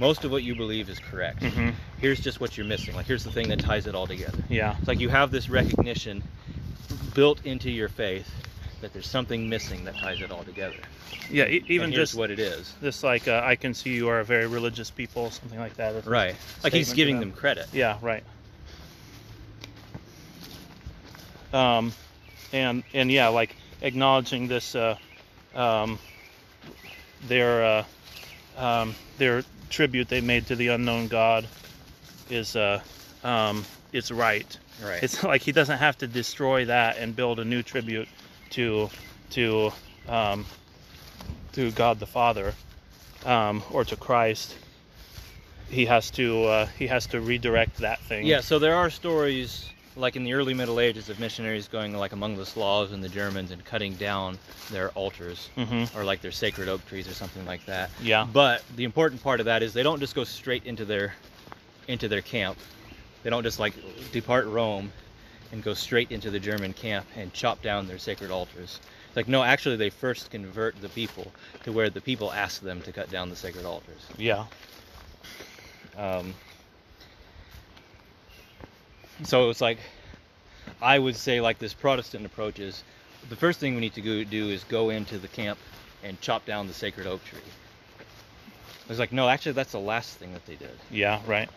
[0.00, 1.40] Most of what you believe is correct.
[1.42, 1.74] Mhm.
[2.00, 2.96] Here's just what you're missing.
[2.96, 4.38] Like here's the thing that ties it all together.
[4.48, 4.74] Yeah.
[4.78, 6.22] It's like you have this recognition
[7.14, 8.28] built into your faith
[8.80, 10.76] that there's something missing that ties it all together.
[11.30, 11.44] Yeah.
[11.44, 12.72] E- even just what it is.
[12.80, 16.06] this, like, uh, I can see you are a very religious people, something like that.
[16.06, 16.34] Right.
[16.64, 17.28] Like he's giving them.
[17.28, 17.66] them credit.
[17.70, 18.24] Yeah, right.
[21.52, 21.92] Um,
[22.54, 24.96] and and yeah, like acknowledging this, uh,
[25.54, 25.98] um,
[27.28, 27.84] their uh,
[28.56, 31.46] um, their tribute they made to the unknown God
[32.28, 32.80] is uh,
[33.24, 34.58] um, it's right.
[34.82, 35.02] Right.
[35.02, 38.08] It's like he doesn't have to destroy that and build a new tribute
[38.50, 38.90] to
[39.30, 39.72] to
[40.08, 40.44] um,
[41.52, 42.54] to God the Father
[43.24, 44.56] um, or to Christ.
[45.70, 48.26] He has to uh, he has to redirect that thing.
[48.26, 52.12] Yeah, so there are stories like in the early Middle Ages of missionaries going like
[52.12, 54.38] among the Slavs and the Germans and cutting down
[54.70, 57.90] their altars hmm or like their sacred oak trees or something like that.
[58.00, 58.26] Yeah.
[58.32, 61.14] But the important part of that is they don't just go straight into their
[61.88, 62.58] into their camp.
[63.22, 63.74] They don't just like
[64.12, 64.92] depart Rome
[65.52, 68.80] and go straight into the German camp and chop down their sacred altars.
[69.08, 71.32] It's like no, actually they first convert the people
[71.64, 74.06] to where the people ask them to cut down the sacred altars.
[74.16, 74.44] Yeah.
[75.96, 76.34] Um,
[79.24, 79.78] so it's like,
[80.82, 82.82] I would say like this Protestant approach is,
[83.28, 85.58] the first thing we need to go do is go into the camp
[86.02, 87.38] and chop down the sacred oak tree.
[88.88, 90.76] It's like, no, actually that's the last thing that they did.
[90.90, 91.20] Yeah.
[91.26, 91.48] Right.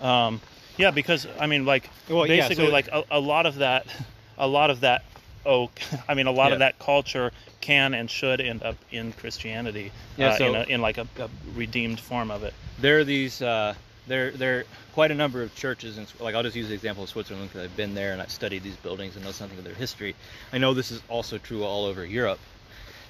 [0.00, 0.40] Um,
[0.76, 3.86] yeah, because I mean, like Well, yeah, basically, so- like a, a lot of that,
[4.38, 5.04] a lot of that
[5.46, 5.80] oak.
[6.08, 9.90] I mean, a lot of that culture can and should end up in Christianity.
[10.16, 12.54] Yeah, uh, so- in, a, in like a, a redeemed form of it.
[12.80, 13.74] There are these, uh,
[14.08, 17.04] there, there are quite a number of churches, in, like I'll just use the example
[17.04, 19.64] of Switzerland because I've been there and I've studied these buildings and know something of
[19.64, 20.16] their history.
[20.52, 22.40] I know this is also true all over Europe.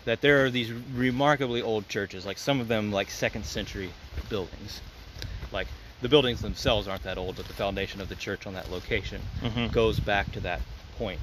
[0.05, 3.91] That there are these remarkably old churches, like some of them like second century
[4.29, 4.81] buildings.
[5.53, 5.69] Like
[6.01, 9.21] the buildings themselves aren't that old, but the foundation of the church on that location
[9.43, 9.73] Mhm.
[9.73, 10.61] goes back to that
[10.97, 11.21] point.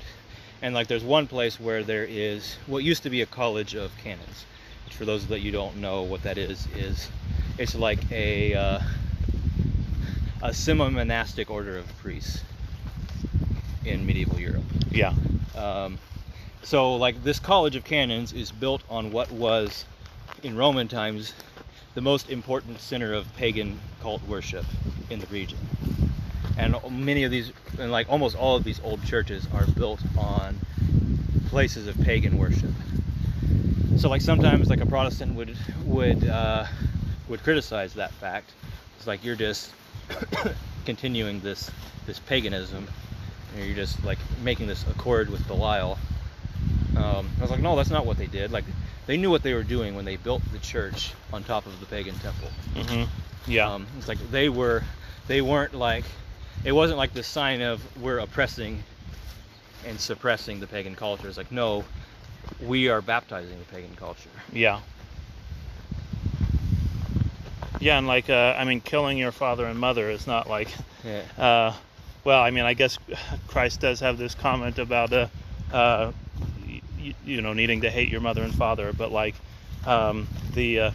[0.62, 3.92] And like there's one place where there is what used to be a college of
[4.04, 4.46] canons.
[4.86, 7.10] Which for those of that you don't know what that is, is
[7.58, 8.80] it's like a uh,
[10.46, 12.44] a semi-monastic order of priests
[13.84, 14.64] in medieval Europe.
[14.92, 15.14] Yeah.
[15.56, 15.98] Um,
[16.62, 19.86] so, like this college of canons is built on what was,
[20.44, 21.34] in Roman times,
[21.96, 24.66] the most important center of pagan cult worship
[25.10, 25.58] in the region.
[26.58, 30.60] And many of these, and like almost all of these old churches, are built on
[31.50, 32.72] places of pagan worship.
[33.98, 36.66] So, like sometimes, like a Protestant would would uh,
[37.30, 38.52] would criticize that fact.
[38.98, 39.72] It's like you're just
[40.86, 41.72] continuing this
[42.06, 42.88] this paganism,
[43.56, 45.98] and you're just like making this accord with Belial.
[46.96, 48.52] Um, I was like, no, that's not what they did.
[48.52, 48.64] Like,
[49.06, 51.86] they knew what they were doing when they built the church on top of the
[51.88, 52.48] pagan temple.
[52.76, 53.04] hmm
[53.52, 53.70] Yeah.
[53.72, 54.84] Um, it's like they were,
[55.28, 56.06] they weren't like,
[56.64, 58.82] it wasn't like the sign of we're oppressing
[59.86, 61.28] and suppressing the pagan culture.
[61.28, 61.84] It's like, no,
[62.62, 64.30] we are baptizing the pagan culture.
[64.54, 64.80] Yeah.
[67.80, 70.70] Yeah, and like uh, I mean, killing your father and mother is not like.
[71.04, 71.22] Yeah.
[71.38, 71.74] Uh,
[72.24, 72.98] well, I mean, I guess
[73.48, 75.28] Christ does have this comment about uh,
[75.72, 76.12] uh,
[77.00, 79.36] you, you know needing to hate your mother and father, but like
[79.86, 80.92] um, the uh,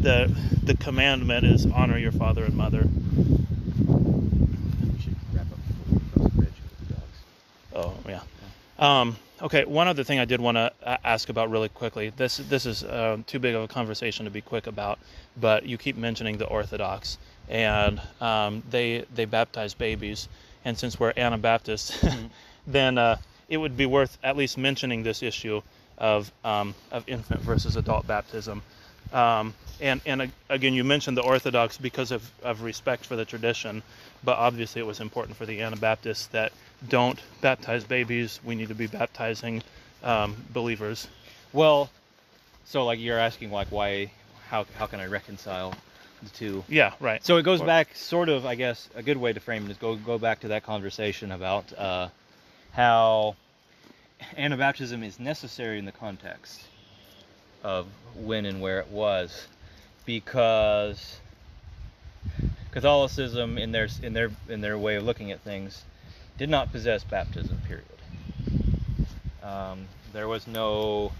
[0.00, 0.30] the
[0.64, 2.82] the commandment is honor your father and mother.
[2.82, 2.86] We
[5.00, 7.18] should wrap up before we cross the bridge with the dogs.
[7.74, 8.20] Oh yeah.
[8.78, 10.72] Um, okay, one other thing I did want to
[11.06, 12.10] ask about really quickly.
[12.16, 14.98] This this is uh, too big of a conversation to be quick about,
[15.36, 17.18] but you keep mentioning the Orthodox,
[17.48, 20.28] and um, they they baptize babies,
[20.64, 22.04] and since we're Anabaptists,
[22.66, 23.16] then uh,
[23.48, 25.60] it would be worth at least mentioning this issue
[25.98, 28.62] of um, of infant versus adult baptism.
[29.12, 33.82] Um, and and again, you mentioned the Orthodox because of, of respect for the tradition,
[34.22, 36.52] but obviously it was important for the Anabaptists that
[36.88, 38.40] don't baptize babies.
[38.44, 39.62] We need to be baptizing
[40.02, 41.08] um, believers.
[41.52, 41.90] Well,
[42.64, 44.10] so like you're asking like why,
[44.48, 45.74] how how can I reconcile
[46.22, 46.64] the two?
[46.68, 47.24] Yeah, right.
[47.24, 49.70] So it goes Or- back, sort of, I guess, a good way to frame it
[49.70, 52.08] is go go back to that conversation about uh,
[52.72, 53.36] how
[54.36, 56.62] Anabaptism is necessary in the context
[57.62, 59.46] of when and where it was,
[60.04, 61.18] because
[62.70, 65.84] Catholicism, in their in their in their way of looking at things,
[66.38, 67.58] did not possess baptism.
[67.66, 67.84] Period.
[69.42, 71.12] Um, there was no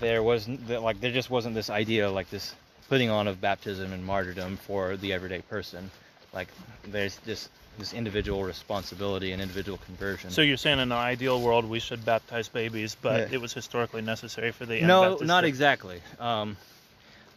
[0.00, 2.54] there wasn't like there just wasn't this idea like this
[2.88, 5.90] putting on of baptism and martyrdom for the everyday person.
[6.34, 6.48] Like
[6.84, 10.30] there's this this individual responsibility and individual conversion.
[10.30, 13.36] So you're saying in an ideal world we should baptize babies, but Yeah.
[13.36, 16.00] it was historically necessary for the no, not exactly.
[16.20, 16.56] Um,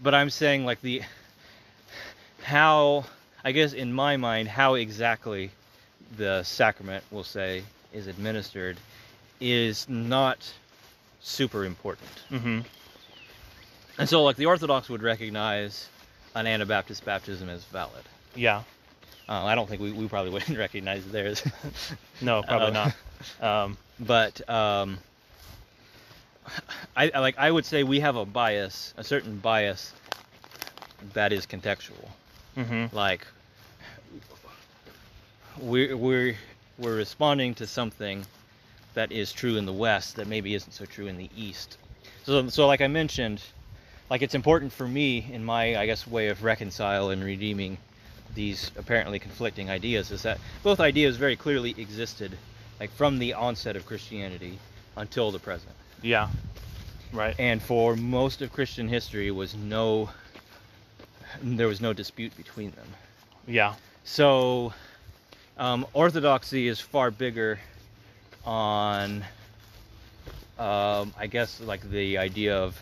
[0.01, 1.01] but I'm saying like the
[2.43, 3.05] how
[3.43, 5.51] I guess in my mind how exactly
[6.17, 7.63] the sacrament we'll say
[7.93, 8.77] is administered
[9.39, 10.37] is not
[11.21, 12.09] super important.
[12.31, 12.65] Mhm.
[13.97, 15.87] And so like the Orthodox would recognize
[16.35, 18.03] an Anabaptist baptism as valid.
[18.35, 18.63] Yeah.
[19.27, 21.43] Uh, I don't think we, we probably wouldn't recognize theirs.
[22.22, 22.91] No, probably Uh,
[23.41, 23.65] not.
[23.65, 24.97] Um, but um,
[26.95, 29.93] I, I like I would say we have a bias, a certain bias
[31.14, 32.10] that is contextual.
[32.56, 32.91] mhm.
[32.93, 33.26] Like
[35.60, 36.35] we're we're
[36.77, 38.26] we're responding to something
[38.93, 41.77] that is true in the West that maybe isn't so true in the East.
[42.26, 43.41] So so like I mentioned,
[44.10, 47.77] like it's important for me in my I guess way of reconcile and redeeming
[48.34, 52.38] these apparently conflicting ideas is that both ideas very clearly existed
[52.80, 54.60] like from the onset of Christianity
[54.97, 55.72] until the present.
[56.02, 56.30] Yeah.
[57.14, 57.35] Right.
[57.39, 60.10] And for most of Christian history was no
[61.41, 62.88] there was no dispute between them.
[63.47, 63.73] Yeah.
[64.06, 64.73] So,
[65.57, 67.60] um, orthodoxy is far bigger
[68.45, 69.23] on,
[70.57, 72.80] um, I guess, like the idea of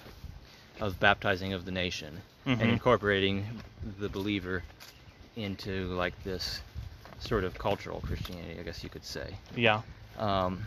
[0.82, 2.60] of baptizing of the nation Mhm.
[2.61, 3.61] and incorporating
[3.99, 4.64] the believer
[5.35, 6.61] into like this
[7.19, 9.34] sort of cultural Christianity, I guess you could say.
[9.55, 9.81] Yeah.
[10.18, 10.65] Um,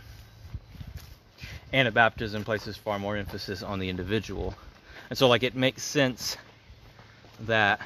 [1.73, 4.55] Anabaptism places far more emphasis on the individual,
[5.09, 6.37] and so like it makes sense
[7.41, 7.81] that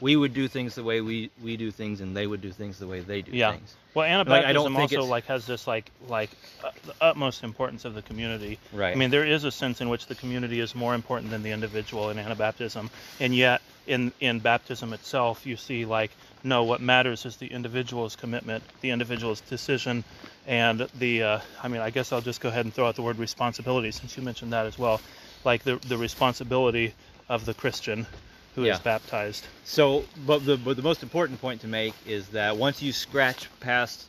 [0.00, 2.78] we would do things the way we we do things, and they would do things
[2.78, 3.52] the way they do Yeah.
[3.52, 3.74] things.
[3.94, 6.30] Well, Anabaptism don't also like has this like like
[6.64, 8.58] uh, the utmost importance of the community.
[8.72, 8.92] Right.
[8.92, 11.50] I mean, there is a sense in which the community is more important than the
[11.50, 12.90] individual in Anabaptism,
[13.20, 16.10] and yet in in baptism itself, you see like
[16.44, 20.04] no, what matters is the individual's commitment, the individual's decision,
[20.46, 21.22] and the.
[21.22, 23.90] Uh, I mean, I guess I'll just go ahead and throw out the word responsibility
[23.90, 25.00] since you mentioned that as well,
[25.44, 26.94] like the the responsibility
[27.28, 28.06] of the Christian
[28.54, 28.78] who is Yeah.
[28.78, 29.46] baptized.
[29.64, 33.48] So, but the but the most important point to make is that once you scratch
[33.60, 34.08] past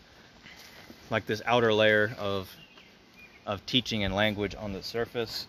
[1.09, 2.55] like this outer layer of
[3.45, 5.47] of teaching and language on the surface,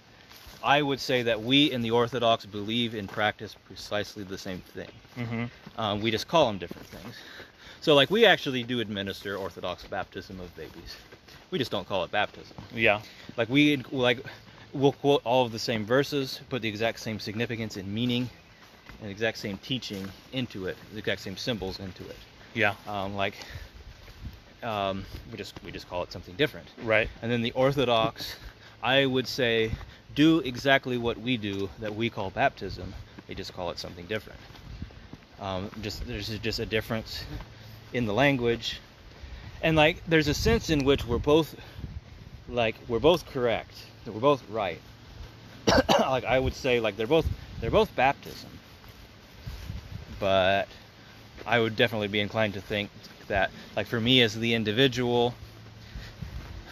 [0.63, 4.91] I would say that we in the Orthodox believe in practice precisely the same thing.
[5.15, 5.45] hmm
[5.77, 7.15] Um, we just call them different things.
[7.81, 10.97] So, like, we actually do administer Orthodox baptism of babies.
[11.51, 12.57] We just don't call it baptism.
[12.75, 13.01] Yeah.
[13.37, 14.19] Like, we like
[14.73, 18.29] we'll quote all of the same verses, put the exact same significance and meaning,
[19.01, 22.17] and exact same teaching into it, the exact same symbols into it.
[22.55, 22.75] Yeah.
[22.87, 23.35] Um, like,
[24.63, 26.67] um, we just we just call it something different.
[26.83, 27.09] Right.
[27.23, 28.35] And then the Orthodox,
[28.83, 29.71] I would say,
[30.19, 32.93] do exactly what we do that we call baptism.
[33.29, 34.41] They just call it something different.
[35.41, 37.23] Um, just there's just a difference
[37.93, 38.81] in the language,
[39.63, 41.55] and like there's a sense in which we're both
[42.49, 43.75] like we're both correct.
[44.07, 44.81] We're both right.
[46.01, 47.29] like I would say, like they're both
[47.61, 48.51] they're both baptism,
[50.19, 50.67] but
[51.47, 52.91] I would definitely be inclined to think
[53.29, 55.33] that, like for me as the individual,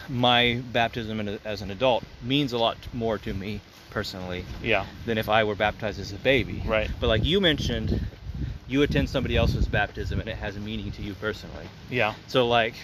[0.09, 4.85] my baptism as an adult means a lot more to me personally Yeah.
[5.05, 6.61] than if I were baptized as a baby.
[6.65, 6.89] Right.
[6.99, 7.99] But like you mentioned,
[8.67, 11.67] you attend somebody else's baptism and it has a meaning to you personally.
[11.89, 12.13] Yeah.
[12.27, 12.75] So like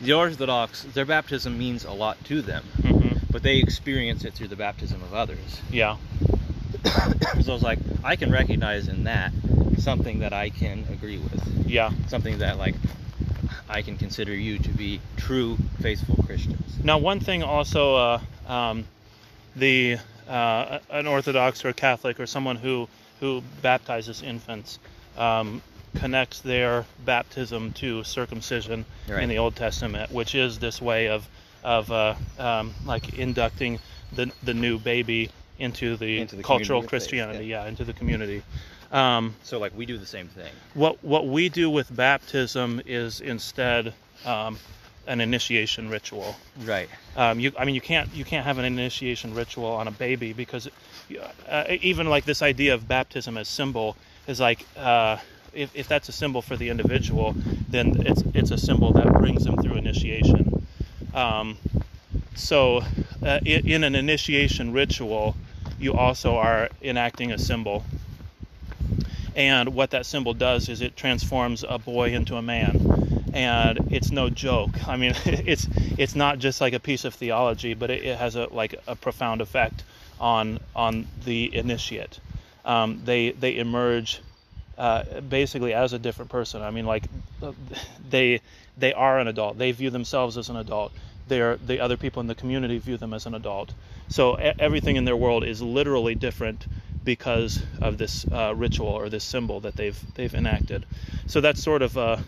[0.00, 4.48] the Orthodox, their baptism means a lot to them, hmm but they experience it through
[4.48, 5.60] the baptism of others.
[5.70, 5.96] Yeah.
[7.42, 9.32] so it's like I can recognize in that
[9.78, 11.42] something that I can agree with.
[11.66, 11.92] Yeah.
[12.08, 12.74] Something that like
[13.68, 16.82] I can consider you to be true, faithful Christians.
[16.82, 18.84] Now, one thing also, uh, um,
[19.56, 22.88] the uh, an Orthodox or a Catholic or someone who
[23.20, 24.78] who baptizes infants
[25.16, 25.60] um,
[25.96, 29.22] connects their baptism to circumcision Right.
[29.22, 31.28] in the Old Testament, which is this way of
[31.64, 33.80] of uh, um, like inducting
[34.12, 37.62] the the new baby into the, Into the cultural community of faith, Christianity, yeah.
[37.64, 37.68] yeah.
[37.68, 38.42] into the community.
[38.90, 40.52] Um, So like we do the same thing.
[40.74, 43.92] what what we do with baptism is instead
[44.24, 44.58] um,
[45.06, 46.36] an initiation ritual.
[46.64, 46.88] Right.
[47.16, 50.32] Um, you, I mean, you can't you can't have an initiation ritual on a baby
[50.32, 50.68] because
[51.48, 53.96] uh, even like this idea of baptism as symbol
[54.26, 55.16] is like uh,
[55.52, 57.34] if, if that's a symbol for the individual,
[57.70, 60.66] then it's it's a symbol that brings them through initiation.
[61.14, 61.56] Um,
[62.34, 62.82] so
[63.22, 65.36] uh, in, in an initiation ritual,
[65.78, 67.84] you also are enacting a symbol.
[69.38, 72.82] And what that symbol does is it transforms a boy into a man.
[73.32, 74.86] And it's no joke.
[74.88, 78.36] I mean, it's it's not just like a piece of theology, but it, it has
[78.36, 79.84] a like a profound effect
[80.20, 82.20] on on the initiate.
[82.66, 84.22] um, they they emerge
[84.78, 86.62] uh, basically as a different person.
[86.62, 87.04] I mean, like
[88.10, 88.42] they
[88.78, 89.58] they are an adult.
[89.58, 90.92] They view themselves as an adult.
[91.28, 93.74] They're the other people in the community view them as an adult.
[94.08, 96.66] So everything in their world is literally different
[97.08, 100.84] because of this uh, ritual or this symbol that they've they've enacted.
[101.26, 102.18] So that's sort of uh,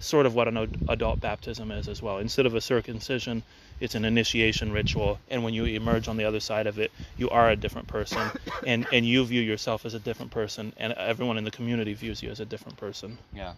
[0.00, 0.56] sort of what an
[0.88, 2.18] adult baptism is as well.
[2.18, 3.44] Instead of a circumcision,
[3.78, 7.30] it's an initiation ritual, and when you emerge on the other side of it, you
[7.30, 8.28] are a different person,
[8.66, 12.20] and and you view yourself as a different person, and everyone in the community views
[12.24, 13.16] you as a different person.
[13.32, 13.52] Yeah.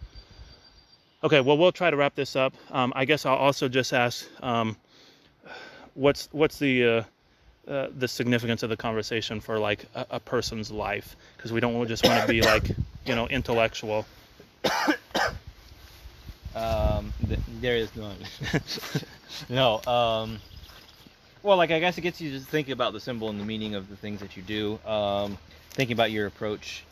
[1.23, 2.53] Okay, well, we'll try to wrap this up.
[2.69, 4.77] Um, I guess I'll also just ask, um,
[5.95, 7.03] what's what's the uh,
[7.67, 11.15] uh, the significance of the conversation for like a, a person's life?
[11.35, 12.69] Because we don't just want to be like
[13.05, 14.05] you know intellectual.
[16.55, 18.15] Um, th- there is none.
[19.49, 19.81] no.
[19.85, 20.39] Um,
[21.43, 23.75] well, like I guess it gets you to think about the symbol and the meaning
[23.75, 24.79] of the things that you do.
[24.89, 25.37] Um,
[25.71, 26.85] thinking about your approach.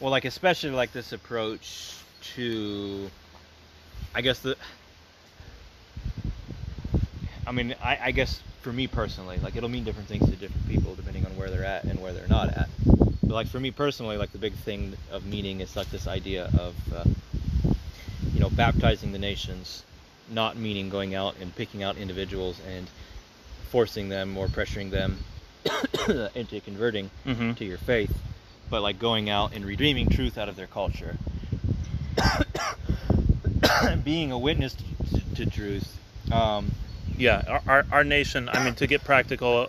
[0.00, 1.96] Well, like especially like this approach
[2.34, 3.10] to,
[4.14, 4.56] I guess the.
[7.46, 10.68] I mean, I, I guess for me personally, like it'll mean different things to different
[10.68, 12.68] people depending on where they're at and where they're not at.
[12.84, 16.50] But like for me personally, like the big thing of meaning is like this idea
[16.58, 16.74] of.
[16.92, 17.04] Uh,
[18.34, 19.82] you know, baptizing the nations,
[20.28, 22.86] not meaning going out and picking out individuals and
[23.70, 25.16] forcing them or pressuring them
[26.34, 28.14] into converting hmm to your faith,
[28.68, 31.16] but like going out and redeeming truth out of their culture.
[34.04, 34.84] Being a witness to,
[35.36, 35.98] to truth.
[36.30, 36.72] Um,
[37.18, 38.48] Yeah, our, our nation.
[38.48, 39.68] I mean, to get practical,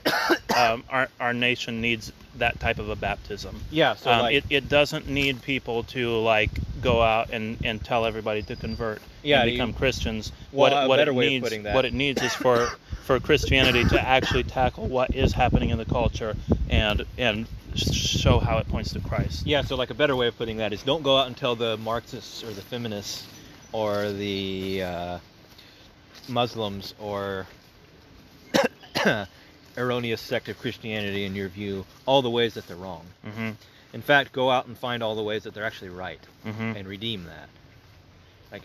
[0.55, 3.59] um, our our nation needs that type of a baptism.
[3.71, 6.51] yeah, so um, like, it, it doesn't need people to like
[6.81, 10.31] go out and, and tell everybody to convert Yeah, and you- become Christians.
[10.51, 12.67] Well, what a what it needs what it needs is for
[13.03, 16.35] for Christianity to actually tackle what is happening in the culture
[16.69, 19.45] and and show how it points to Christ.
[19.45, 21.55] Yeah, so like a better way of putting that is don't go out and tell
[21.55, 23.25] the Marxists or the feminists
[23.71, 25.19] or the uh,
[26.27, 27.45] Muslims or
[29.77, 33.05] erroneous sect of Christianity in your view all the ways that they're wrong.
[33.23, 33.51] hmm
[33.93, 36.87] In fact, go out and find all the ways that they're actually right hmm and
[36.87, 37.49] redeem that.
[38.51, 38.63] Like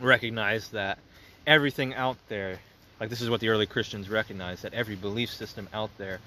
[0.00, 0.98] recognize that
[1.46, 2.58] everything out there,
[3.00, 6.20] like this is what the early Christians recognized that every belief system out there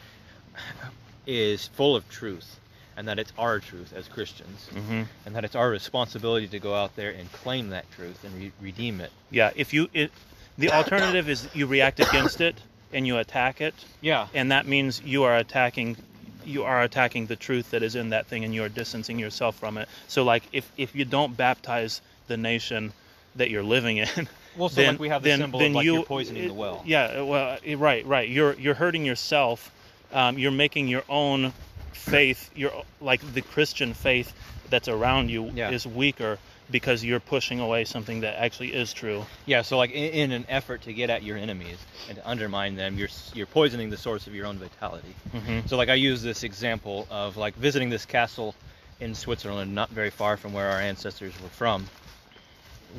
[1.26, 2.60] is full of truth
[2.96, 6.74] and that it's our truth as Christians hmm and that it's our responsibility to go
[6.74, 9.12] out there and claim that truth and re- redeem it.
[9.32, 10.12] Yeah, if you it,
[10.58, 12.56] the alternative is you react against it
[12.94, 14.28] and you attack it, Yeah.
[14.34, 15.98] and that means you are attacking
[16.46, 19.58] you are attacking the truth that is in that thing and you are distancing yourself
[19.60, 22.94] from it so like if if you don't baptize the nation
[23.36, 24.08] that you're living in
[24.56, 26.48] Well, so then, like we have the then, symbol then of like you, you're poisoning
[26.48, 26.82] the well.
[26.86, 29.70] yeah well eh, right right you're you're hurting yourself
[30.14, 31.52] um, you're making your own
[31.92, 32.72] faith your
[33.02, 34.34] like the christian faith
[34.70, 35.72] that's around you Yeah.
[35.72, 36.40] is weaker
[36.70, 40.46] because you're pushing away something that actually is true Yeah, so like in, in an
[40.50, 41.78] effort to get at your enemies
[42.08, 45.16] and to undermine them, you're you're poisoning the source of your own vitality.
[45.32, 48.56] hmm So like I use this example of like visiting this castle
[49.00, 51.88] in Switzerland, not very far from where our ancestors were from,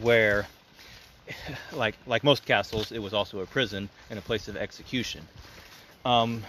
[0.00, 0.46] where
[1.72, 5.26] like like most castles, it was also a prison and a place of execution.
[6.04, 6.44] Um,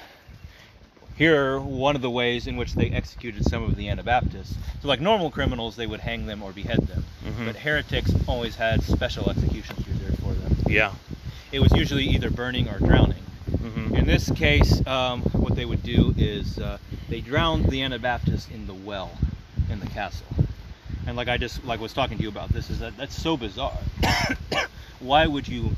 [1.20, 4.56] here, one of the ways in which they executed some of the Anabaptists.
[4.82, 7.46] So, like normal criminals, they would hang them or behead them, Mhm.
[7.46, 10.56] but heretics always had special executions reserved for them.
[10.66, 10.94] yeah
[11.52, 13.24] It was usually either burning or drowning.
[13.52, 16.78] hmm In this case, um, what they would do is uh,
[17.10, 19.18] they drowned the Anabaptists in the well
[19.70, 20.28] in the castle.
[21.06, 23.36] And like I just like was talking to you about this, is that that's so
[23.36, 23.82] bizarre.
[25.00, 25.76] Why would you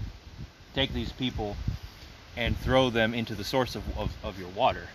[0.75, 1.55] take these people
[2.37, 4.87] and throw them into the source of, of, of your water,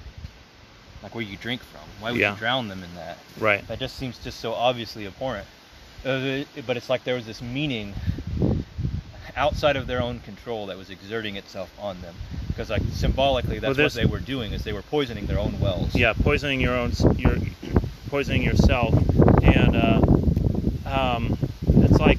[1.02, 1.81] like where you drink from?
[2.01, 2.32] Why would Yeah.
[2.32, 3.18] you drown them in that?
[3.39, 5.47] right That just seems just so obviously abhorrent.
[6.05, 7.94] Uh, but it's like there was this meaning
[9.36, 12.14] outside of their own control that was exerting itself on them.
[12.48, 15.94] Because like symbolically, that's what they were doing is they were poisoning their own wells.
[15.94, 17.36] yeah poisoning your own your
[18.09, 18.94] poisoning yourself
[19.43, 20.01] and uh,
[20.86, 21.36] um,
[21.82, 22.18] it's like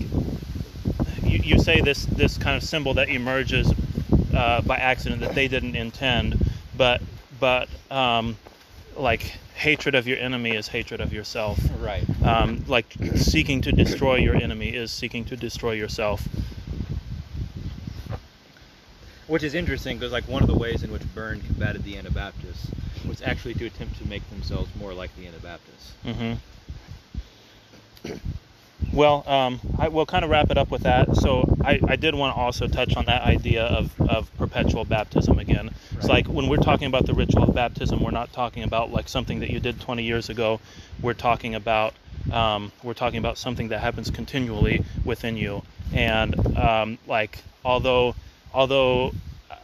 [1.24, 3.74] you, you say this this kind of symbol that emerges
[4.36, 6.38] uh, by accident that they didn't intend
[6.76, 7.02] but
[7.40, 8.36] but um,
[8.98, 9.22] like
[9.56, 12.04] hatred of your enemy is hatred of yourself Right.
[12.24, 16.28] um, like seeking to destroy your enemy is seeking to destroy yourself
[19.28, 22.72] Which is interesting because like one of the ways in which Bern combated the Anabaptists
[23.08, 25.92] was actually to attempt to make themselves more like the Anabaptists.
[26.04, 26.34] hmm
[28.94, 31.16] Well, um, I will kind of wrap it up with that.
[31.18, 35.40] So I, I did want to also touch on that idea of, of perpetual baptism
[35.40, 35.72] again.
[35.94, 39.10] It's like when we're talking about the ritual of baptism, we're not talking about like
[39.10, 40.60] something that you did 20 years ago.
[41.02, 41.94] We're talking about
[42.32, 45.64] um, we're talking about something that happens continually within you.
[45.94, 48.16] And um, like although
[48.54, 49.14] although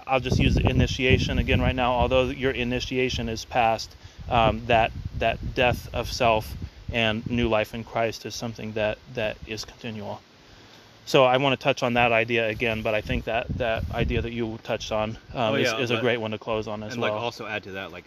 [0.06, 1.94] I'll just use initiation again right now.
[1.94, 3.96] Although your initiation is past,
[4.30, 6.56] um, that that death of self
[6.94, 10.22] and new life in Christ is something that that is continual.
[11.06, 14.22] So I want to touch on that idea again, but I think that that idea
[14.22, 16.66] that you touched on um, Oh, is, yeah, is a but- great one to close
[16.70, 17.12] on as and well.
[17.12, 18.06] like also add to that like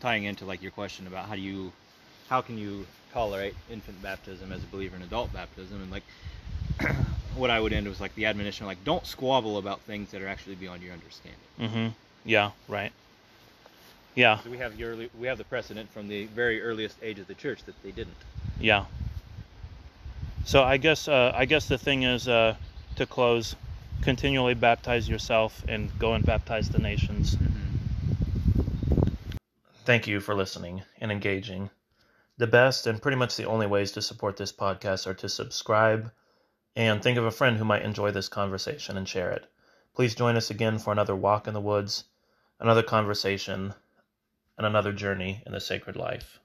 [0.00, 1.72] tying into like your question about how do you
[2.28, 6.04] how can you tolerate infant baptism as a believer in adult baptism and like
[7.34, 10.28] what I would end was like the admonition like don't squabble about things that are
[10.28, 11.40] actually beyond your understanding.
[11.58, 11.88] Mm-hmm.
[12.24, 12.50] Yeah.
[12.68, 12.92] Right.
[14.18, 14.40] Yeah.
[14.40, 17.28] So we have the early, we have the precedent from the very earliest age of
[17.28, 18.16] the church that they didn't.
[18.58, 18.86] Yeah.
[20.44, 22.56] So I guess uh, I guess the thing is uh,
[22.96, 23.54] to close,
[24.02, 27.36] continually baptize yourself and go and baptize the nations.
[29.84, 31.70] Thank you for listening and engaging.
[32.38, 36.10] The best and pretty much the only ways to support this podcast are to subscribe
[36.74, 39.48] and think of a friend who might enjoy this conversation and share it.
[39.94, 42.02] Please join us again for another walk in the woods,
[42.58, 43.74] another conversation,
[44.58, 46.40] and another journey in the sacred life.